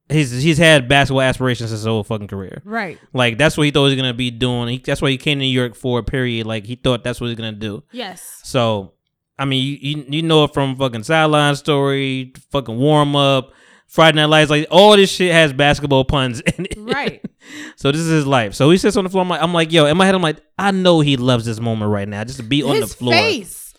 [0.09, 2.61] He's he's had basketball aspirations his whole fucking career.
[2.65, 2.99] Right.
[3.13, 4.69] Like that's what he thought he was gonna be doing.
[4.69, 6.47] He, that's why he came to New York for a period.
[6.47, 7.83] Like he thought that's what he's gonna do.
[7.91, 8.41] Yes.
[8.45, 8.93] So,
[9.39, 13.53] I mean, you you, you know it from fucking sideline story, fucking warm up,
[13.87, 16.77] Friday Night Lights, like all this shit has basketball puns in it.
[16.77, 17.25] Right.
[17.77, 18.53] so this is his life.
[18.55, 19.23] So he sits on the floor.
[19.23, 21.61] I'm like, I'm like, yo, in my head, I'm like, I know he loves this
[21.61, 23.73] moment right now, just to be on the floor, face.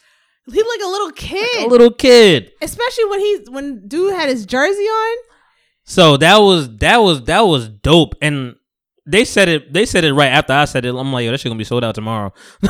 [0.46, 1.66] He like a little kid.
[1.66, 2.52] a little kid.
[2.62, 5.18] Especially when he when dude had his jersey on.
[5.86, 8.56] So that was that was that was dope, and
[9.08, 9.72] they said it.
[9.72, 10.96] They said it right after I said it.
[10.96, 12.34] I'm like, yo, that shit gonna be sold out tomorrow.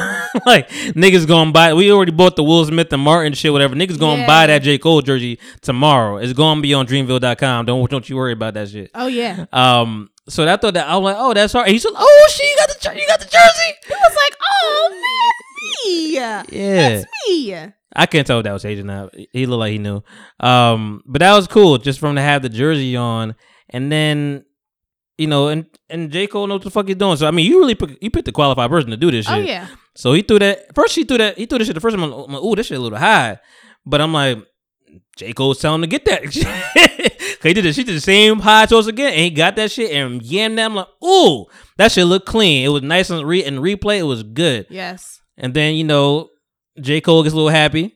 [0.45, 1.73] like niggas gonna buy.
[1.73, 3.73] We already bought the Will Smith and Martin shit, whatever.
[3.73, 4.27] Niggas gonna Yeah.
[4.27, 6.17] buy that J Cole jersey tomorrow.
[6.17, 7.65] It's gonna be on Dreamville.com.
[7.67, 8.91] Don't don't you worry about that shit.
[8.93, 9.45] Oh yeah.
[9.53, 10.09] Um.
[10.27, 11.67] So I thought that I was like, oh, that's hard.
[11.67, 13.73] And he said, oh, shit, you got the you got the jersey.
[13.87, 16.43] He was like, "Oh man, me, Yeah.
[16.49, 19.09] that's me." I can't tell if that was Asian now.
[19.31, 20.03] He looked like he knew.
[20.39, 23.35] Um, but that was cool just from to have the jersey on,
[23.69, 24.45] and then
[25.17, 27.15] you know, and and J Cole knows what the fuck he's doing.
[27.17, 29.35] So I mean, you really pick, you picked the qualified person to do this shit.
[29.35, 29.67] Oh yeah.
[29.95, 30.95] So he threw that first.
[30.95, 31.37] He threw that.
[31.37, 32.03] He threw this shit the first time.
[32.03, 33.39] I'm like, ooh, this shit a little high.
[33.85, 34.39] But I'm like,
[35.15, 36.23] J Cole's telling him to get that.
[37.35, 37.75] Cause he did it.
[37.75, 40.65] She did the same high toss again, and he got that shit and yammed that.
[40.65, 41.45] I'm like, ooh,
[41.77, 42.65] that shit looked clean.
[42.65, 43.99] It was nice and re and replay.
[43.99, 44.67] It was good.
[44.69, 45.21] Yes.
[45.37, 46.29] And then, you know,
[46.79, 47.01] J.
[47.01, 47.95] Cole gets a little happy.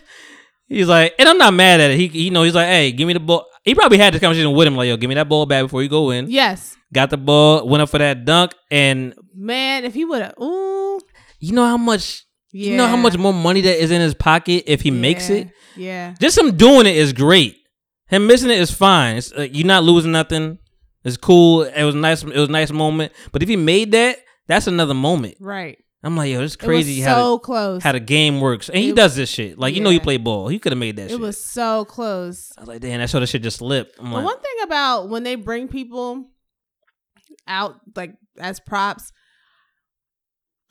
[0.68, 1.98] he's like, and I'm not mad at it.
[1.98, 3.46] He, you know, he's like, hey, give me the ball.
[3.64, 5.82] He probably had this conversation with him, like, yo, give me that ball back before
[5.82, 6.30] you go in.
[6.30, 6.76] Yes.
[6.92, 10.98] Got the ball, went up for that dunk, and Man, if he would have, ooh,
[11.40, 12.70] you know how much, yeah.
[12.70, 15.50] you know how much more money that is in his pocket if he makes it.
[15.76, 16.14] Yeah.
[16.18, 17.56] Just him doing it is great.
[18.08, 19.16] Him missing it is fine.
[19.16, 20.58] It's, uh, you're not losing nothing.
[21.04, 21.62] It's cool.
[21.64, 22.22] It was nice.
[22.22, 23.12] It was a nice moment.
[23.30, 25.36] But if he made that, that's another moment.
[25.38, 25.78] Right.
[26.06, 27.82] I'm like, yo, it's It crazy how the- close.
[27.82, 28.68] how the game works.
[28.68, 29.58] And he does this shit.
[29.58, 30.02] Like, you know, he Yeah.
[30.02, 30.48] played ball.
[30.48, 31.20] He could have made that it shit.
[31.20, 32.52] was so close.
[32.56, 33.98] I was like, damn, that sort of shit just slipped.
[33.98, 36.26] I'm like, one thing about when they bring people
[37.48, 39.12] out like as props,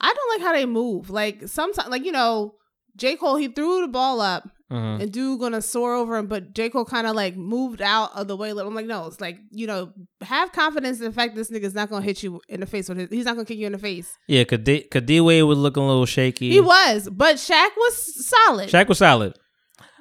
[0.00, 1.10] I don't like how they move.
[1.10, 2.54] Like sometimes, like you know,
[2.96, 5.00] J Cole he threw the ball up mhm.
[5.00, 8.28] and dude gonna soar over him, but J Cole kind of like moved out of
[8.28, 8.52] the way.
[8.52, 8.68] Little.
[8.68, 9.92] I'm like, no, it's like you know,
[10.22, 12.98] have confidence in the fact this nigga's not gonna hit you in the face with
[12.98, 13.10] his.
[13.10, 14.16] He's not gonna kick you in the face.
[14.28, 16.50] yeah, cause D, cause D Wade was looking a little shaky.
[16.50, 18.68] He was, but Shaq was solid.
[18.70, 19.38] Shaq was solid.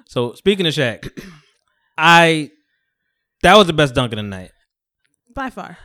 [0.07, 1.09] So speaking of Shaq,
[1.97, 2.51] I
[3.43, 4.51] that was the best dunk of the night.
[5.34, 5.78] by far.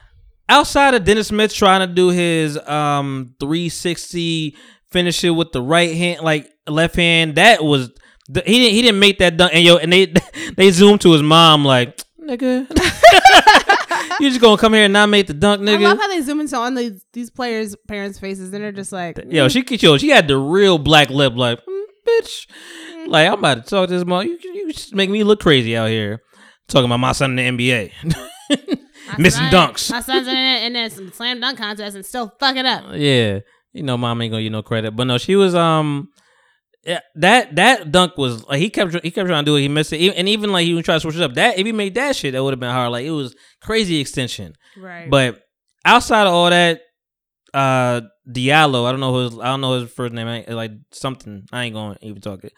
[0.49, 4.57] Outside of Dennis Smith trying to do his um 360
[4.91, 7.91] finish it with the right hand, like left hand, that was
[8.33, 9.53] the, he didn't he didn't make that dunk.
[9.55, 10.13] And yo, and they
[10.57, 12.69] they zoomed to his mom like nigga.
[14.21, 15.79] you just gonna come here and not make the dunk, nigga.
[15.79, 18.93] I love how they zoom into on these these players' parents' faces, and they're just
[18.93, 22.47] like, Yo, she yo, she had the real black lip, like, mm, bitch.
[23.07, 24.27] Like, I'm about to talk to this mom.
[24.27, 26.23] You, you just make me look crazy out here.
[26.69, 27.93] Talking about my son in the NBA.
[29.19, 29.91] Missing son- dunks.
[29.91, 32.85] My son's in it in this slam dunk contest and still fuck it up.
[32.95, 33.41] yeah.
[33.73, 34.93] You know, mom ain't gonna get no credit.
[34.97, 36.11] But no, she was um
[36.85, 39.61] yeah, that that dunk was like he kept he kept trying to do it.
[39.61, 41.35] He missed it, Even- and even like he was trying to switch it up.
[41.35, 42.93] That if he made that shit, that would have been hard.
[42.93, 44.55] Like it was crazy extension.
[44.77, 45.11] Right.
[45.11, 45.41] But
[45.85, 46.81] outside of all that,
[47.53, 51.45] uh, Diallo, I don't know his, I don't know his first name, like something.
[51.53, 52.53] I ain't gonna even talk it.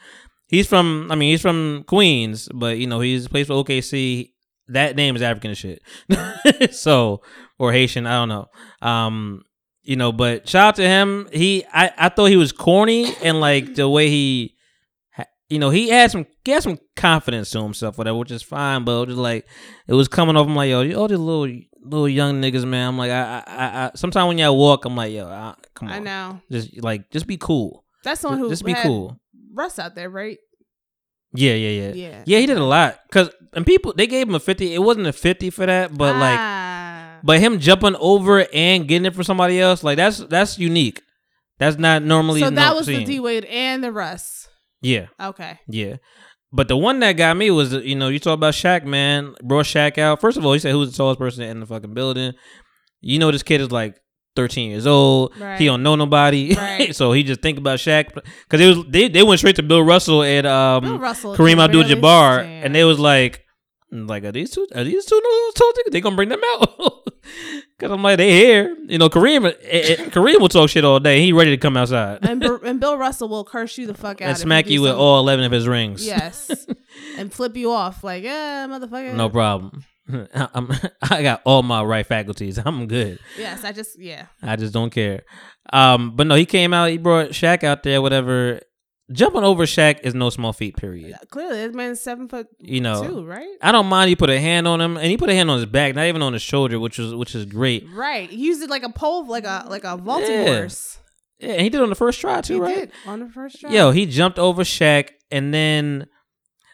[0.48, 4.28] He's from, I mean, he's from Queens, but you know, he's plays for OKC.
[4.68, 5.82] That name is African shit,
[6.72, 7.22] so
[7.58, 8.46] or Haitian, I don't know.
[8.86, 9.42] Um,
[9.82, 11.28] you know, but shout out to him.
[11.32, 14.54] He, I, I thought he was corny and like the way he,
[15.48, 18.84] you know, he had some, he had some confidence to himself, whatever, which is fine.
[18.84, 19.46] But it was just like
[19.86, 20.46] it was coming off.
[20.46, 22.88] I'm like, yo, you all these little, little young niggas, man.
[22.88, 25.88] I'm like, I, I, I, I sometimes when y'all walk, I'm like, yo, I, come
[25.88, 29.18] on, I know just like, just be cool, that's someone who just be cool.
[29.52, 30.38] Russ out there, right?
[31.34, 32.22] Yeah, yeah, yeah, Yeah.
[32.26, 32.38] yeah.
[32.38, 34.74] He did a lot because and people they gave him a fifty.
[34.74, 36.71] It wasn't a fifty for that, but like, Ah.
[37.24, 41.00] But him jumping over and getting it for somebody else, like that's that's unique.
[41.58, 42.40] That's not normally.
[42.40, 43.04] so that was the.
[43.04, 44.48] D Wade and the Russ.
[44.80, 45.60] Yeah, Okay.
[45.68, 45.96] yeah.
[46.54, 49.34] But the one that got me was, you know, you talk about Shaq, man.
[49.42, 50.20] Brought Shaq out.
[50.20, 52.32] First of all, he said who's the tallest person in the fucking building.
[53.00, 53.96] You know, this kid is like
[54.36, 55.38] 13 years old.
[55.38, 55.58] Right.
[55.58, 56.94] He don't know nobody, Right.
[56.94, 59.82] so he just think about Shaq because it was they, they went straight to Bill
[59.82, 62.40] Russell and um Bill Russell Kareem Abdul Jabbar.
[62.40, 62.64] stand.
[62.66, 63.44] and they was like,
[63.90, 65.92] like are these two are these two no tall niggas?
[65.92, 66.92] They gonna bring them out?
[67.78, 69.08] Because I'm like they here, you know.
[69.08, 71.20] Kareem eh, eh, Kareem will talk shit all day.
[71.20, 74.20] He ready to come outside and, Bur- and Bill Russell will curse you the fuck
[74.20, 76.06] out and smack you with all eleven of his rings.
[76.06, 76.64] Yes,
[77.18, 79.14] and flip you off like, yeah, motherfucker.
[79.14, 79.84] no problem.
[80.34, 80.70] I'm,
[81.10, 82.58] I got all my right faculties.
[82.64, 83.18] I'm good.
[83.36, 84.26] Yes, I just yeah.
[84.40, 85.22] I just don't care.
[85.72, 86.90] Um, but no, he came out.
[86.90, 88.00] He brought Shaq out there.
[88.00, 88.60] Whatever.
[89.10, 90.76] Jumping over Shaq is no small feat.
[90.76, 91.12] Period.
[91.14, 93.48] Uh, clearly, this man's seven foot You know, two, right?
[93.60, 95.56] I don't mind he put a hand on him, and he put a hand on
[95.58, 97.84] his back, not even on his shoulder, which was which is great.
[97.92, 98.30] Right.
[98.30, 100.56] He used it like a pole, like a like a vaulting Yeah.
[100.60, 100.98] horse.
[101.40, 102.74] Yeah, and he did on the first try too, He right?
[102.76, 103.70] did on the first try.
[103.70, 106.06] Yo, he jumped over Shaq, and then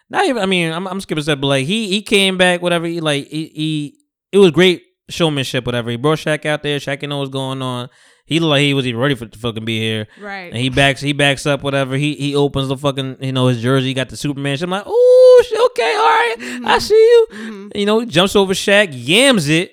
[0.09, 0.41] not even.
[0.41, 2.85] I mean, I'm, I'm skipping step, but like he he came back, whatever.
[2.85, 3.97] He like he, he
[4.31, 5.89] it was great showmanship, whatever.
[5.89, 6.77] He brought Shaq out there.
[6.77, 7.89] Shaq didn't know what's going on.
[8.29, 10.07] He looked like he was even ready for to fucking be here.
[10.21, 10.51] right.
[10.53, 11.97] And he backs he backs up whatever.
[11.97, 13.87] He he opens the fucking you know his jersey.
[13.87, 14.55] He got the Superman.
[14.55, 14.63] shit.
[14.63, 17.27] I'm like, oh okay, all right, I see you.
[17.33, 17.71] Mhm.
[17.75, 19.71] You know, jumps over Shaq, yams it,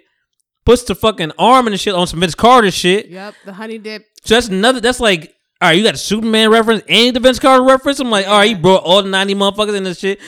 [0.65, 3.09] puts the fucking arm and the shit on some Vince Carter shit.
[3.09, 3.35] Yep.
[3.45, 4.05] The honey dip.
[4.25, 4.81] So that's another.
[4.81, 8.01] That's like, all right, you got a Superman reference and the Vince Carter reference.
[8.01, 10.19] I'm like, all right, you brought all the 90 motherfuckers in this shit.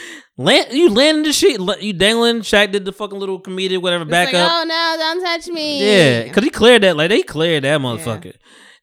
[0.41, 1.61] Land, you landed the shit.
[1.82, 2.43] You dangling.
[2.43, 4.53] Shaq did the fucking little comedian, whatever It's back like, up.
[4.55, 4.97] Oh no!
[4.97, 5.84] Don't touch me.
[5.84, 6.97] Yeah, because he cleared that.
[6.97, 8.34] Like they cleared that motherfucker,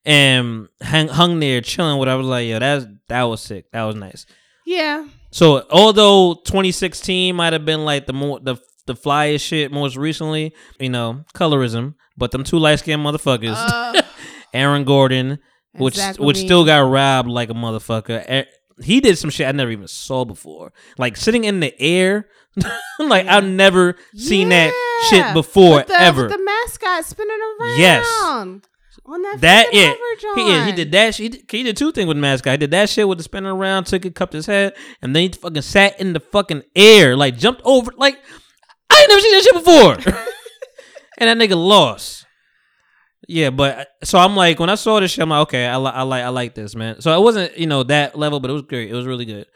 [0.05, 1.97] and hung hung there chilling.
[1.97, 3.71] What I was like, yo, that's that was sick.
[3.71, 4.25] That was nice.
[4.65, 5.07] Yeah.
[5.31, 10.53] So although 2016 might have been like the more the the flyest shit most recently,
[10.77, 14.01] you know, colorism, but them two light skinned motherfuckers, Uh,
[14.53, 15.39] Aaron Gordon,
[15.73, 18.45] which Zach which still got robbed like a motherfucker.
[18.83, 22.27] He did some shit I never even saw before, like sitting in the air.
[22.99, 24.73] like I've never seen that
[25.09, 26.27] shit before the, ever.
[26.27, 27.79] The mascot spinning around.
[27.79, 28.05] Yes.
[29.07, 29.37] On that.
[29.41, 31.15] That yeah, hover he, yeah, he did that.
[31.15, 32.53] He did, he did two things with mascot.
[32.53, 35.23] He did that shit with the spinning around, took it, cupped his head, and then
[35.23, 37.91] he fucking sat in the fucking air, like jumped over.
[37.95, 38.17] Like
[38.89, 40.13] I ain't never seen that shit before.
[41.19, 42.24] and that nigga lost.
[43.27, 45.91] Yeah, but so I'm like, when I saw this shit, I'm like, okay, I, li-
[45.93, 47.01] I like, I like this, man.
[47.01, 48.89] So it wasn't, you know, that level, but it was great.
[48.89, 49.47] It was really good.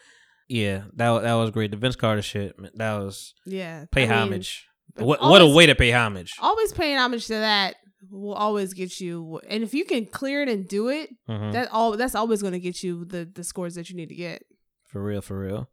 [0.47, 1.69] Yeah, that that was great.
[1.71, 3.85] The Vince Carter shit, man, that was Yeah.
[3.91, 4.65] pay I mean, homage.
[4.97, 6.33] What what a way to pay homage.
[6.41, 7.75] Always paying homage to that
[8.09, 11.51] will always get you, and if you can clear it and do it, Mhm.
[11.53, 14.15] that all that's always going to get you the the scores that you need to
[14.15, 14.41] get.
[14.87, 15.69] For real, for real.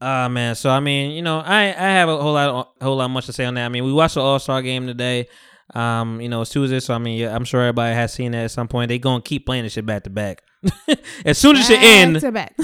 [0.00, 2.96] Uh man, so I mean, you know, I I have a whole lot a whole
[2.96, 3.66] lot much to say on that.
[3.66, 5.28] I mean, we watched the All Star game today.
[5.72, 8.44] Um, you know, it's Tuesday, so I mean, yeah, I'm sure everybody has seen that
[8.44, 8.88] at some point.
[8.88, 10.42] They gonna keep playing this shit back to back.
[11.24, 12.54] as soon as it Back end, to back.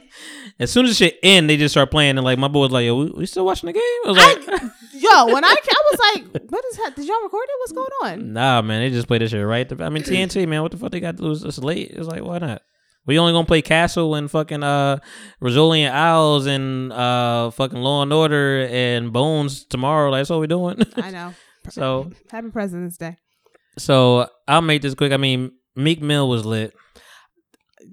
[0.58, 2.16] as soon as shit end, they just start playing.
[2.18, 4.16] And like my boy was like, "Yo, we, we still watching the game?" I was
[4.16, 6.96] like, I, yo, when I I was like, what is that?
[6.96, 7.56] Did y'all record it?
[7.60, 8.32] What's going on?
[8.32, 10.78] "Nah, man, they just play this shit right." to- I mean, TNT, man, what the
[10.78, 11.44] fuck they got to lose?
[11.44, 11.90] It's late.
[11.92, 12.62] It's like, why not?
[13.06, 14.98] We only gonna play Castle and fucking uh
[15.42, 20.10] Rizzoli and Isles and uh fucking Law and Order and Bones tomorrow.
[20.10, 20.82] Like, that's what we doing.
[20.96, 21.34] I know.
[21.68, 23.16] So Happy President's Day.
[23.78, 25.12] so I'll make this quick.
[25.12, 26.74] I mean, Meek Mill was lit.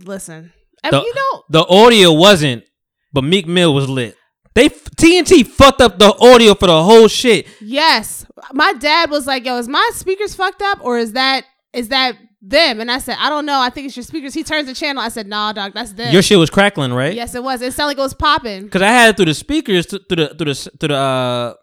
[0.03, 0.51] Listen,
[0.83, 2.63] I The- mean, you know, The audio wasn't,
[3.13, 4.15] but Meek Mill was lit.
[4.53, 7.45] They TNT fucked up the audio for the whole shit.
[7.61, 8.25] Yes.
[8.53, 12.15] My dad was like, "Yo, is my speakers fucked up or is that is that
[12.41, 13.59] them?" And I said, "I don't know.
[13.59, 15.03] I think it's your speakers." He turns the channel.
[15.03, 17.13] I said, "Nah, dog, that's them." Your shit was crackling, right?
[17.13, 17.61] yes, it was.
[17.61, 18.67] It sounded like it was popping.
[18.69, 21.53] Cause I had it through the speakers, th- through the through the through the uh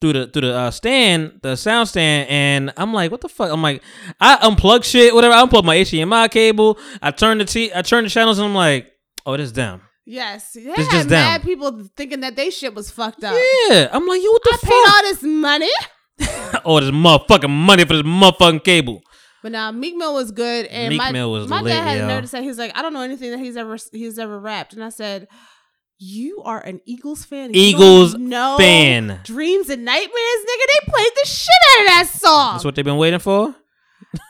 [0.00, 3.50] through the through the uh, stand, the sound stand, and I'm like, what the fuck?
[3.50, 3.82] I'm like,
[4.20, 5.34] I unplug shit, whatever.
[5.34, 6.78] I unplug my HDMI cable.
[7.02, 8.92] I turn the t, I turn the channels, and I'm like,
[9.26, 9.82] oh, it is them.
[10.06, 11.46] Yes, they It's had just mad them.
[11.46, 13.34] people thinking that they shit was fucked up.
[13.68, 14.94] Yeah, I'm like, yo, what the I the paid fuck?
[14.96, 15.70] all this money.
[16.64, 19.02] oh, this motherfucking money for this motherfucking cable.
[19.42, 22.08] But now Meek Mill was good, and Meek my, Mill was my lit, dad had
[22.08, 22.20] yo.
[22.20, 24.82] to say he's like, I don't know anything that he's ever he's ever rapped, and
[24.82, 25.28] I said,
[25.98, 27.46] you are an Eagles fan.
[27.46, 29.20] and you don't Eagles know fan.
[29.24, 30.66] Dreams and nightmares, nigga.
[30.68, 33.54] They played the shit out of that song, That's what they've been waiting for.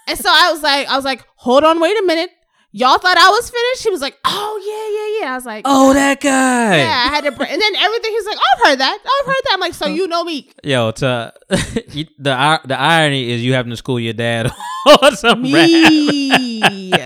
[0.09, 2.31] and so I was like, I was like, hold on, wait a minute.
[2.71, 3.83] Y'all thought I was finished.
[3.83, 5.33] He was like, oh yeah, yeah, yeah.
[5.33, 6.77] I was like, Oh, that guy.
[6.77, 7.05] yeah.
[7.07, 8.13] I had to, br- and then everything.
[8.13, 8.99] He's like, oh, I've heard that.
[8.99, 9.51] I've heard that.
[9.55, 9.89] I'm like, so oh.
[9.89, 10.51] you know me.
[10.63, 14.53] Yo, to the the irony is you having to school your dad
[15.03, 15.69] on some rap.
[15.69, 16.93] Me.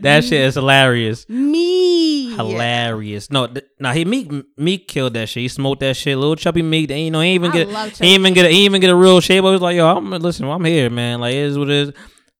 [0.00, 1.28] That shit is hilarious.
[1.28, 2.34] Me.
[2.36, 3.30] Hilarious.
[3.30, 5.42] No, th- nah, he Meek Meek killed that shit.
[5.42, 6.16] He smoked that shit.
[6.16, 6.88] Little chubby Meek.
[6.88, 8.90] They, you know, he ain't even I get he even get a, he even get
[8.90, 9.44] a real shape.
[9.44, 10.48] I was like, yo, I'm listen.
[10.48, 11.20] I'm here, man.
[11.20, 11.92] Like it is what it is.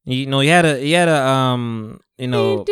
[0.08, 2.64] You know, he had a he had a um you know.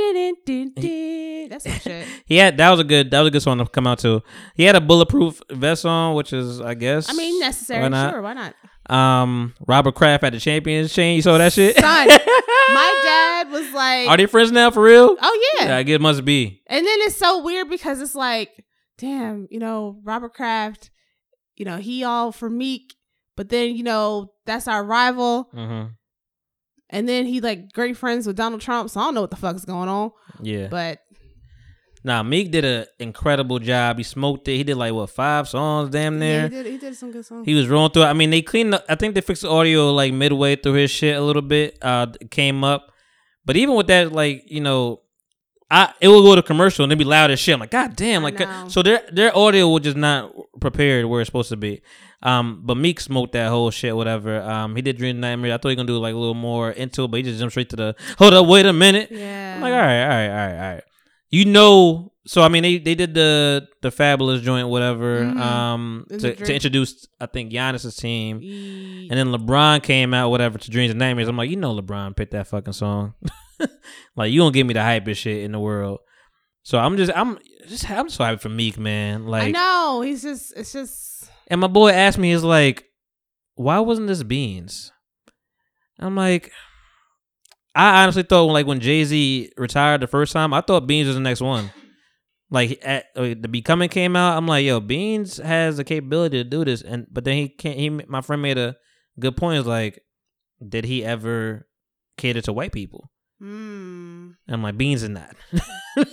[1.49, 2.07] That's some shit.
[2.27, 4.23] he had that was a good that was a good song to come out to.
[4.55, 7.83] He had a bulletproof vest on, which is I guess I mean, necessary.
[7.83, 8.11] Why not?
[8.13, 8.55] Sure, why not?
[8.89, 11.17] Um, Robert Kraft at the Champions chain.
[11.17, 11.77] You saw that shit?
[11.77, 15.17] Son, my dad was like, Are they friends now for real?
[15.21, 15.67] "Oh yeah.
[15.69, 16.63] Yeah, I guess it must be.
[16.69, 18.65] And then it's so weird because it's like,
[18.99, 20.91] damn, you know, Robert Kraft,
[21.57, 22.95] you know, he all for Meek,
[23.37, 25.89] but then you know that's our rival, Mm-hmm.
[26.91, 28.91] And then he like great friends with Donald Trump.
[28.91, 30.69] So I don't know what the fuck's going on, Yeah.
[30.69, 31.01] but
[32.05, 33.99] Nah, Meek did an incredible job.
[33.99, 34.57] He smoked it.
[34.59, 36.43] He did like what five songs, damn yeah, near.
[36.43, 36.67] he did.
[36.67, 37.45] He did some good songs.
[37.47, 38.03] He was rolling through.
[38.03, 38.07] it.
[38.07, 38.85] I mean, they cleaned up.
[38.89, 41.77] I think they fixed the audio like midway through his shit a little bit.
[41.83, 42.93] Uh, came up,
[43.45, 45.01] but even with that, like you know,
[45.69, 47.55] I it will go to commercial and they be loud as shit.
[47.55, 48.23] I'm like, God damn!
[48.23, 48.41] Like,
[48.71, 51.83] so their their audio was just not prepared where it's supposed to be.
[52.27, 54.41] Um, but Meek smoked that whole shit, whatever.
[54.43, 55.55] Um, he did Dream Nightmare.
[55.55, 57.53] I thought he gonna do like a little more into it, but he just jumped
[57.53, 57.95] straight to the.
[58.19, 59.09] Hold up, wait a minute.
[59.13, 60.85] yeah, I'm like, all right, all right, all right, all right.
[61.31, 65.39] You know, so I mean, they, they did the the fabulous joint, whatever, Mhm.
[65.39, 68.37] um, to, to introduce, I think Giannis's team,
[69.11, 71.29] and then LeBron came out, whatever, to Dreams and Nightmares.
[71.29, 73.15] I'm like, you know, LeBron picked that fucking song.
[74.17, 76.01] like, you don't give me the hypest shit in the world.
[76.63, 77.39] So I'm just, I'm
[77.69, 79.27] just, I'm so happy for Meek, man.
[79.27, 81.06] Like, I know he's just, it's just,
[81.49, 82.85] and my boy asked me, is like,
[83.55, 84.93] why wasn't this Beans?
[85.99, 86.53] I'm like,
[87.75, 91.17] I honestly thought like when Jay Z retired the first time, I thought Beans was
[91.17, 91.71] the next one.
[92.51, 93.61] Like at the B.
[93.61, 97.25] Coming came out, I'm like, yo, Beans has the capability to do this, and but
[97.25, 97.79] then he can't.
[97.79, 98.77] He my friend made a
[99.19, 99.59] good point.
[99.59, 100.01] Is like,
[100.67, 101.67] did he ever
[102.17, 103.11] cater to white people?
[103.43, 105.35] mm, And I'm like, Beans is not.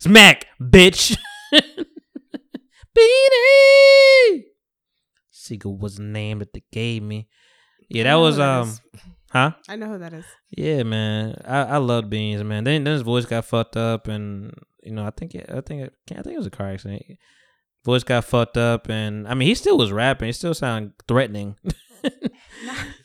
[0.00, 1.16] Smack, bitch.
[2.98, 4.42] Beanie.
[5.30, 7.28] Sigel was the name that they gave me.
[7.88, 8.76] Yeah, that was um,
[9.30, 9.52] huh?
[9.68, 10.24] I know who that is.
[10.50, 11.40] Yeah, man.
[11.46, 12.64] I I love Beans, man.
[12.64, 14.52] Then then his voice got fucked up, and
[14.82, 17.02] you know I think it, I think it, I think it was a car accident.
[17.84, 20.26] Voice got fucked up, and I mean he still was rapping.
[20.26, 21.56] He still sounded threatening.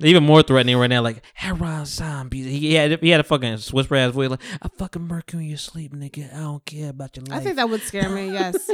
[0.00, 2.42] Even more threatening right now, like Heron Zombie.
[2.42, 5.46] He had he had a fucking whisper ass voice, like I fucking murk you in
[5.46, 6.34] your sleep, nigga.
[6.34, 7.40] I don't care about your life.
[7.40, 8.30] I think that would scare me.
[8.30, 8.70] Yes,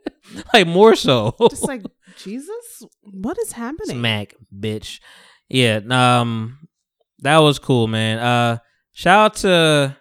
[0.54, 1.36] like more so.
[1.50, 1.82] just like
[2.16, 3.98] Jesus, what is happening?
[3.98, 5.00] Smack, bitch.
[5.50, 6.68] Yeah, um,
[7.18, 8.18] that was cool, man.
[8.18, 8.58] Uh,
[8.92, 9.96] shout out to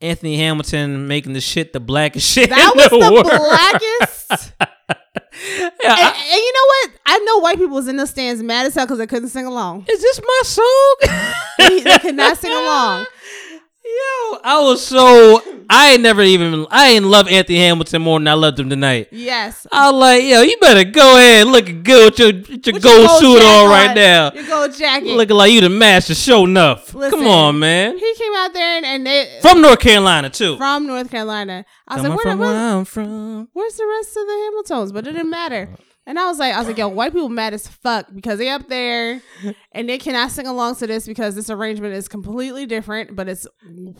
[0.00, 2.50] Anthony Hamilton making the shit the blackest shit.
[2.50, 4.52] That was the, the blackest.
[5.48, 6.90] yeah, and, I- and you know what?
[7.06, 9.46] I know white people was in the stands mad as hell because they couldn't sing
[9.46, 9.86] along.
[9.88, 10.96] is this my song?
[11.58, 13.06] They, they could not sing along.
[13.90, 18.28] Yo, I was so I ain't never even I ain't love Anthony Hamilton more than
[18.28, 19.08] I loved him tonight.
[19.10, 19.66] Yes.
[19.72, 22.66] I was like, yo, you better go ahead looking good with your, with your With
[22.66, 23.94] your gold, gold suit on right on.
[23.96, 24.32] now.
[24.32, 25.08] Your gold jacket.
[25.08, 26.94] Looking like you the master show enough.
[26.94, 27.18] Listen.
[27.18, 27.98] Come on, man.
[27.98, 30.56] he came out there and, and they From North Carolina too.
[30.56, 31.64] from North Carolina.
[31.88, 33.48] I was Coming like, where, where where, I'm from.
[33.52, 34.92] where's the rest of the Hamiltons?
[34.92, 35.68] But it didn't matter.
[36.10, 38.48] And I was like, I was like, yo, white people mad as fuck because they
[38.48, 39.22] up there
[39.70, 43.46] and they cannot sing along to this because this arrangement is completely different, but it's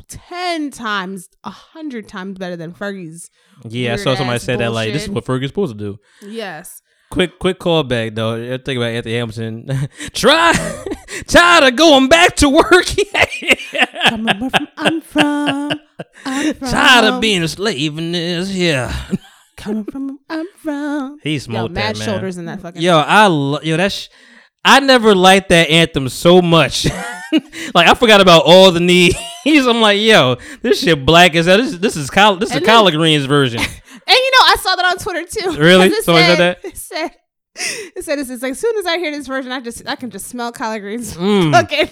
[0.09, 3.31] ten times, a hundred times better than Fergie's.
[3.65, 5.99] Yeah, I saw somebody Weird-ass say that like this is what Fergie's supposed to do.
[6.29, 6.83] Yes.
[7.13, 8.55] Quick, quick callback though.
[8.55, 9.89] I think about Anthony Hamilton.
[10.13, 10.53] Try,
[11.29, 12.87] tired of going back to work.
[14.09, 15.81] Coming where from I'm from.
[16.25, 16.69] I'm from.
[16.71, 18.53] tired of being a slave in this.
[18.53, 18.93] Yeah.
[19.61, 21.19] Coming from I'm from.
[21.23, 22.09] He Yo, smoked mad that man.
[22.09, 22.81] shoulders in that fucking.
[22.83, 24.09] Yo, I lo- yo that's
[24.65, 26.85] I never liked that anthem so much.
[27.75, 29.15] like I forgot about all the knees.
[29.47, 31.59] I'm like, yo, this shit black as hell.
[31.59, 33.61] This, this is col- this is And then- collard greens version.
[34.09, 35.57] And you know, I saw that on Twitter too.
[35.61, 35.87] Really?
[35.89, 36.65] it Somebody said that?
[36.65, 37.11] It said,
[37.55, 39.95] it said, it's, it's like, as soon as I hear this version, I just, I
[39.95, 41.53] can just smell collard greens Mm.
[41.53, 41.89] cooking.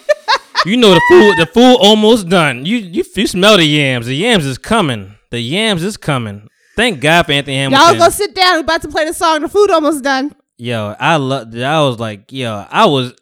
[0.66, 2.66] You know the food the food almost done.
[2.66, 4.07] You you you smell the yams.
[4.07, 5.15] The yams is coming.
[5.31, 6.49] The yams is coming.
[6.79, 7.89] Thank God for Anthony Hamilton.
[7.89, 8.55] Y'all go sit down.
[8.55, 9.43] We about to play the song.
[9.43, 10.33] The food almost done.
[10.59, 11.53] Yo, I love.
[11.53, 13.15] I was like, yo, I was.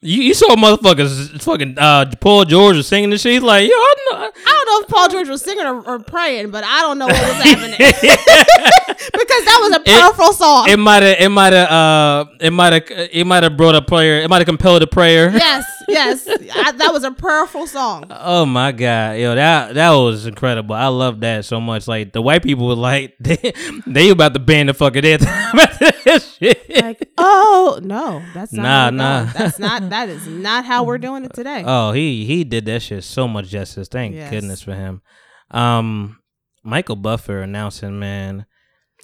[0.00, 3.32] You, you saw motherfuckers fucking uh, Paul George was singing this shit.
[3.32, 4.16] He's like, yo, I know.
[4.18, 7.06] I don't know if Paul George was singing or, or praying, but I don't know
[7.06, 10.68] what was happening because that was a It- powerful song.
[10.68, 11.16] It might have.
[11.18, 11.68] It might have.
[11.68, 12.84] Uh, it might have.
[13.10, 14.20] It might have brought a prayer.
[14.22, 15.30] It might have compelled a prayer.
[15.34, 18.04] yes, yes, I, that was a powerful song.
[18.10, 20.76] Oh my god, yo, that that was incredible.
[20.76, 21.88] I love that so much.
[21.88, 23.52] Like the white people were like, they
[23.84, 25.28] they about to ban the fucking anthem.
[26.40, 29.22] Like, oh no, that's not Nah, nah.
[29.24, 29.34] going.
[29.36, 29.87] That's not.
[29.90, 31.62] That is not how we're doing it today.
[31.66, 33.88] Oh, he he did that shit so much justice.
[33.88, 34.30] Thank Yes.
[34.30, 35.02] goodness for him.
[35.50, 36.18] Um,
[36.64, 38.46] Michael Buffer announcing, man,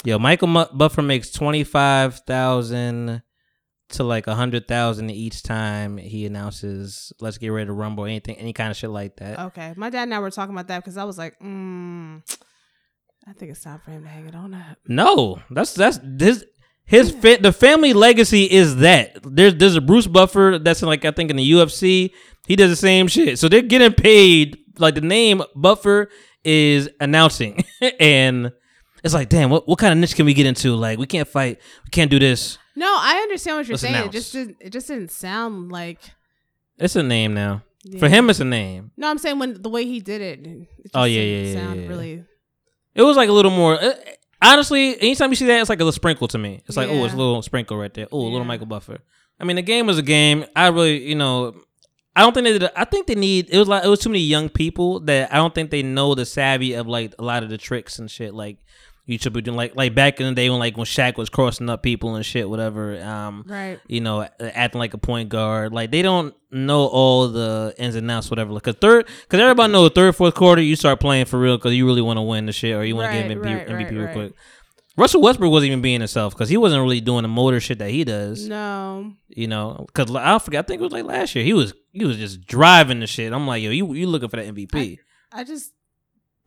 [0.05, 3.23] yo, Michael Mu- Buffer makes twenty five thousand
[3.90, 8.36] to like a hundred thousand each time he announces, "Let's get ready to rumble," anything,
[8.36, 9.39] any kind of shit like that.
[9.39, 12.20] Okay, my dad and I were talking about that because I was like, mm,
[13.27, 14.78] I think it's time for him to hang it on up.
[14.89, 16.44] No, that's that's this
[16.86, 21.05] his fa- the family legacy is that there's there's a Bruce Buffer that's in like
[21.05, 22.12] I think in the UFC
[22.47, 26.11] he does the same shit so they're getting paid like the name Buffer
[26.44, 27.65] is announcing
[28.01, 28.52] and
[29.02, 31.28] it's like damn what what kind of niche can we get into like we can't
[31.28, 34.06] fight we can't do this No, I understand what you're Let's saying.
[34.06, 34.56] It just didn't.
[34.61, 36.01] It just didn't sound like.
[36.78, 37.62] it's a name now
[37.98, 40.47] for him it's a name No, I'm saying when the way he did it.
[40.47, 41.89] it just Oh, yeah, didn't yeah, yeah, Sound yeah.
[41.89, 42.24] really.
[42.94, 43.93] it was like a little more uh,
[44.44, 47.04] honestly anytime you see that it's like a little sprinkle to me it's like oh
[47.04, 48.98] it's a little sprinkle right there oh a little Michael Buffer
[49.40, 51.54] I mean the game was a game I really you know
[52.16, 52.70] I don't think they did.
[52.76, 53.50] I think they need.
[53.50, 56.14] It was like it was too many young people that I don't think they know
[56.14, 58.34] the savvy of like a lot of the tricks and shit.
[58.34, 58.58] Like
[59.06, 61.28] you should be doing like like back in the day when like when Shaq was
[61.28, 62.98] crossing up people and shit, whatever.
[63.02, 63.78] Um, Right.
[63.86, 65.72] you know, acting like a point guard.
[65.72, 68.55] Like they don't know all the ins and outs, whatever.
[68.55, 71.85] Because third, because everybody knows third, fourth quarter, you start playing for real because you
[71.86, 73.90] really want to win the shit or you want to get MVP, right, MVP right,
[73.90, 74.14] real right.
[74.14, 74.32] quick.
[74.97, 77.90] Russell Westbrook wasn't even being himself because he wasn't really doing the motor shit that
[77.90, 78.48] he does.
[78.48, 79.12] No.
[79.28, 80.64] You know, because I forget.
[80.64, 81.44] I think it was like last year.
[81.44, 83.32] He was he was just driving the shit.
[83.32, 84.98] I'm like, yo, you you looking for that MVP?
[85.32, 85.72] I just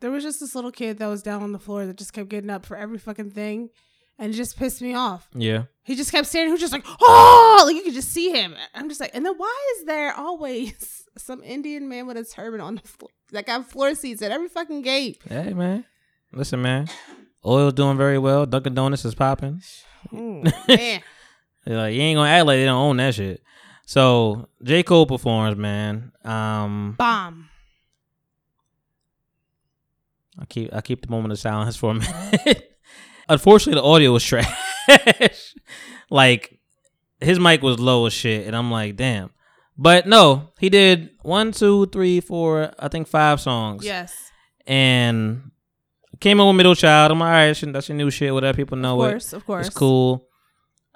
[0.00, 2.28] there was just this little kid that was down on the floor that just kept
[2.28, 3.70] getting up for every fucking thing,
[4.18, 5.28] and it just pissed me off.
[5.34, 6.48] yeah, He just kept standing.
[6.48, 8.54] He was just like, oh, like you could just see him.
[8.74, 12.60] I'm just like, and then why is there always some Indian man with a turban
[12.60, 15.20] on the floor that got floor seats at every fucking gate?
[15.28, 15.84] hey man,
[16.32, 16.88] listen man,
[17.44, 18.46] oil's doing very well.
[18.46, 19.60] Dunkin' Donuts is popping.
[20.12, 21.02] Mm, man.
[21.66, 23.42] Like you ain't gonna act like they don't own that shit.
[23.86, 26.12] So J Cole performs, man.
[26.24, 27.47] Um, Bomb.
[30.38, 32.70] I keep I keep the moment of silence for a minute.
[33.28, 34.46] Unfortunately, the audio was trash.
[36.10, 36.58] like
[37.20, 39.30] his mic was low as shit, and I'm like, damn.
[39.76, 43.84] But no, he did one, two, three, four, I think five songs.
[43.84, 44.14] Yes.
[44.66, 45.50] And
[46.20, 47.12] came in with Middle Child.
[47.12, 48.32] I'm like, all right, that's your- new shit.
[48.34, 49.10] Whatever people know Of it.
[49.12, 49.66] course, of course.
[49.68, 50.27] It's cool.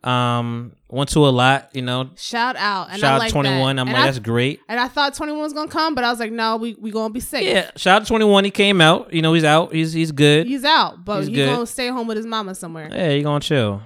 [0.05, 2.11] Um, went to a lot, you know.
[2.17, 2.87] Shout out.
[2.87, 3.79] And I shout out like 21.
[3.79, 4.61] I'm and like, I, that's great.
[4.69, 7.13] and I thought 21 was gonna come, but I was like, no, we we gonna
[7.15, 7.45] be safe.
[7.45, 8.45] Yeah, shout out 21.
[8.45, 9.13] He came out.
[9.15, 9.73] You know, he's out.
[9.73, 10.47] He's he's good.
[10.47, 11.55] He's out, but He's he's, good.
[11.55, 12.89] gonna stay home with his mama somewhere.
[12.91, 13.83] yeah, he gonna chill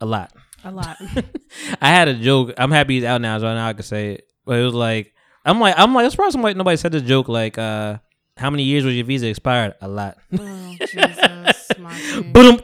[0.00, 0.32] a lot.
[0.64, 0.96] A lot.
[1.80, 2.52] I had a joke.
[2.58, 4.26] I'm happy he's out now, so now I can say it.
[4.46, 5.12] But it was like,
[5.44, 7.98] I'm like, I'm like, it's probably somebody nobody said the joke like, uh,
[8.36, 9.74] how many years was your visa expired?
[9.82, 10.16] A lot.
[10.38, 12.32] oh, Jesus, my king.
[12.32, 12.60] Boom.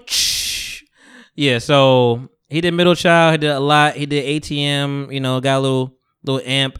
[1.34, 1.58] Yeah.
[1.58, 3.32] So he did middle child.
[3.32, 3.94] He did a lot.
[3.94, 5.12] He did ATM.
[5.12, 6.78] You know, got a little little amp.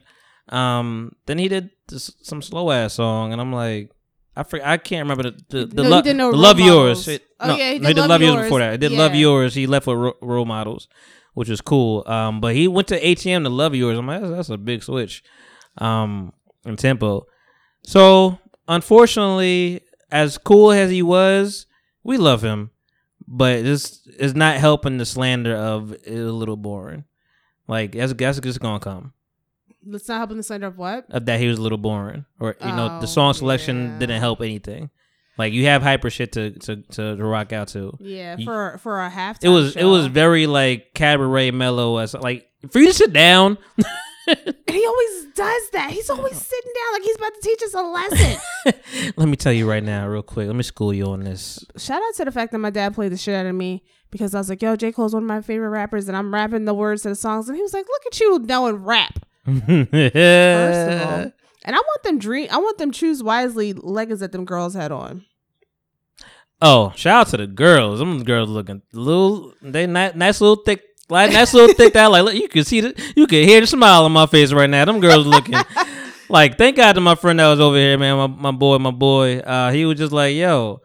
[0.49, 1.13] Um.
[1.27, 3.91] Then he did this, some slow ass song, and I'm like.
[4.39, 6.69] I I can't remember the the, the, No, he lo- did the love yours.
[6.99, 7.05] Models.
[7.07, 7.23] Shit.
[7.41, 8.45] Oh, no, yeah, he no, did Love love yours Yours.
[8.45, 8.73] before that.
[8.73, 9.55] He did love yours.
[9.55, 10.89] He left with ro- role models,
[11.33, 12.03] which is cool.
[12.07, 13.97] Um, but he went to ATM to love yours.
[13.99, 15.23] I'm like, that's, that's a big switch,
[15.79, 16.35] um,
[16.67, 17.27] in tempo.
[17.85, 18.39] So
[18.69, 19.81] unfortunately,
[20.11, 21.67] as cool as he was,
[22.05, 22.73] we love him,
[23.29, 27.05] but this is not helping the slander of it's a little boring.
[27.69, 29.13] Like that's that's just gonna come
[29.89, 31.07] Let's not help in the slander of what?
[31.11, 33.85] of that he was a little boring, or you know Oh, the song oh, selection
[33.87, 33.99] yeah.
[34.01, 34.91] didn't help anything.
[35.39, 37.97] Like you have hyper shit to to to, to rock out to.
[38.01, 39.45] Yeah, You- for for a halftime.
[39.45, 43.59] It was it was very like cabaret mellow as like for you to sit down
[44.67, 45.91] he always does that.
[45.91, 49.13] He's always sitting down like he's about to teach us a lesson.
[49.17, 50.47] Let me tell you right now, real quick.
[50.47, 51.65] Let me school you on this.
[51.77, 54.35] Shout out to the fact that my dad played the shit out of me because
[54.35, 54.93] I was like, yo, J.
[54.93, 57.49] Cole's one of my favorite rappers and I'm rapping the words to the songs.
[57.49, 59.19] And he was like, look at you knowing rap.
[59.45, 61.33] First of all.
[61.67, 64.93] And I want them dream I want them choose wisely leggings that them girls had
[64.93, 65.25] on.
[66.63, 67.99] Oh, shout out to the girls.
[67.99, 69.53] Them girls looking little.
[69.61, 71.93] They nice, nice little thick, like nice little thick.
[71.93, 74.53] That like look, you can see the, you can hear the smile on my face
[74.53, 74.85] right now.
[74.85, 75.55] Them girls looking
[76.29, 76.59] like.
[76.59, 78.17] Thank God to my friend that was over here, man.
[78.17, 79.39] My my boy, my boy.
[79.39, 80.81] Uh, he was just like, yo,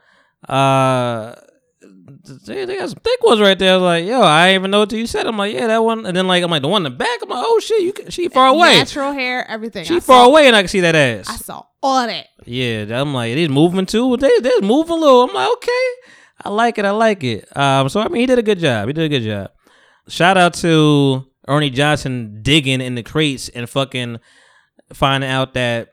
[0.48, 1.35] uh.
[2.45, 3.73] They, they got some thick ones right there.
[3.73, 5.26] I was like, yo, I didn't even know until you said.
[5.26, 5.30] it.
[5.30, 6.06] I'm like, yeah, that one.
[6.06, 7.19] And then like, I'm like, the one in the back.
[7.23, 8.77] I'm like, oh shit, you can, she far away.
[8.77, 9.85] Natural hair, everything.
[9.85, 11.27] She I far saw, away, and I can see that ass.
[11.27, 12.27] I saw all that.
[12.45, 14.18] Yeah, I'm like, they's moving too.
[14.18, 15.23] They they's moving a little.
[15.23, 15.88] I'm like, okay,
[16.43, 16.85] I like it.
[16.85, 17.57] I like it.
[17.57, 18.88] Um, so I mean, he did a good job.
[18.88, 19.52] He did a good job.
[20.07, 24.19] Shout out to Ernie Johnson digging in the crates and fucking
[24.93, 25.90] finding out that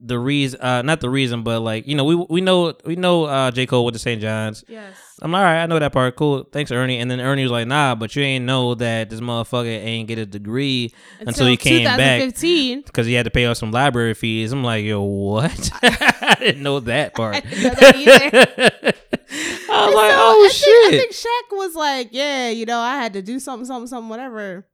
[0.00, 3.24] the reason, uh, not the reason, but like you know, we we know we know
[3.24, 4.20] uh, J Cole went to St.
[4.20, 4.64] John's.
[4.68, 4.94] Yes.
[5.20, 6.14] I'm like, all right, I know that part.
[6.14, 6.98] Cool, thanks, Ernie.
[7.00, 10.16] And then Ernie was like, nah, but you ain't know that this motherfucker ain't get
[10.18, 12.82] a degree until, he came back 2015.
[12.82, 14.52] because he had to pay off some library fees.
[14.52, 15.70] I'm like, yo, what?
[15.82, 17.34] I didn't know that part.
[17.34, 18.96] I didn't know that.
[19.70, 20.64] I was And like, so oh I shit.
[20.90, 23.88] Think, I think Shaq was like, yeah, you know, I had to do something, something,
[23.88, 24.66] something, whatever.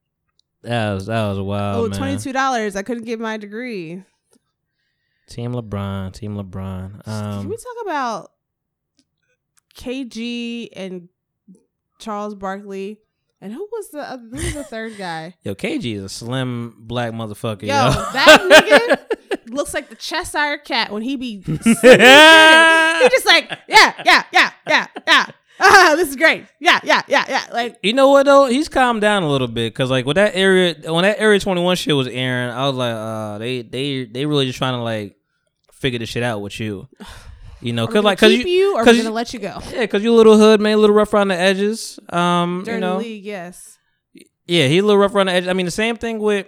[0.62, 1.98] that was that was wild, Oh, man.
[1.98, 2.76] twenty-two dollars.
[2.76, 4.02] I couldn't get my degree.
[5.28, 7.04] Team LeBron, Team LeBron.
[7.04, 8.30] Can Um, we talk about
[9.76, 11.08] KG and
[11.98, 13.00] Charles Barkley?
[13.40, 15.34] And who was the other, who was the third guy?
[15.42, 17.62] yo, KG is a slim black motherfucker.
[17.62, 18.98] Yo, Yo, that
[19.38, 21.42] nigga looks like the Cheshire cat when he be.
[23.04, 25.26] He just like, yeah, yeah, yeah, yeah, yeah.
[25.60, 26.44] Ah, this is great.
[26.60, 27.44] Yeah, yeah, yeah, yeah.
[27.52, 28.46] Like, You know what though?
[28.46, 31.62] He's calmed down a little bit because like with that area, when that Area Twenty
[31.62, 34.82] One shit was airing, I was like, uh, they they they really just trying to
[34.82, 35.16] like
[35.72, 36.88] figure this shit out with you.
[37.60, 39.86] You know, cause like cause you, you, or 'cause gonna you- let you go yeah,
[39.86, 41.98] cause you a little hood man, a little rough around the edges.
[42.10, 43.24] Um, during you know, the league?
[43.24, 43.78] Yes.
[44.46, 45.48] Yeah, he a little rough around the edges.
[45.48, 46.46] I mean, the same thing with.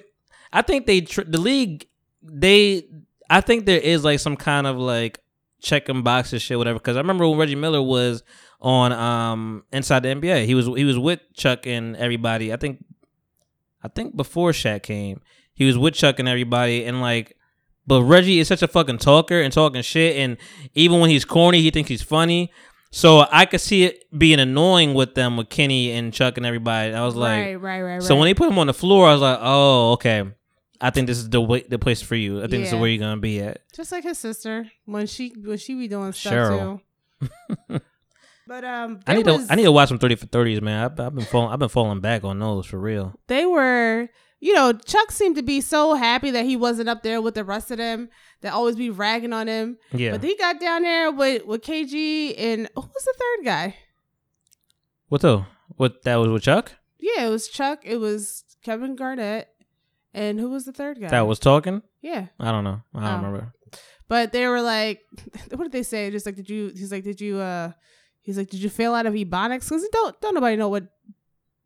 [0.52, 1.86] I think they tr- the league
[2.22, 2.84] they.
[3.30, 5.18] I think there is like some kind of like
[5.62, 6.78] checking boxes shit, whatever.
[6.78, 8.22] Because I remember when Reggie Miller was
[8.66, 12.52] on um Inside the NBA, he was he was with Chuck and everybody.
[12.52, 12.84] I think,
[13.80, 15.20] I think before Shaq came,
[15.54, 17.34] he was with Chuck and everybody, and like.
[17.88, 20.38] But Reggie is such a fucking talker and talking shit, and
[20.74, 22.50] even when he's corny, he thinks he's funny.
[22.90, 26.92] So I could see it being annoying with them, with Kenny and Chuck and everybody.
[26.92, 28.02] I was like, right, right, right, right.
[28.02, 30.24] so when they put him on the floor, I was like, "Oh, okay.
[30.80, 32.38] I think this is the way, the place for you.
[32.38, 35.32] I think this is where you're gonna be at." just like his sister when she
[35.40, 36.80] when she be doing stuff Cheryl.
[37.70, 37.80] too.
[38.46, 40.84] but um, I need was- to I need to watch some thirty for thirties, man.
[40.84, 43.18] I've, I've been falling I've been falling back on those for real.
[43.26, 44.08] they were
[44.40, 47.42] you know chuck seemed to be so happy that he wasn't up there with the
[47.44, 48.08] rest of them
[48.42, 50.10] that always be ragging on him Yeah.
[50.12, 53.76] but he got down there with with kg and who was the third guy
[55.08, 55.46] what though?
[55.76, 56.72] What that was with Chuck?
[57.00, 59.48] yeah it was chuck it was kevin garnett
[60.12, 61.82] and who was the third guy That was talking.
[62.02, 62.82] yeah I don't know.
[62.94, 63.16] I don't Oh.
[63.16, 63.52] remember.
[64.06, 65.00] but they were like
[65.50, 67.72] what did they say just like did you he's like did you uh
[68.26, 70.84] he's like did you fail out of ebonics because don't don't nobody know what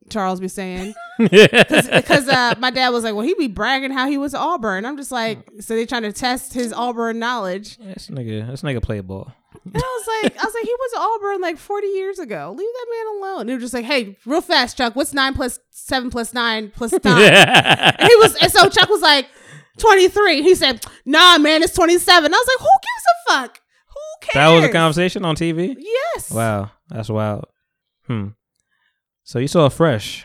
[0.08, 4.16] charles be saying because uh, my dad was like, well, he be bragging how he
[4.16, 4.86] was Auburn.
[4.86, 7.76] I'm just like, so they trying to test his Auburn knowledge.
[7.76, 9.30] this nigga, this nigga play ball.
[9.66, 12.54] And I was like, I was like, he was Auburn like 40 years ago.
[12.56, 13.46] Leave that man alone.
[13.46, 14.96] They were just like, hey, real fast, Chuck.
[14.96, 17.32] What's nine plus seven plus nine plus nine?
[17.32, 19.26] and he was, and so Chuck was like,
[19.78, 20.42] 23.
[20.42, 22.32] He said, nah, man, it's 27.
[22.32, 23.60] I was like, who gives a fuck?
[24.20, 24.34] Cares?
[24.34, 25.74] that was a conversation on TV.
[25.78, 26.30] Yes.
[26.30, 27.46] Wow, that's wild.
[28.06, 28.28] Hmm.
[29.24, 30.24] So you saw a Fresh.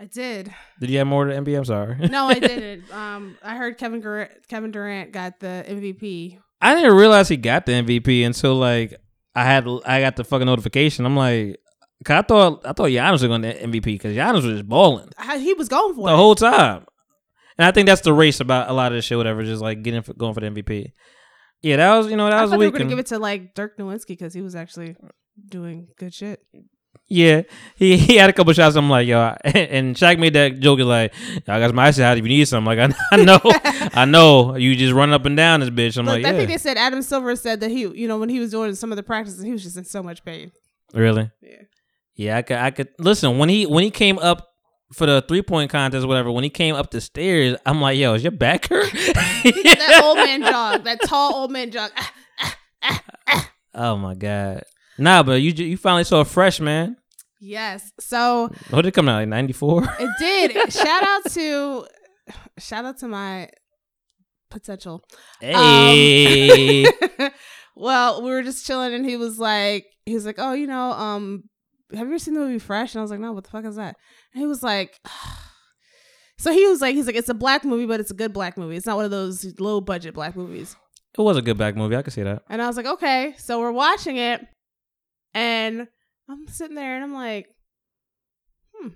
[0.00, 0.52] I did.
[0.80, 1.56] Did you have more to NBA?
[1.56, 1.96] I'm sorry.
[2.10, 2.92] No, I didn't.
[2.92, 6.38] Um, I heard Kevin Durant, Kevin Durant got the MVP.
[6.60, 8.94] I didn't realize he got the MVP until like
[9.34, 11.06] I had I got the fucking notification.
[11.06, 11.58] I'm like,
[12.04, 15.08] 'cause I thought I thought Giannis was going to MVP because Giannis was just balling
[15.38, 16.16] he was going for the it.
[16.16, 16.84] whole time,
[17.58, 19.16] and I think that's the race about a lot of this shit.
[19.18, 20.92] Whatever, just like getting for, going for the MVP.
[21.64, 23.18] Yeah, that was you know that I was thought they were gonna give it to
[23.18, 24.96] like Dirk Nowitzki because he was actually
[25.48, 26.42] doing good shit.
[27.08, 27.42] Yeah,
[27.74, 28.76] he he had a couple shots.
[28.76, 31.14] I'm like, yo, and Shaq made that joke like,
[31.48, 32.66] I got my out if you need something.
[32.66, 35.96] Like I, I know, I know, you just run up and down this bitch.
[35.96, 38.18] I'm But like, I yeah, think they said Adam Silver said that he, you know,
[38.18, 40.52] when he was doing some of the practices, he was just in so much pain.
[40.92, 41.30] really.
[41.40, 41.62] Yeah.
[42.16, 42.56] Yeah, I could.
[42.58, 44.53] I could listen when he when he came up
[44.92, 46.30] for the three point contest, or whatever.
[46.30, 50.16] When he came up the stairs, I'm like, "Yo, is your back hurt?" That old
[50.18, 51.90] man jog, that tall old man jog.
[53.74, 54.64] oh my god,
[54.98, 56.96] nah, but you you finally saw a fresh man.
[57.40, 57.92] yes.
[58.00, 59.84] So What did it come out like '94?
[60.00, 60.72] it did.
[60.72, 61.86] Shout out to
[62.58, 63.48] shout out to my
[64.50, 65.02] potential.
[65.40, 66.86] Hey.
[66.86, 67.30] Um,
[67.76, 70.92] well, we were just chilling, and he was like, he was like, oh, you know,
[70.92, 71.42] um,
[71.92, 72.94] have you ever seen the movie Fresh?
[72.94, 73.96] And I was like, no, what the fuck is that?
[74.34, 74.98] He was like.
[76.36, 78.58] So he was like, he's like, it's a black movie, but it's a good black
[78.58, 78.76] movie.
[78.76, 80.76] It's not one of those low budget black movies.
[81.16, 81.96] it was a good black movie.
[81.96, 82.42] I can see that.
[82.50, 83.34] And I was like, okay.
[83.38, 84.44] So we're watching it,
[85.32, 85.86] and
[86.28, 87.46] I'm sitting there, and I'm like,
[88.74, 88.88] hmm.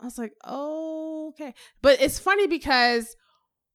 [0.00, 1.54] I was like, oh, okay.
[1.82, 3.14] But it's funny because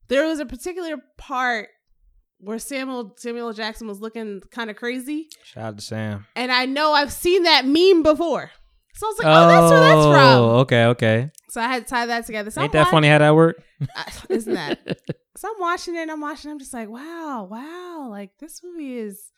[0.07, 1.67] there was a particular part
[2.39, 6.25] where Samuel Samuel Jackson was looking kind of crazy, Shout out to Sam.
[6.35, 8.51] and I know I've seen that meme before.
[9.01, 10.15] So I was like, oh, that's where that's from.
[10.15, 11.31] Oh, Okay, okay.
[11.49, 12.51] So I had to tie that together.
[12.51, 13.63] So Ain't I'm that funny how that worked?
[14.29, 15.01] Isn't that?
[15.37, 16.51] So I'm watching it and I'm watching.
[16.51, 19.31] I'm just like, wow, wow, like this movie is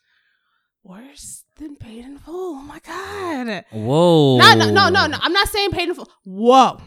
[0.82, 2.56] worse than Paid in Full.
[2.56, 3.64] Oh my god!
[3.70, 4.36] Whoa.
[4.36, 5.16] No, no, no, no, no.
[5.22, 6.10] I'm not saying Paid in Full.
[6.24, 6.78] Whoa,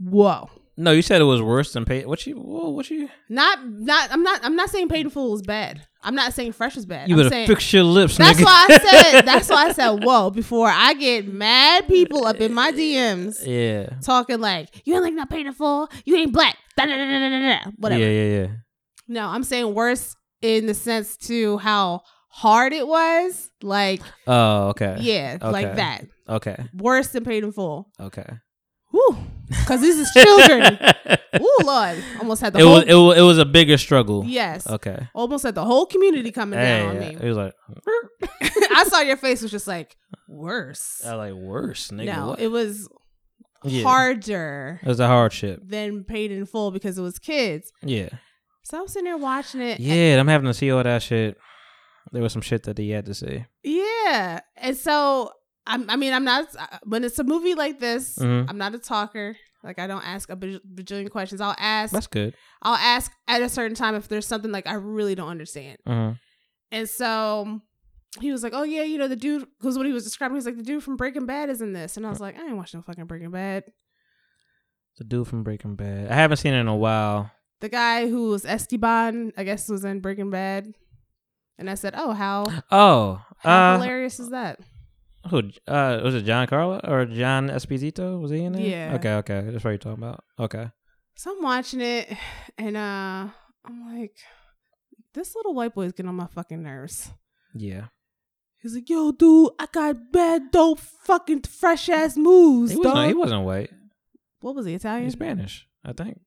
[0.00, 0.50] whoa.
[0.76, 2.04] No, you said it was worse than pay.
[2.04, 2.36] What you?
[2.40, 3.08] Whoa, what you?
[3.28, 4.10] Not, not.
[4.10, 4.40] I'm not.
[4.42, 5.86] I'm not saying Paid in Full is bad.
[6.04, 7.08] I'm not saying Fresh is bad.
[7.08, 8.44] You I'm better saying, fix your lips, That's nigga.
[8.44, 9.22] why I said.
[9.26, 13.96] That's why I said whoa before I get mad people up in my DMs yeah.
[14.00, 15.88] talking like you ain't like not Paid in Full.
[16.04, 16.56] You ain't black.
[16.76, 18.02] Da, da, da, da, da, da, Whatever.
[18.02, 18.46] Yeah, yeah, yeah.
[19.08, 23.50] No, I'm saying worse in the sense to how hard it was.
[23.62, 24.96] Like, Oh, okay.
[25.00, 26.04] yeah, like that.
[26.28, 26.56] Okay.
[26.74, 27.90] Worse than paid in full.
[28.00, 28.26] Okay.
[28.92, 29.16] Woo.
[29.48, 30.78] Because this is children.
[31.40, 32.02] Ooh, Lord.
[32.20, 32.74] Almost had the it whole.
[32.74, 34.24] was it was it was a bigger struggle.
[34.26, 34.66] yes.
[34.66, 35.08] Okay.
[35.14, 37.16] Almost had the whole community coming Hey, down on me.
[37.20, 37.54] it was like
[38.74, 39.96] I saw your face was just like,
[40.28, 41.02] worse.
[41.04, 42.16] I like worse, nigga.
[42.16, 42.40] no, what?
[42.40, 42.88] it was
[43.64, 43.82] Yeah.
[43.82, 45.60] harder It was a hardship.
[45.64, 47.72] than paid in full because it was kids.
[47.82, 48.08] Yeah.
[48.62, 49.80] So I'm sitting there watching it.
[49.80, 51.36] Yeah, I'm having to see all that shit.
[52.10, 53.46] There was some shit that he had to say.
[53.62, 54.40] Yeah.
[54.56, 55.32] And so
[55.66, 56.46] I'm, I mean, I'm not
[56.84, 58.18] when it's a movie like this.
[58.18, 58.46] Mhm.
[58.48, 59.36] I'm not a talker.
[59.62, 61.40] Like I don't ask a baj- bajillion questions.
[61.40, 61.92] I'll ask.
[61.92, 62.34] That's good.
[62.62, 65.78] I'll ask at a certain time if there's something like I really don't understand.
[65.86, 66.14] Uh-huh.
[66.72, 67.60] And so
[68.20, 70.38] he was like, "Oh yeah, you know the dude." Because what he was describing, he
[70.38, 72.42] was like, "The dude from Breaking Bad is in this," and I was like, "I
[72.44, 73.64] ain't watching no fucking Breaking Bad."
[74.98, 76.10] The dude from Breaking Bad.
[76.10, 77.30] I haven't seen it in a while.
[77.60, 80.74] The guy who was Esteban, I guess, was in Breaking Bad.
[81.58, 84.58] And I said, "Oh, how Oh, how uh, hilarious is that?"
[85.30, 85.38] Who?
[85.68, 88.20] Uh, was it Giancarlo or John Esposito?
[88.20, 88.62] Was he in there?
[88.62, 88.94] Yeah.
[88.96, 89.40] Okay, okay.
[89.50, 90.24] That's what you're talking about.
[90.38, 90.68] Okay.
[91.14, 92.12] So I'm watching it,
[92.58, 93.28] and uh
[93.64, 94.16] I'm like,
[95.14, 97.10] "This little white boy's getting on my fucking nerves."
[97.54, 97.86] Yeah.
[98.58, 103.08] He's like, "Yo, dude, I got bad, dope, fucking fresh ass moves, He wasn't.
[103.08, 103.70] He wasn't white.
[104.40, 105.04] what was he Italian?
[105.04, 105.66] He's Spanish.
[105.84, 106.20] I think.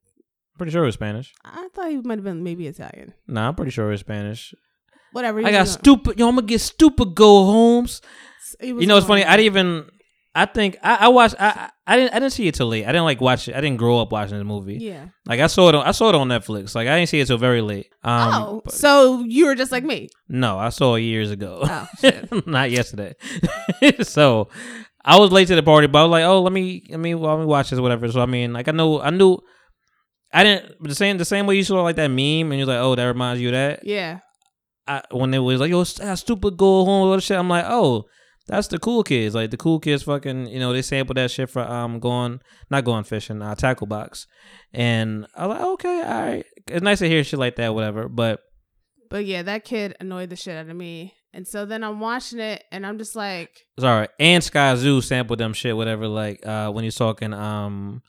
[0.57, 1.33] Pretty sure it was Spanish.
[1.43, 3.13] I thought he might have been maybe Italian.
[3.27, 4.53] Nah, I'm pretty sure it was Spanish.
[5.11, 5.45] Whatever.
[5.45, 6.17] I got stupid.
[6.19, 7.15] Yo, I'm gonna get stupid.
[7.15, 7.43] Go
[8.59, 9.23] He was You know, it's funny.
[9.23, 9.89] I didn't even.
[10.37, 11.35] I think I, I watched.
[11.39, 12.13] I, I didn't.
[12.13, 12.83] I didn't see it till late.
[12.83, 13.55] I didn't like watch it.
[13.55, 14.77] I didn't grow up watching the movie.
[14.81, 15.07] Yeah.
[15.25, 15.75] Like I saw it.
[15.75, 16.75] On, I saw it on Netflix.
[16.75, 17.87] Like I didn't see it till very late.
[18.03, 20.09] Um, oh, so you were just like me.
[20.27, 21.61] no, I saw it years ago.
[21.63, 21.87] Oh.
[22.45, 23.13] Not yesterday.
[24.01, 24.49] so
[25.05, 27.15] I was late to the party, but I was like, oh, let me let me
[27.15, 28.11] let me watch this, whatever.
[28.11, 29.39] So I mean, like I know I knew.
[30.33, 32.79] I didn't the same the same way you saw like that meme and you're like,
[32.79, 33.85] oh, that reminds you of that.
[33.85, 34.19] Yeah.
[34.85, 37.37] I, when it was like, yo, st- stupid go home, all shit.
[37.37, 38.05] I'm like, oh,
[38.47, 39.33] that's the cool kids.
[39.33, 42.85] Like the cool kids, fucking, you know, they sampled that shit for um going, not
[42.85, 44.27] going fishing, uh, tackle box,
[44.73, 48.07] and I was like, okay, all right, it's nice to hear shit like that, whatever.
[48.07, 48.41] But
[49.09, 51.13] But yeah, that kid annoyed the shit out of me.
[51.33, 55.53] And so then I'm watching it and I'm just like, sorry, and Skyzoo sampled them
[55.53, 56.07] shit, whatever.
[56.07, 58.03] Like uh when he's talking, um,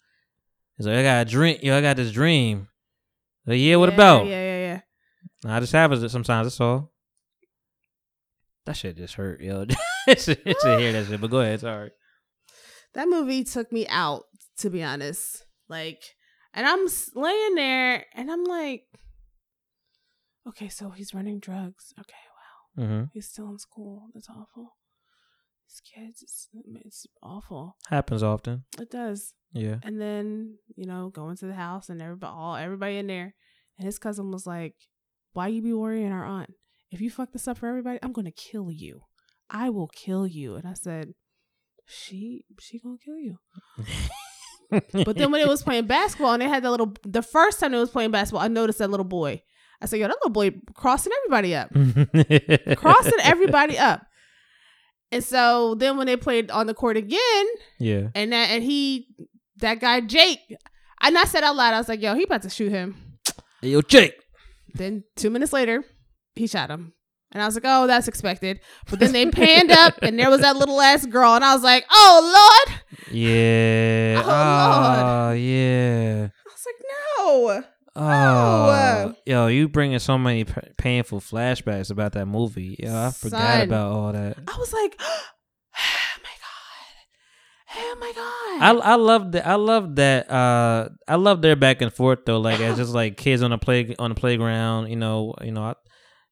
[0.76, 2.68] he's like, I got a dream, yo, I got this dream.
[3.46, 4.26] Like, yeah, what yeah, about?
[4.26, 4.80] Yeah, yeah,
[5.44, 5.54] yeah.
[5.56, 6.46] I just have it sometimes.
[6.46, 6.92] That's all.
[8.64, 9.64] That shit just hurt, yo.
[10.06, 11.20] it's to hear that shit.
[11.20, 11.90] But go ahead, sorry.
[12.94, 14.24] That movie took me out,
[14.58, 15.44] to be honest.
[15.68, 16.02] Like,
[16.54, 18.84] and I'm laying there and I'm like,
[20.48, 21.92] okay, so he's running drugs.
[22.00, 22.14] Okay,
[22.78, 22.84] wow.
[22.84, 23.04] Mm-hmm.
[23.12, 24.08] He's still in school.
[24.14, 24.76] That's awful.
[25.68, 26.48] These kids, it's,
[26.84, 27.76] it's awful.
[27.88, 28.64] Happens often.
[28.80, 29.34] It does.
[29.52, 29.76] Yeah.
[29.82, 33.34] And then, you know, going to the house and everybody all everybody in there.
[33.78, 34.74] And his cousin was like,
[35.32, 36.50] Why you be worrying our aunt?
[36.90, 39.02] If you fuck this up for everybody, I'm gonna kill you.
[39.50, 40.56] I will kill you.
[40.56, 41.14] And I said,
[41.86, 43.38] She she gonna kill you.
[44.70, 47.72] But then when it was playing basketball and they had that little the first time
[47.72, 49.42] it was playing basketball, I noticed that little boy.
[49.80, 51.70] I said, Yo, that little boy crossing everybody up.
[52.76, 54.04] crossing everybody up.
[55.12, 57.46] And so then when they played on the court again,
[57.78, 58.08] Yeah.
[58.14, 59.06] and that and he
[59.58, 60.40] that guy Jake,
[61.00, 62.96] and I said out loud, I was like, "Yo, he about to shoot him."
[63.62, 64.14] Hey, yo, Jake.
[64.74, 65.84] Then two minutes later,
[66.34, 66.92] he shot him,
[67.36, 70.40] and I was like, "Oh, that's expected." But then they panned up, and there was
[70.40, 72.80] that little ass girl, and I was like, "Oh Lord!"
[73.12, 74.22] Yeah.
[74.24, 75.04] Oh, Lord.
[75.04, 76.28] Oh, yeah.
[76.32, 76.82] I was like,
[77.18, 77.64] no.
[77.94, 82.76] Oh, yo, you bringing so many p- painful flashbacks about that movie.
[82.78, 83.60] Yo, I forgot Son.
[83.62, 84.38] about all that.
[84.48, 85.22] I was like, oh
[86.22, 88.12] my god, oh my
[88.66, 88.82] I god.
[88.82, 89.46] I love that.
[89.46, 90.30] I love that.
[90.30, 92.40] Uh, I love their back and forth though.
[92.40, 94.88] Like as just like kids on a play on the playground.
[94.88, 95.34] You know.
[95.42, 95.62] You know.
[95.62, 95.74] I,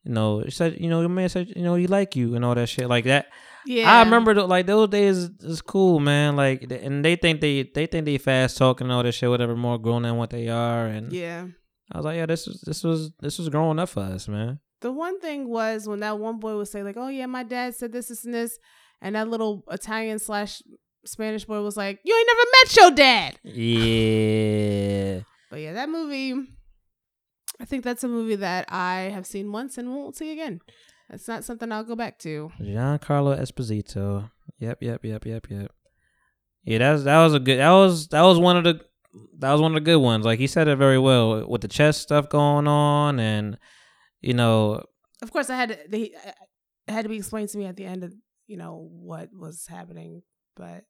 [0.04, 0.44] you know.
[0.48, 0.78] Said.
[0.80, 1.00] You know.
[1.00, 1.48] Your man said.
[1.54, 1.74] You know.
[1.74, 3.26] He like you and all that shit like that.
[3.66, 6.36] yeah, I remember the, like those days is cool, man.
[6.36, 9.78] Like, and they think they they think they fast talking all this shit, whatever, more
[9.78, 10.86] grown than what they are.
[10.86, 11.46] And Yeah.
[11.92, 14.58] I was like, yeah, this was this was this was growing up for us, man.
[14.80, 17.74] The one thing was when that one boy would say like, "Oh yeah, my dad
[17.74, 18.58] said this, this, and this,"
[19.00, 20.62] and that little Italian slash
[21.06, 25.20] Spanish boy was like, "You ain't never met your dad." Yeah.
[25.50, 26.48] But yeah, that movie.
[27.60, 30.60] I think that's a movie that I have seen once and won't see again.
[31.10, 32.50] It's not something I'll go back to.
[32.60, 34.30] Giancarlo Esposito.
[34.58, 35.72] Yep, yep, yep, yep, yep.
[36.64, 38.80] Yeah, that was that was a good that was that was one of the
[39.38, 40.24] that was one of the good ones.
[40.24, 43.58] Like he said it very well with the chess stuff going on and
[44.20, 44.82] you know
[45.22, 46.14] Of course, I had to, they it
[46.88, 48.14] uh, had to be explained to me at the end of
[48.46, 50.22] you know what was happening,
[50.56, 50.84] but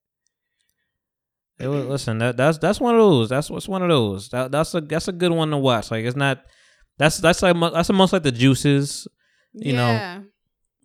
[1.58, 3.28] it was listen, that that's that's one of those.
[3.28, 4.28] That's what's one of those.
[4.30, 5.90] That that's a that's a good one to watch.
[5.90, 6.42] Like it's not
[6.98, 9.06] that's that's like that's almost like the juices.
[9.52, 10.20] You know, yeah.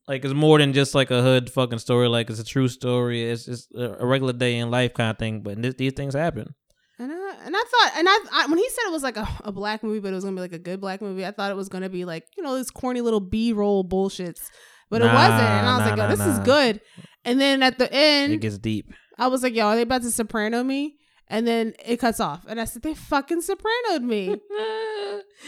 [0.08, 2.08] Like it's more than just like a hood fucking story.
[2.08, 3.30] Like it's a true story.
[3.30, 5.42] It's it's a regular day in life kind of thing.
[5.42, 6.54] But th- these things happen.
[7.00, 9.28] And I, and I thought, and I, I when he said it was like a,
[9.46, 11.50] a black movie, but it was gonna be like a good black movie, I thought
[11.50, 14.42] it was gonna be like you know this corny little B roll bullshits,
[14.90, 15.42] but it wasn't.
[15.42, 16.82] And I was nah, like, nah, oh, this is good.
[17.24, 18.92] And then at the end, It gets deep.
[19.20, 20.96] I was like, yo, are they about to soprano me?
[21.32, 24.36] And then it cuts off, and I said, they fucking sopranoed me.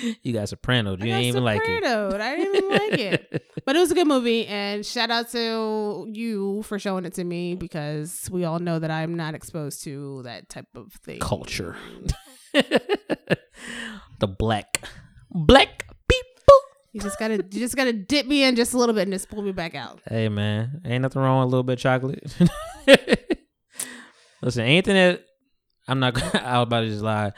[0.22, 1.04] you got sopranoed.
[1.04, 1.84] You I ain't even like it.
[1.84, 2.22] sopranoed.
[2.22, 3.48] I didn't even like it.
[3.66, 7.24] But it was a good movie, and shout out to you for showing it to
[7.24, 11.20] me because we all know that I'm not exposed to that type of thing.
[11.20, 11.76] Culture.
[12.54, 14.84] the black
[15.32, 16.56] black people.
[16.92, 19.30] You just gotta, you just gotta dip me in just a little bit and just
[19.30, 20.00] pull me back out.
[20.08, 22.34] Hey man, ain't nothing wrong with a little bit of chocolate.
[24.42, 25.24] Listen, anything that
[25.88, 26.14] I'm not.
[26.14, 27.34] gonna- I was about to just lie.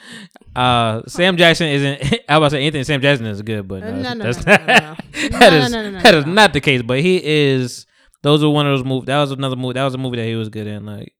[0.55, 2.01] Uh, Sam Jackson isn't.
[2.29, 4.31] I was about to say anything Sam Jackson is good, but Uh, no, no, no,
[4.31, 6.31] that's, no, no, no, that is no.
[6.33, 6.81] not the case.
[6.81, 7.85] But he is.
[8.21, 9.07] Those are one of those movies.
[9.07, 9.73] That was another movie.
[9.73, 10.85] That was a movie that he was good in.
[10.85, 11.13] Like,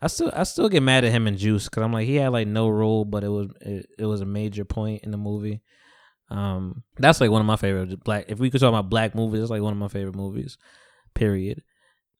[0.00, 2.28] I still, I still get mad at him in Juice because I'm like, he had
[2.28, 5.62] like no role, but it was, it, it was a major point in the movie.
[6.30, 8.26] Um, that's like one of my favorite black.
[8.28, 10.58] If we could talk about black movies, it's like one of my favorite movies.
[11.14, 11.62] Period.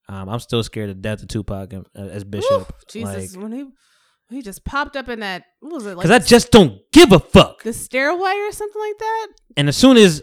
[0.08, 2.72] Um, I'm still scared to death of Tupac and, uh, as Bishop.
[2.88, 3.66] Jesus, like, when he
[4.28, 7.12] he just popped up in that what was it like because I just don't give
[7.12, 7.62] a fuck.
[7.62, 9.26] the stairway or something like that?
[9.56, 10.22] And as soon as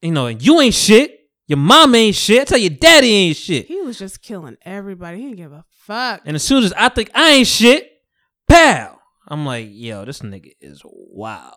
[0.00, 2.42] you know you ain't shit, your mom ain't shit.
[2.42, 3.66] I tell your daddy ain't shit.
[3.66, 5.18] He was just killing everybody.
[5.18, 6.22] He didn't give a fuck.
[6.24, 7.90] And as soon as I think I ain't shit,
[8.48, 8.98] pow!
[9.28, 11.54] I'm like, yo, this nigga is wild.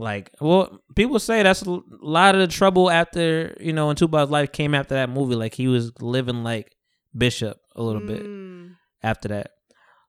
[0.00, 4.30] Like, well, people say that's a lot of the trouble after you know, when Tupac's
[4.30, 5.34] life came after that movie.
[5.34, 6.74] Like he was living like
[7.16, 8.76] Bishop a little bit Mm.
[9.02, 9.50] after that.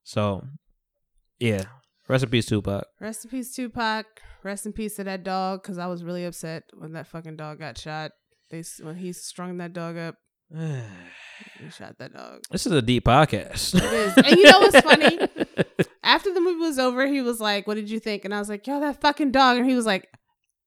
[0.03, 0.45] So,
[1.39, 1.63] yeah,
[2.07, 2.85] rest in peace, Tupac.
[2.99, 4.05] Rest in peace, Tupac.
[4.43, 5.61] Rest in peace to that dog.
[5.61, 8.11] Because I was really upset when that fucking dog got shot.
[8.49, 10.15] They when he strung that dog up,
[11.71, 12.41] shot that dog.
[12.51, 13.75] this is a deep podcast.
[13.75, 14.13] It is.
[14.17, 15.19] And you know what's funny?
[16.03, 18.49] After the movie was over, he was like, "What did you think?" And I was
[18.49, 20.09] like, "Yo, that fucking dog." And he was like,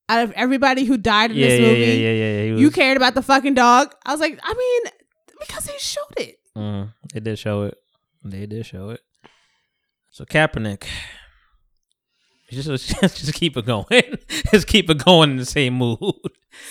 [0.08, 2.54] "Out of everybody who died in yeah, this yeah, movie, yeah, yeah, yeah.
[2.54, 4.92] He you cared about the fucking dog." I was like, "I mean,
[5.40, 7.76] because they showed it." Mm, they did show it.
[8.24, 9.00] They did show it.
[10.10, 10.84] So Kaepernick,
[12.50, 12.68] just
[13.00, 13.84] just keep it going.
[14.52, 15.98] just keep it going in the same mood.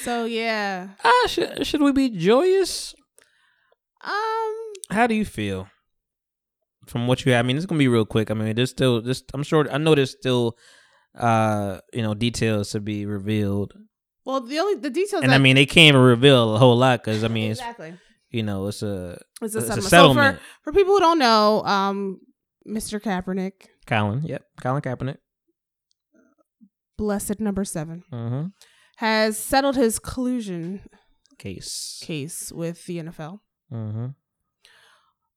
[0.02, 2.96] So yeah, Ah, should we be joyous?
[4.04, 5.68] Um, How do you feel
[6.88, 7.46] from what you have?
[7.46, 8.30] I mean, it's gonna be real quick.
[8.32, 9.24] I mean, there's still this.
[9.34, 9.70] I'm sure.
[9.72, 10.58] I know there's still,
[11.18, 13.74] uh, you know, details to be revealed,
[14.26, 15.24] well, the only the details.
[15.24, 17.94] and that, I mean, they can't even reveal a whole lot because I mean, exactly.
[18.32, 19.90] you know, it's a It's a it's a settlement.
[19.90, 20.38] settlement.
[20.38, 22.20] So for, for people who don't know, um,
[22.68, 23.00] Mr.
[23.02, 25.18] Kaepernick, Colin, yep, Colin Kaepernick.
[26.98, 28.48] blessed number seven, Mm-hmm.
[28.98, 30.82] has settled his collusion
[31.38, 32.00] Case.
[32.04, 33.40] case with the NFL.
[33.72, 34.08] Mm-hmm.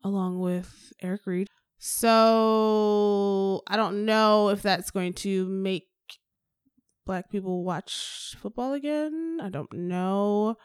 [0.05, 1.49] along with Eric Reid.
[1.79, 5.89] So I don't know if that's going to make
[7.05, 9.39] black people watch football again.
[9.43, 10.57] I don't know.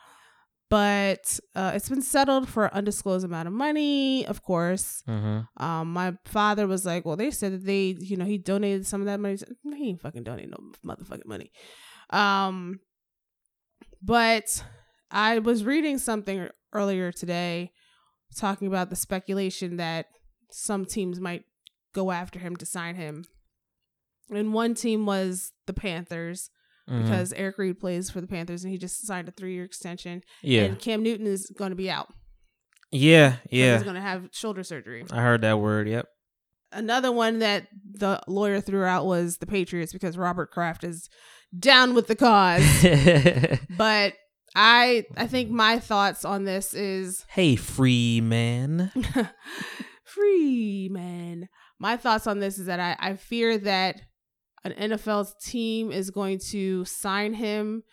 [0.69, 5.03] But uh, it's been settled for an undisclosed amount of money, of course.
[5.05, 5.63] Mm-hmm.
[5.63, 9.01] Um, my father was like, "Well, they said that they, you know, he donated some
[9.01, 9.37] of that money."
[9.75, 11.51] He ain't fucking donate no motherfucking money.
[12.09, 12.79] Um,
[14.01, 14.63] but
[15.11, 17.71] I was reading something earlier today
[18.37, 20.05] talking about the speculation that
[20.51, 21.43] some teams might
[21.93, 23.25] go after him to sign him
[24.29, 26.49] and one team was the Panthers
[26.89, 27.03] Mhm.
[27.03, 30.23] because Eric Reid plays for the Panthers and he just signed a three year extension.
[30.41, 32.07] yeah, And Cam Newton is going to be out.
[32.91, 33.75] yeah, Yeah.
[33.75, 35.05] He's going to have shoulder surgery.
[35.11, 35.87] I heard that word.
[35.89, 36.07] Yep.
[36.73, 41.09] Another one that the lawyer threw out was the Patriots because Robert Kraft is
[41.57, 42.63] down with the cause.
[43.77, 44.13] but
[44.55, 48.91] I I think my thoughts on this is hey, free man.
[50.03, 51.47] free man.
[51.79, 54.01] My thoughts on this is that I, I fear that
[54.63, 57.83] an NFL team is going to sign him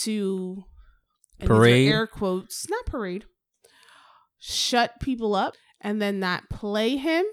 [0.00, 0.64] to
[1.40, 1.88] Parade?
[1.88, 3.24] air quotes, not parade.
[4.38, 7.24] Shut people up and then not play him.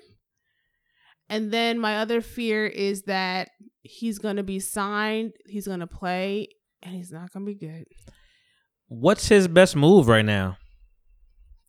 [1.28, 3.50] And then my other fear is that
[3.82, 6.48] he's gonna be signed, he's gonna play,
[6.82, 7.86] and he's not gonna be good
[8.90, 10.58] What's his best move right now?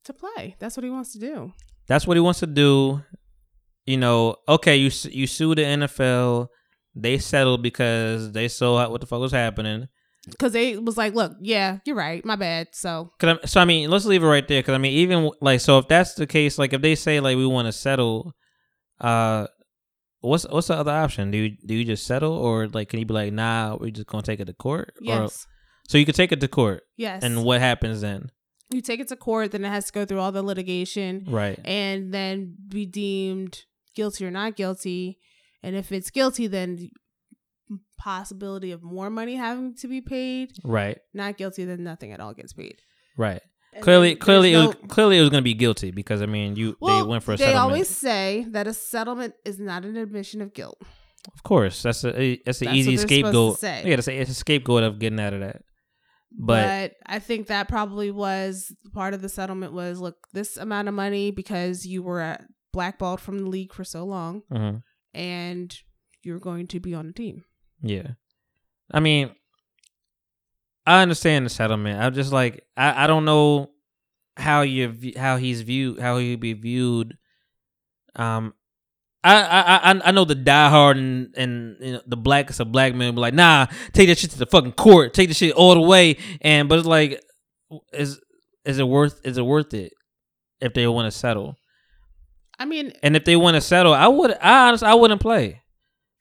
[0.04, 0.56] to play.
[0.58, 1.52] That's what he wants to do.
[1.86, 3.02] That's what he wants to do.
[3.86, 6.48] You know, okay, you you sue the NFL.
[6.94, 9.88] They settled because they saw what the fuck was happening.
[10.28, 12.68] Because they was like, look, yeah, you're right, my bad.
[12.72, 14.62] So Cause I'm, so I mean, let's leave it right there.
[14.62, 17.36] Cause I mean, even like, so if that's the case, like if they say like
[17.36, 18.34] we want to settle,
[19.00, 19.46] uh,
[20.20, 21.30] what's what's the other option?
[21.30, 24.08] Do you do you just settle, or like can you be like, nah, we're just
[24.08, 24.92] gonna take it to court?
[25.00, 25.46] Or, yes,
[25.90, 27.24] so you could take it to court, yes.
[27.24, 28.30] and what happens then?
[28.72, 31.58] you take it to court, then it has to go through all the litigation Right.
[31.64, 33.64] and then be deemed
[33.96, 35.18] guilty or not guilty.
[35.62, 36.90] And if it's guilty, then
[37.98, 40.52] possibility of more money having to be paid.
[40.62, 40.98] Right.
[41.12, 42.76] Not guilty, then nothing at all gets paid.
[43.16, 43.42] Right.
[43.72, 46.76] And clearly, clearly, it was, clearly it was gonna be guilty because I mean, you
[46.80, 47.68] well, they went for a they settlement.
[47.68, 50.78] They always say that a settlement is not an admission of guilt.
[51.34, 53.58] Of course, that's a that's the easy what they're supposed to scapegoat.
[53.58, 53.82] say.
[53.86, 55.62] Yeah, it's a, it's a scapegoat of getting out of that.
[56.32, 60.88] But, but I think that probably was part of the settlement was look this amount
[60.88, 62.38] of money because you were
[62.72, 64.82] blackballed from the league for so long mhm,
[65.12, 65.76] and
[66.22, 67.44] you're going to be on the team.
[67.82, 68.12] yeah,
[68.92, 69.30] I mean,
[70.86, 72.00] I understand the settlement.
[72.00, 73.70] I'm just like I, I don't know
[74.36, 77.16] how you how he's viewed how he be viewed.
[78.16, 78.54] Um,
[79.22, 82.94] I I I I know the diehard and and you know, the blackest of black
[82.94, 85.74] men be like, nah, take that shit to the fucking court, take the shit all
[85.74, 86.16] the way.
[86.40, 87.22] And but it's like,
[87.92, 88.20] is
[88.64, 89.92] is it worth is it worth it
[90.60, 91.56] if they want to settle?
[92.58, 94.36] I mean, And if they want to settle, I would.
[94.38, 95.62] I honestly, I wouldn't play.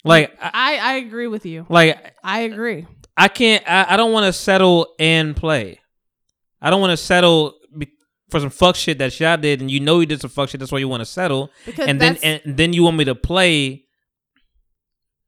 [0.06, 1.66] Like, I, I agree with you.
[1.68, 2.88] like I agree.
[3.18, 3.62] I can't.
[3.68, 5.80] I, I don't want to settle and play.
[6.62, 7.59] I don't want to settle
[8.30, 10.60] for some fuck shit that y'all did, and you know you did some fuck shit.
[10.60, 13.16] That's why you want to settle, Because and then and then you want me to
[13.16, 13.86] play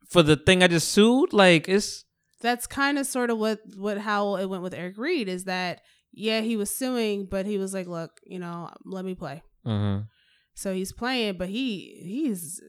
[0.10, 1.34] for the thing I just sued.
[1.34, 2.06] Like it's
[2.42, 5.82] that's kind of sort of what what how it went with Eric Reid is that
[6.14, 10.08] yeah he was suing but he was like look you know let me play Mhm.
[10.56, 12.60] so he's playing but he he's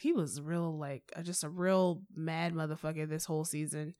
[0.00, 3.94] he was real like just a real mad motherfucker this whole season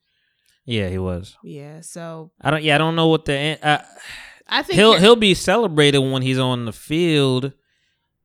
[0.65, 1.35] yeah, he was.
[1.43, 2.61] yeah so I don't.
[2.63, 3.57] Yeah, I don't know what the.
[3.67, 3.83] I,
[4.49, 7.53] I think he'll he'll be celebrated when he's on the field,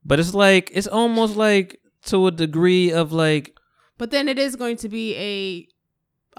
[0.04, 3.56] but it's like it's almost like to a degree of like
[3.98, 5.68] but then it is going to be a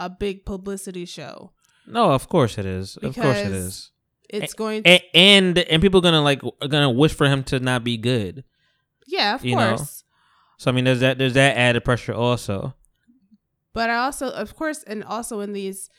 [0.02, 1.52] a big publicity show
[1.88, 3.92] no, of course it is, of course it Because- is,
[4.30, 7.60] it's going to and and, and people gonna like are gonna wish for him to
[7.60, 8.44] not be good.
[9.08, 9.76] yeah of you know.
[9.78, 10.04] course
[10.58, 12.74] So I mean, there's that there's that added pressure also.
[13.74, 15.90] but I also of course and also in these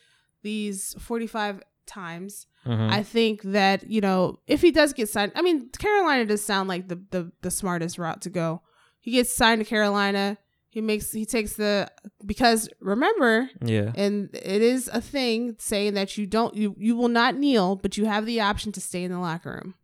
[0.43, 2.91] these 45 times Mhm.
[2.91, 6.69] I think that you know if he does get signed, I mean Carolina does sound
[6.69, 8.63] like the the the smartest route to go.
[9.01, 10.37] He gets signed to Carolina.
[10.69, 11.89] He makes he takes the
[12.27, 17.09] because remember yeah, and it is a thing saying that you don't you you will
[17.09, 19.75] not kneel, but you have the option to stay in the locker room,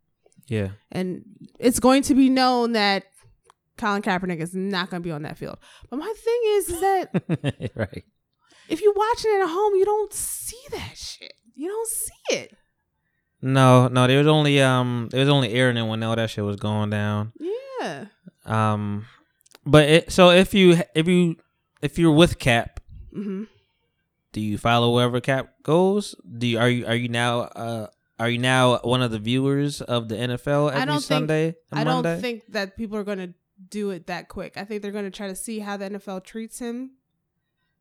[0.48, 1.24] yeah, and
[1.58, 3.04] it's going to be known that
[3.78, 5.56] Colin Kaepernick is not going to be on that field.
[5.88, 8.04] But my thing is, is that right.
[8.68, 11.32] if you're watching it at home, you don't see that shit.
[11.54, 12.54] You don't see it.
[13.42, 16.44] No, no, there was only um, there was only airing it when all that shit
[16.44, 17.32] was going down.
[17.80, 18.06] Yeah.
[18.46, 19.06] Um,
[19.66, 21.36] but it, so if you if you
[21.80, 22.80] if you're with Cap,
[23.12, 23.44] hmm
[24.32, 26.14] do you follow wherever Cap goes?
[26.38, 27.86] Do you are you are you now uh
[28.18, 31.54] are you now one of the viewers of the NFL every I don't think- Sunday?
[31.70, 33.34] and I don't think that people are going to
[33.68, 34.54] do it that quick.
[34.56, 36.92] I think they're going to try to see how the NFL treats him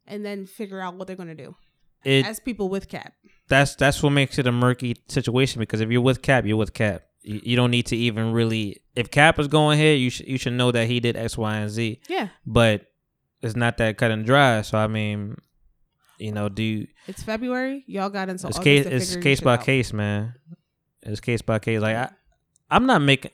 [0.07, 1.55] and then figure out what they're going to do
[2.03, 2.25] it.
[2.25, 3.13] as people with cap.
[3.51, 6.73] That's that's what makes it a murky situation because if you're with Cap, you're with
[6.73, 7.03] Cap.
[7.21, 8.81] You, you don't need to even really.
[8.95, 11.55] If Cap is going here, you should you should know that he did X, Y,
[11.57, 11.99] and Z.
[12.07, 12.29] Yeah.
[12.45, 12.87] But
[13.41, 14.61] it's not that cut and dry.
[14.61, 15.35] So I mean,
[16.17, 17.83] you know, do you, It's February.
[17.87, 19.65] Y'all got until it's case to it's case by out.
[19.65, 20.33] case, man.
[21.03, 21.81] It's case by case.
[21.81, 22.09] Like I,
[22.69, 23.31] I'm not making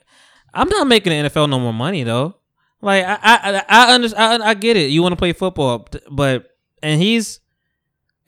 [0.52, 2.34] I'm not making the NFL no more money though.
[2.82, 4.90] Like I I I, under, I, I get it.
[4.90, 7.38] You want to play football, but and he's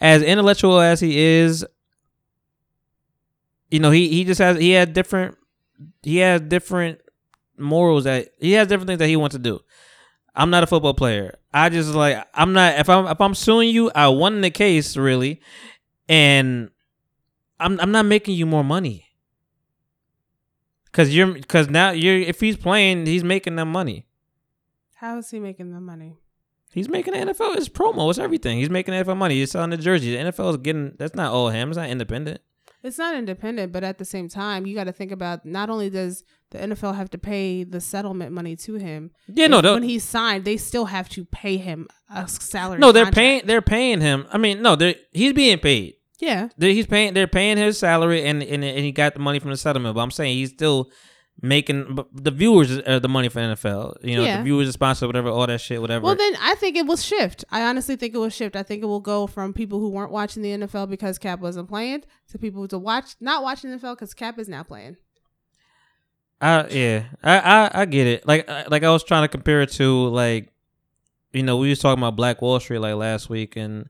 [0.00, 1.66] as intellectual as he is.
[3.70, 5.36] You know, he he just has he had different
[6.02, 7.00] he has different
[7.58, 9.60] morals that he has different things that he wants to do.
[10.34, 11.38] I'm not a football player.
[11.52, 14.96] I just like I'm not if I'm if I'm suing you, I won the case
[14.96, 15.40] really,
[16.08, 16.70] and
[17.58, 19.06] I'm I'm not making you more money.
[20.92, 24.06] Cause you're cause now you're if he's playing, he's making them money.
[24.96, 26.16] How is he making the money?
[26.72, 27.56] He's making the NFL.
[27.56, 28.10] It's promo.
[28.10, 28.58] It's everything.
[28.58, 29.34] He's making the NFL money.
[29.34, 30.14] He's selling the jersey.
[30.16, 30.94] The NFL is getting.
[30.98, 31.68] That's not all him.
[31.70, 32.40] It's not independent.
[32.82, 35.90] It's not independent, but at the same time, you got to think about not only
[35.90, 39.10] does the NFL have to pay the settlement money to him.
[39.28, 42.78] Yeah, no, when he's signed, they still have to pay him a salary.
[42.78, 42.90] no.
[42.92, 43.14] They're contract.
[43.16, 43.42] paying.
[43.46, 44.26] They're paying him.
[44.32, 44.76] I mean, no.
[44.76, 45.94] They're he's being paid.
[46.20, 47.14] Yeah, They- He's paying.
[47.14, 49.94] They're paying his salary, and and, and he got the money from the settlement.
[49.94, 50.90] But I'm saying he's still
[51.42, 53.96] making the viewers are the money for NFL.
[54.02, 54.38] You know, Yeah.
[54.38, 56.04] the viewers are sponsored, whatever, all that shit, whatever.
[56.04, 57.44] Well, then I think it will shift.
[57.50, 58.56] I honestly think it will shift.
[58.56, 61.68] I think it will go from people who weren't watching the NFL because Cap wasn't
[61.68, 64.96] playing to people to watch not watching the NFL because Cap is now playing.
[66.42, 68.26] I yeah, I, I I get it.
[68.26, 70.48] Like I- like I was trying to compare it to like,
[71.32, 73.88] you know, we was talking about Black Wall Street like last week, and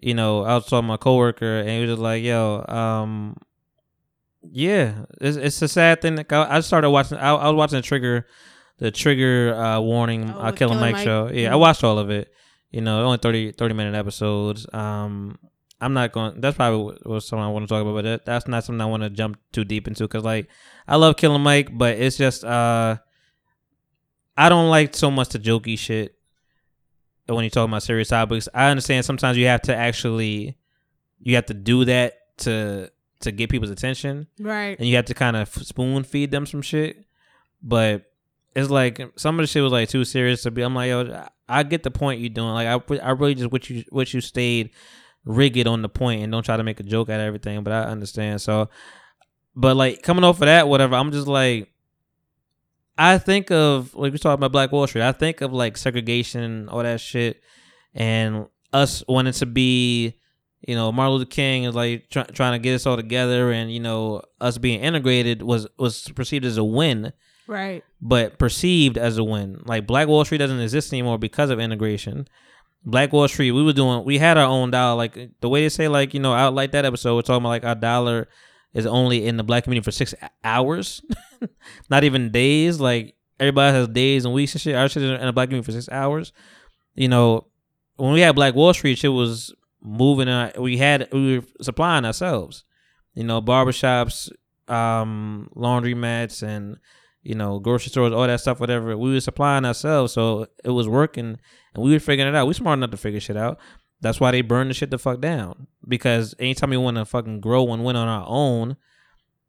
[0.00, 3.36] you know, I was talking to my coworker, and he was just like, "Yo, um,
[4.50, 7.18] yeah, it's it's a sad thing." That I I started watching.
[7.18, 8.26] I, I was watching the Trigger,
[8.78, 11.04] the Trigger uh, warning, Oh, uh, with Killer Killer Mike, Mike?
[11.04, 11.30] show.
[11.32, 11.60] Yeah, I Mhm.
[11.60, 12.32] watched all of it.
[12.70, 14.66] You know, only 30, 30 minute episodes.
[14.72, 15.38] Um,
[15.80, 16.40] I'm not going.
[16.40, 18.86] That's probably what something I want to talk about, but that, that's not something I
[18.86, 20.48] want to jump too deep into because, like,
[20.88, 22.96] I love Killing Mike, but it's just uh,
[24.36, 26.14] I don't like so much the jokey shit
[27.26, 28.48] when you talk about serious topics.
[28.54, 30.56] I understand sometimes you have to actually,
[31.20, 32.90] you have to do that to
[33.22, 34.78] to get people's attention, Right.
[34.78, 37.04] and you have to kind of spoon feed them some shit.
[37.62, 38.04] But
[38.54, 40.62] it's like some of the shit was like too serious to be.
[40.62, 42.48] I'm like, yo, I get the point you're doing.
[42.52, 44.70] Like, I I really just wish you wish you stayed
[45.24, 47.62] rigid on the point and don't try to make a joke out of everything.
[47.62, 48.40] But I understand.
[48.40, 48.68] So,
[49.54, 51.68] but like coming off of that, whatever, I'm just like.
[52.98, 55.02] I think of like we talking about Black Wall Street.
[55.02, 57.40] I think of like segregation, all that shit,
[57.94, 60.18] and us wanting to be,
[60.66, 63.72] you know, Martin Luther King is like try, trying to get us all together, and
[63.72, 67.12] you know, us being integrated was was perceived as a win,
[67.46, 67.82] Right.
[68.00, 69.62] but perceived as a win.
[69.64, 72.28] Like Black Wall Street doesn't exist anymore because of integration.
[72.84, 74.96] Black Wall Street, we were doing, we had our own dollar.
[74.96, 77.48] Like the way they say, like you know, out like that episode, we're talking about
[77.50, 78.28] like our dollar
[78.74, 81.02] is only in the black community for six hours,
[81.90, 82.80] not even days.
[82.80, 84.74] Like everybody has days and weeks and shit.
[84.74, 86.32] Our shit is in the black community for six hours.
[86.94, 87.46] You know,
[87.96, 90.28] when we had Black Wall Street, shit was moving.
[90.28, 92.64] Uh, we had we were supplying ourselves.
[93.14, 94.30] You know, barbershops,
[94.68, 96.76] um, laundry mats, and
[97.22, 98.96] you know, grocery stores, all that stuff, whatever.
[98.96, 101.38] We were supplying ourselves, so it was working,
[101.74, 102.46] and we were figuring it out.
[102.46, 103.58] We smart enough to figure shit out.
[104.00, 105.68] That's why they burn the shit the fuck down.
[105.86, 108.76] Because anytime we want to fucking grow and win on our own,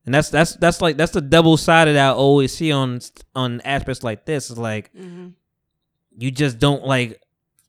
[0.05, 2.99] and that's that's that's like that's the double side sided I always see on
[3.33, 4.51] on aspects like this.
[4.51, 5.29] Is like Mm-hmm.
[6.17, 7.19] you just don't like.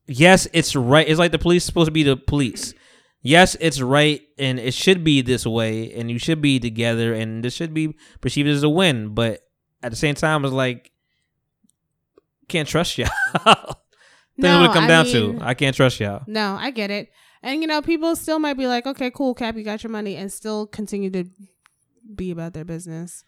[0.06, 1.06] Yes, it's right.
[1.08, 2.74] It's like the police supposed to be the police.
[3.22, 7.42] Yes, it's right, and it should be this way, and you should be together, and
[7.42, 9.14] this should be perceived as a win.
[9.14, 9.40] But
[9.82, 10.90] at the same time, it's like
[12.48, 13.08] can't trust y'all.
[13.44, 13.74] That's
[14.36, 15.44] No, it come I down mean- to.
[15.44, 16.22] I can't trust y'all.
[16.26, 17.08] No, I get it.
[17.42, 20.16] And you know, people still might be like, okay, cool, Cap, you got your money,
[20.16, 21.24] and still continue to
[22.14, 23.24] be about their business.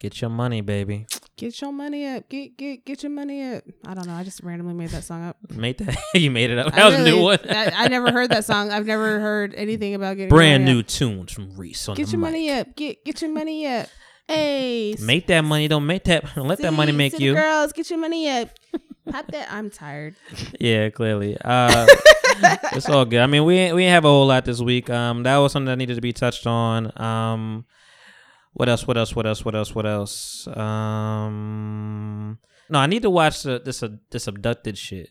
[0.00, 1.06] Get your money, baby.
[1.36, 2.28] Get your money up.
[2.28, 3.64] Get get get your money up.
[3.86, 4.14] I don't know.
[4.14, 5.36] I just randomly made that song up.
[5.50, 5.96] Made that.
[6.14, 6.72] you made it up.
[6.72, 7.38] I That was a new one.
[7.48, 8.70] I, I never heard that song.
[8.70, 10.86] I've never heard anything about getting Brand new up.
[10.86, 12.30] tunes from Reese on Get your mic.
[12.30, 12.76] money up.
[12.76, 13.88] Get get your money up.
[14.28, 15.66] Hey, Make that money.
[15.66, 16.32] Don't make that.
[16.34, 17.34] Don't let that money make you.
[17.34, 18.50] Girls, get your money up.
[19.10, 19.50] Pop that.
[19.50, 20.14] I'm tired.
[20.60, 21.36] Yeah, clearly.
[21.44, 21.86] Uh,
[22.72, 23.20] it's all good.
[23.20, 24.90] I mean, we we ain't have a whole lot this week.
[24.90, 26.92] Um, that was something that needed to be touched on.
[27.00, 27.64] Um,
[28.52, 28.86] what else?
[28.86, 29.14] What else?
[29.14, 29.44] What else?
[29.44, 29.74] What else?
[29.74, 30.46] What else?
[30.48, 32.38] Um,
[32.68, 35.10] no, I need to watch the, this uh, this abducted shit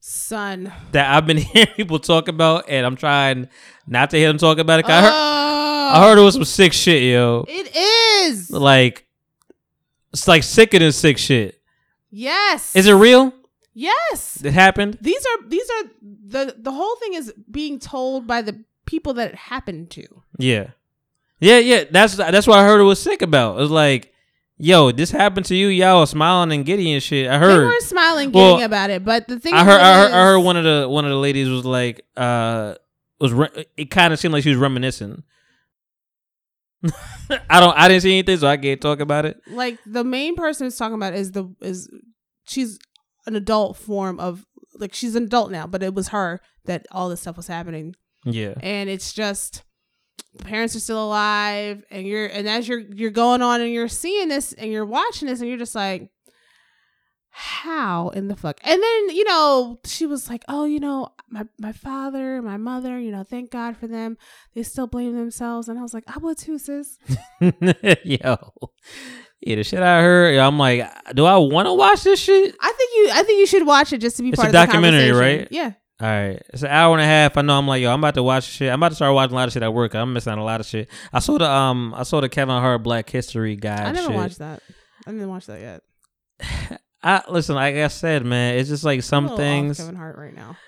[0.00, 0.72] Son.
[0.92, 3.48] that I've been hearing people talk about, and I'm trying
[3.86, 4.86] not to hear them talk about it.
[4.88, 7.44] I heard Oh, I heard it was some sick shit, yo.
[7.48, 8.50] it is.
[8.50, 9.06] Like
[10.12, 11.60] it's like sicker than sick shit.
[12.10, 12.74] Yes.
[12.74, 13.32] Is it real?
[13.74, 14.42] Yes.
[14.44, 14.98] It happened.
[15.00, 19.30] These are these are the the whole thing is being told by the people that
[19.30, 20.06] it happened to.
[20.38, 20.70] Yeah,
[21.40, 21.84] yeah, yeah.
[21.90, 23.58] That's that's what I heard it was sick about.
[23.58, 24.12] It was like,
[24.58, 25.68] yo, this happened to you.
[25.68, 27.28] Y'all smiling and giddy and shit.
[27.28, 27.64] I They heard.
[27.66, 29.80] weren't smiling, Well, getting about it, but the thing I heard.
[29.80, 30.12] I heard.
[30.12, 32.74] I heard one of the one of the ladies was like, uh,
[33.20, 35.22] was re- it kind of seemed like she was reminiscing.
[37.50, 37.76] I don't.
[37.76, 39.40] I didn't see anything, so I can't talk about it.
[39.50, 41.90] like the main person who's talking about is the is
[42.44, 42.78] she's
[43.26, 44.44] an adult form of
[44.78, 47.94] like she's an adult now, but it was her that all this stuff was happening,
[48.24, 48.54] Yeah.
[48.60, 49.64] and it's just
[50.38, 54.28] parents are still alive, and you're and as you're you're going on and you're seeing
[54.28, 56.10] this and you're watching this and you're just like.
[57.38, 58.58] How in the fuck?
[58.64, 62.98] And then, you know, she was like, Oh, you know, my, my father, my mother,
[62.98, 64.16] you know, thank God for them.
[64.54, 65.68] They still blame themselves.
[65.68, 66.96] And I was like, I would too, sis.
[67.40, 68.36] Yo.
[69.42, 72.56] Yeah, the shit I heard, I'm like, do I want to watch this shit?
[72.58, 74.48] I think you I think you should watch it just to be It's part a
[74.48, 75.46] of the documentary, right?
[75.50, 75.72] Yeah.
[75.98, 77.38] All right, it's an hour and a half.
[77.38, 77.56] I know.
[77.56, 78.70] I'm like, yo, I'm about to watch shit.
[78.70, 79.94] I'm about to start watching a lot of shit at work.
[79.94, 80.90] I'm missing out a lot of shit.
[81.10, 83.82] I saw the um, I saw the Kevin Hart Black History guy.
[83.82, 84.16] I never shit.
[84.16, 84.62] watched that.
[85.06, 86.80] I didn't watch that yet.
[87.02, 87.54] I listen.
[87.54, 89.78] Like I said, man, it's just like some things.
[89.78, 90.58] Kevin Hart right now.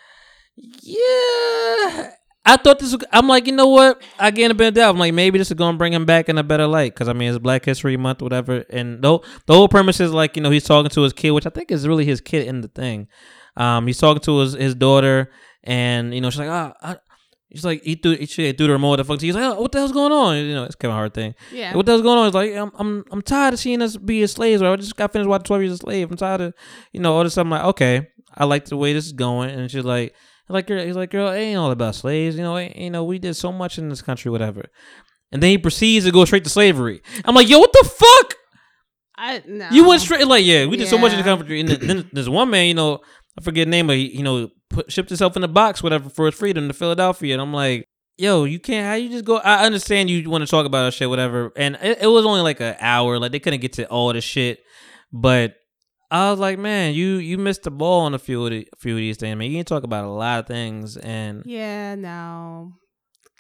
[0.57, 2.11] Yeah,
[2.47, 2.95] I thought this.
[2.95, 4.03] Was, I'm like, you know what?
[4.19, 4.95] I get a bit of doubt.
[4.95, 7.13] I'm like, maybe this is gonna bring him back in a better light because I
[7.13, 8.65] mean, it's Black History Month, whatever.
[8.71, 11.47] And the the whole premise is like, you know, he's talking to his kid, which
[11.47, 13.09] I think is really his kid in the thing.
[13.59, 15.31] Um, he's talking to his his daughter,
[15.65, 16.73] and you know, she's like, ah.
[16.81, 16.97] I,
[17.51, 18.97] She's like, he threw, she threw the remote.
[18.97, 19.23] The fuck.
[19.23, 20.37] He's like, oh, what the hell's going on?
[20.37, 21.35] You know, it's Kevin Hart thing.
[21.51, 21.75] Yeah.
[21.75, 22.27] What the hell's going on?
[22.27, 24.61] It's like, I'm, I'm, I'm tired of seeing us be as slaves.
[24.61, 26.11] Or I just got finished watching Twelve Years a Slave.
[26.11, 26.55] I'm tired of,
[26.93, 27.33] you know, all this.
[27.33, 27.47] stuff.
[27.47, 28.07] I'm like, okay,
[28.37, 29.49] I like the way this is going.
[29.49, 30.15] And she's like,
[30.51, 32.37] like, girl, he's like, girl, it ain't all about slaves.
[32.37, 34.67] You know, you know, we did so much in this country, whatever.
[35.33, 37.01] And then he proceeds to go straight to slavery.
[37.25, 38.35] I'm like, yo, what the fuck?
[39.17, 39.69] I no.
[39.71, 41.61] You went straight like, yeah, we did so much in the country.
[41.61, 43.01] And then, then there's one man, you know,
[43.39, 46.11] I forget the name, but he, you know, put, shipped himself in a box, whatever,
[46.11, 47.33] for his freedom to Philadelphia.
[47.35, 47.87] And I'm like,
[48.17, 48.87] yo, you can't.
[48.87, 49.37] How you just go?
[49.39, 51.53] I understand you want to talk about that shit, whatever.
[51.57, 53.19] And it, it was only like an hour.
[53.19, 54.61] Like they couldn't get to all the shit,
[55.13, 55.55] but.
[56.11, 58.77] I was like, man, you you missed the ball on a few of the, a
[58.77, 59.51] few of these things, man.
[59.51, 62.73] You can talk about a lot of things, and Yeah, no.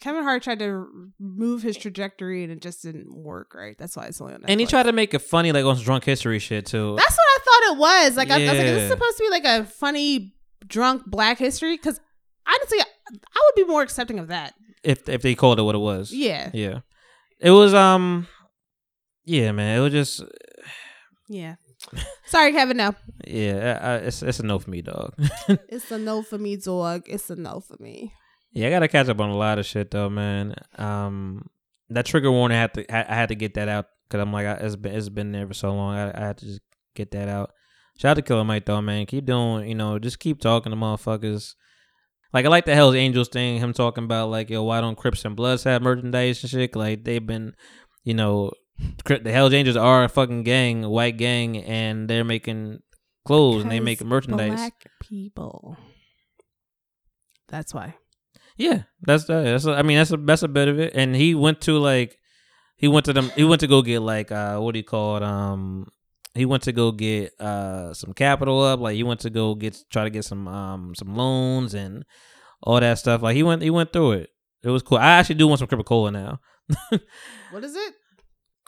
[0.03, 0.87] Kevin Hart tried to
[1.19, 3.77] move his trajectory and it just didn't work right.
[3.79, 4.45] That's why it's only on Netflix.
[4.49, 6.95] and he tried to make it funny, like on drunk history shit too.
[6.97, 7.28] That's what
[7.73, 8.16] It was.
[8.16, 10.35] Like I, I was like, is this supposed to be like a funny
[10.66, 11.77] drunk Black History?
[11.77, 12.01] Because
[12.47, 12.85] honestly, I,
[13.15, 14.55] would be more accepting of that.
[14.82, 16.81] if if they called it what it was, Yeah, yeah.
[17.40, 18.27] It was um,
[19.24, 19.78] yeah, man.
[19.78, 20.23] It was just
[21.28, 21.57] yeah.
[22.27, 22.77] Sorry, Kevin.
[22.77, 22.95] No,
[23.27, 25.15] Yeah, I, I, it's it's a no for me, dog.
[25.69, 27.05] it's a no for me, dog.
[27.07, 28.12] It's a no for me.
[28.53, 30.55] yeah, I gotta catch up on a lot of shit though, man.
[30.77, 31.49] Um,
[31.90, 34.32] that trigger warning I had to I, I had to get that out because I'm
[34.32, 35.95] like I, it's been it's been there for so long.
[35.95, 36.61] I, I had to just
[36.95, 37.53] get that out.
[37.99, 39.07] Shout out to Killer Mike though, man.
[39.07, 41.55] Keep doing, you know, just keep talking to motherfuckers.
[42.33, 43.59] Like I like the Hell's Angels thing.
[43.59, 46.77] Him talking about like, yo, why don't Crips and Bloods have merchandise and shit?
[46.77, 47.55] Like they've been,
[48.05, 48.53] you know,
[49.05, 52.79] the Hell's Angels are a fucking gang, a white gang, and they're making
[53.27, 54.55] clothes and they make merchandise.
[54.55, 55.77] Black people.
[57.49, 57.97] That's why.
[58.57, 59.43] Yeah, that's that.
[59.43, 60.93] That's I mean that's a that's a bit of it.
[60.95, 62.16] And he went to like
[62.77, 63.31] he went to them.
[63.35, 65.23] He went to go get like uh what do you call it?
[65.25, 65.89] Um,
[66.39, 68.81] he went to go get uh some capital up.
[68.81, 72.05] Like he went to go get try to get some um some loans and
[72.62, 73.23] all that stuff.
[73.23, 74.31] Like he went he went through it.
[74.62, 74.98] It was cool.
[74.98, 76.40] I actually do want some Crippin' Cola now.
[77.51, 77.94] What is it?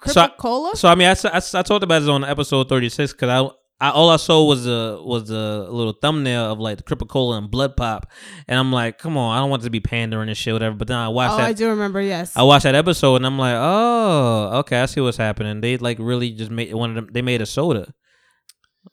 [0.06, 0.76] So I- Crip-A-Cola?
[0.76, 3.90] So I mean, I, I, I talked about this on episode thirty six because I,
[3.90, 7.50] all I saw was a was a little thumbnail of like the Crippin' Cola and
[7.50, 8.10] Blood Pop,
[8.46, 10.76] and I'm like, come on, I don't want to be pandering and shit, whatever.
[10.76, 11.46] But then I watched oh, that.
[11.46, 12.00] I do remember.
[12.00, 12.36] Yes.
[12.36, 15.60] I watched that episode and I'm like, oh, okay, I see what's happening.
[15.60, 17.08] They like really just made one of them.
[17.12, 17.94] They made a soda,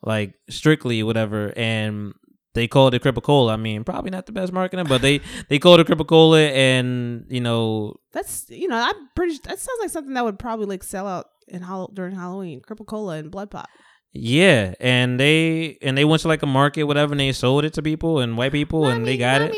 [0.01, 2.13] like strictly whatever, and
[2.53, 3.53] they called it Crippin' Cola.
[3.53, 5.19] I mean, probably not the best marketing, but they
[5.49, 9.37] they called it Crippin' Cola, and you know, That's you know I'm pretty.
[9.43, 12.61] That sounds like something that would probably like sell out in during Halloween.
[12.61, 13.69] Crip-A-Cola and Blood Pop.
[14.13, 17.73] Yeah, and they and they went to like a market, whatever, and they sold it
[17.73, 19.51] to people and white people, and they Mommy, got it.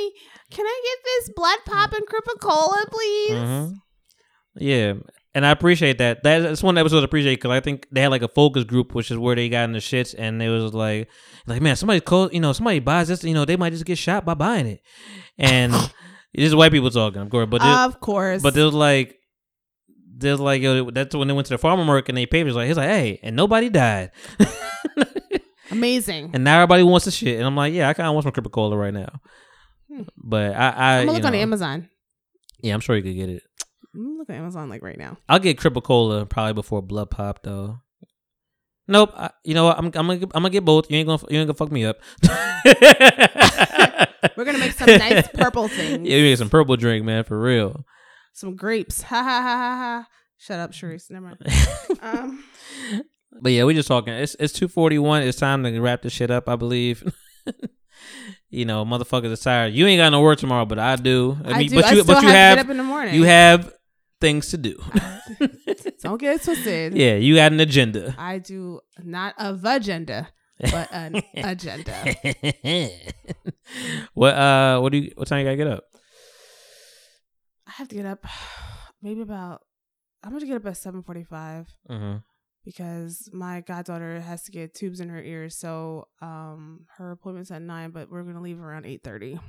[0.52, 3.32] Can I get this Blood Pop and Crip-A-Cola, please?
[3.32, 3.74] Mhm.
[4.56, 4.94] Yeah,
[5.36, 6.24] and I appreciate that.
[6.24, 8.96] That- That's one episode I appreciate because I think they had like a focus group,
[8.96, 11.08] which is where they got in the shits, and it was like,
[11.48, 13.98] like man, somebody call, you know, somebody buys this, you know, they might just get
[14.00, 14.82] shot by buying it,
[15.38, 15.72] and
[16.34, 18.42] this is white people talking, of course, but of course.
[18.42, 19.16] but there's like.
[20.20, 22.68] There's like yo, that's when they went to the farmer market and they papers like
[22.68, 24.12] he's like hey and nobody died
[25.72, 26.32] amazing.
[26.34, 28.32] and now everybody wants the shit and I'm like yeah I kind of want some
[28.34, 29.22] Crippin' Cola right now
[29.92, 30.04] Hmm.
[30.18, 31.90] but I I I'm gonna look on Amazon.
[32.62, 33.44] yeah I'm sure you could get it
[33.96, 35.18] I'm at Amazon like right now.
[35.28, 37.80] I'll get Crip-A-Cola probably before Blood Pop though.
[38.88, 39.12] Nope.
[39.16, 39.80] I, you know what?
[39.80, 40.92] I'm I'm gonna I'm gonna get both.
[40.92, 41.98] You ain't gonna you ain't gonna fuck me up.
[44.38, 46.08] We're gonna make some nice purple things.
[46.08, 47.84] Yeah, we get some purple drink, man, for real.
[48.40, 49.02] Some grapes.
[49.10, 50.08] Ha ha ha ha ha.
[50.38, 51.12] Shut up, Sharice.
[51.12, 51.40] Never mind.
[52.02, 52.44] Um,
[53.42, 54.14] But yeah, we just talking.
[54.14, 55.24] It's it's two forty one.
[55.24, 56.48] It's time to wrap this shit up.
[56.48, 57.04] I believe.
[58.50, 59.74] you know, motherfuckers are tired.
[59.74, 61.38] You ain't got no work tomorrow, but I do.
[61.44, 61.76] I I, mean, do.
[61.76, 63.16] but I you still but you have, have, to get up in the morning.
[63.16, 63.74] you have
[64.22, 64.82] things to do.
[66.02, 66.96] Don't get it twisted.
[66.96, 68.16] yeah, you got an agenda.
[68.18, 70.30] I do not of agenda.
[70.72, 72.16] but an agenda.
[74.14, 75.89] what uh what do you what time you gotta get up?
[77.80, 78.26] I have to get up
[79.02, 79.62] maybe about
[80.22, 82.18] I'm gonna get up at seven forty five Mm-hmm.
[82.66, 85.56] because my goddaughter has to get tubes in her ears.
[85.58, 89.40] So um her appointment's at nine, but we're gonna leave around eight thirty.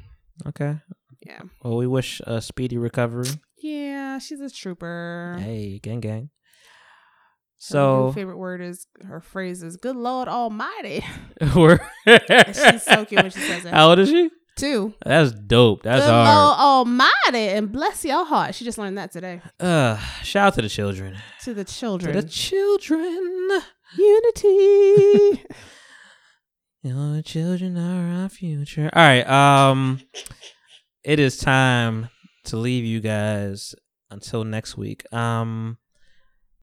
[0.46, 0.78] Okay.
[1.26, 1.40] Yeah.
[1.64, 3.28] Well, we wish a speedy recovery.
[3.58, 5.36] Yeah, she's a trooper.
[5.40, 6.22] Hey, gang gang.
[6.22, 11.04] Her So favorite word is her phrase is "Good Lord Almighty."
[11.42, 13.74] she's so cute when she says it.
[13.74, 14.30] How old is she?
[14.60, 14.94] Two.
[15.04, 15.82] That's dope.
[15.82, 16.28] That's Good hard.
[16.28, 18.54] Lord Almighty, and bless your heart.
[18.54, 19.40] She just learned that today.
[19.58, 21.16] Uh, shout out to the children.
[21.44, 22.14] To the children.
[22.14, 23.48] To the children.
[23.96, 25.44] Unity.
[26.82, 28.90] Your children are our future.
[28.92, 29.28] All right.
[29.28, 30.00] Um,
[31.04, 32.08] it is time
[32.44, 33.74] to leave you guys
[34.10, 35.10] until next week.
[35.12, 35.78] Um,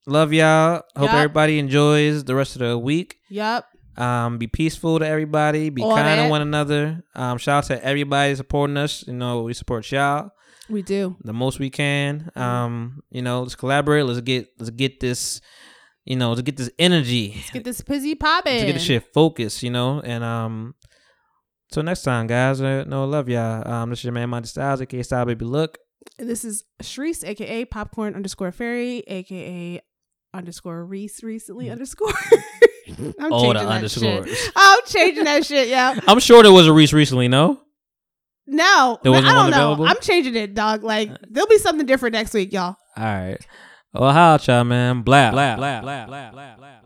[0.06, 0.82] love y'all.
[0.96, 1.14] Hope Yup.
[1.14, 3.20] everybody enjoys the rest of the week.
[3.30, 3.66] yup.
[3.98, 5.70] Um, be peaceful to everybody.
[5.70, 7.04] Be All kind to one another.
[7.16, 9.06] Um, shout out to everybody supporting us.
[9.08, 10.32] You know, we support y'all
[10.70, 11.16] We do.
[11.24, 12.32] the most we can.
[12.36, 14.06] Um, you know, let's collaborate.
[14.06, 15.42] Let's get let's get this.
[16.06, 17.34] You know, let's get this energy.
[17.36, 18.54] Let's get this pizzy popping.
[18.54, 19.64] Let's get this shit focused.
[19.64, 20.76] You know, and um.
[21.70, 22.62] Till next time, guys.
[22.62, 23.68] Uh, no, love y'all.
[23.68, 25.78] Um, this is your man, Monty Styles, aka Style Baby Look.
[26.18, 29.82] And this is Shreese, aka Popcorn underscore Fairy, aka
[30.34, 32.14] underscore Reese recently underscore.
[33.20, 34.50] I'm All the changing that underscores.
[34.56, 36.00] I'm changing that shit, yeah.
[36.08, 37.28] I'm sure there was a Reese recently.
[37.28, 37.62] No,
[38.48, 39.58] No, There wasn't I don't know.
[39.74, 39.88] available?
[39.88, 40.84] I'm changing it, dog.
[40.84, 42.76] Like there'll be something different next week, y'all.
[42.98, 43.38] all right.
[43.94, 45.02] Well, how y'all, man?
[45.02, 46.77] Blah blah blah blah blah blah.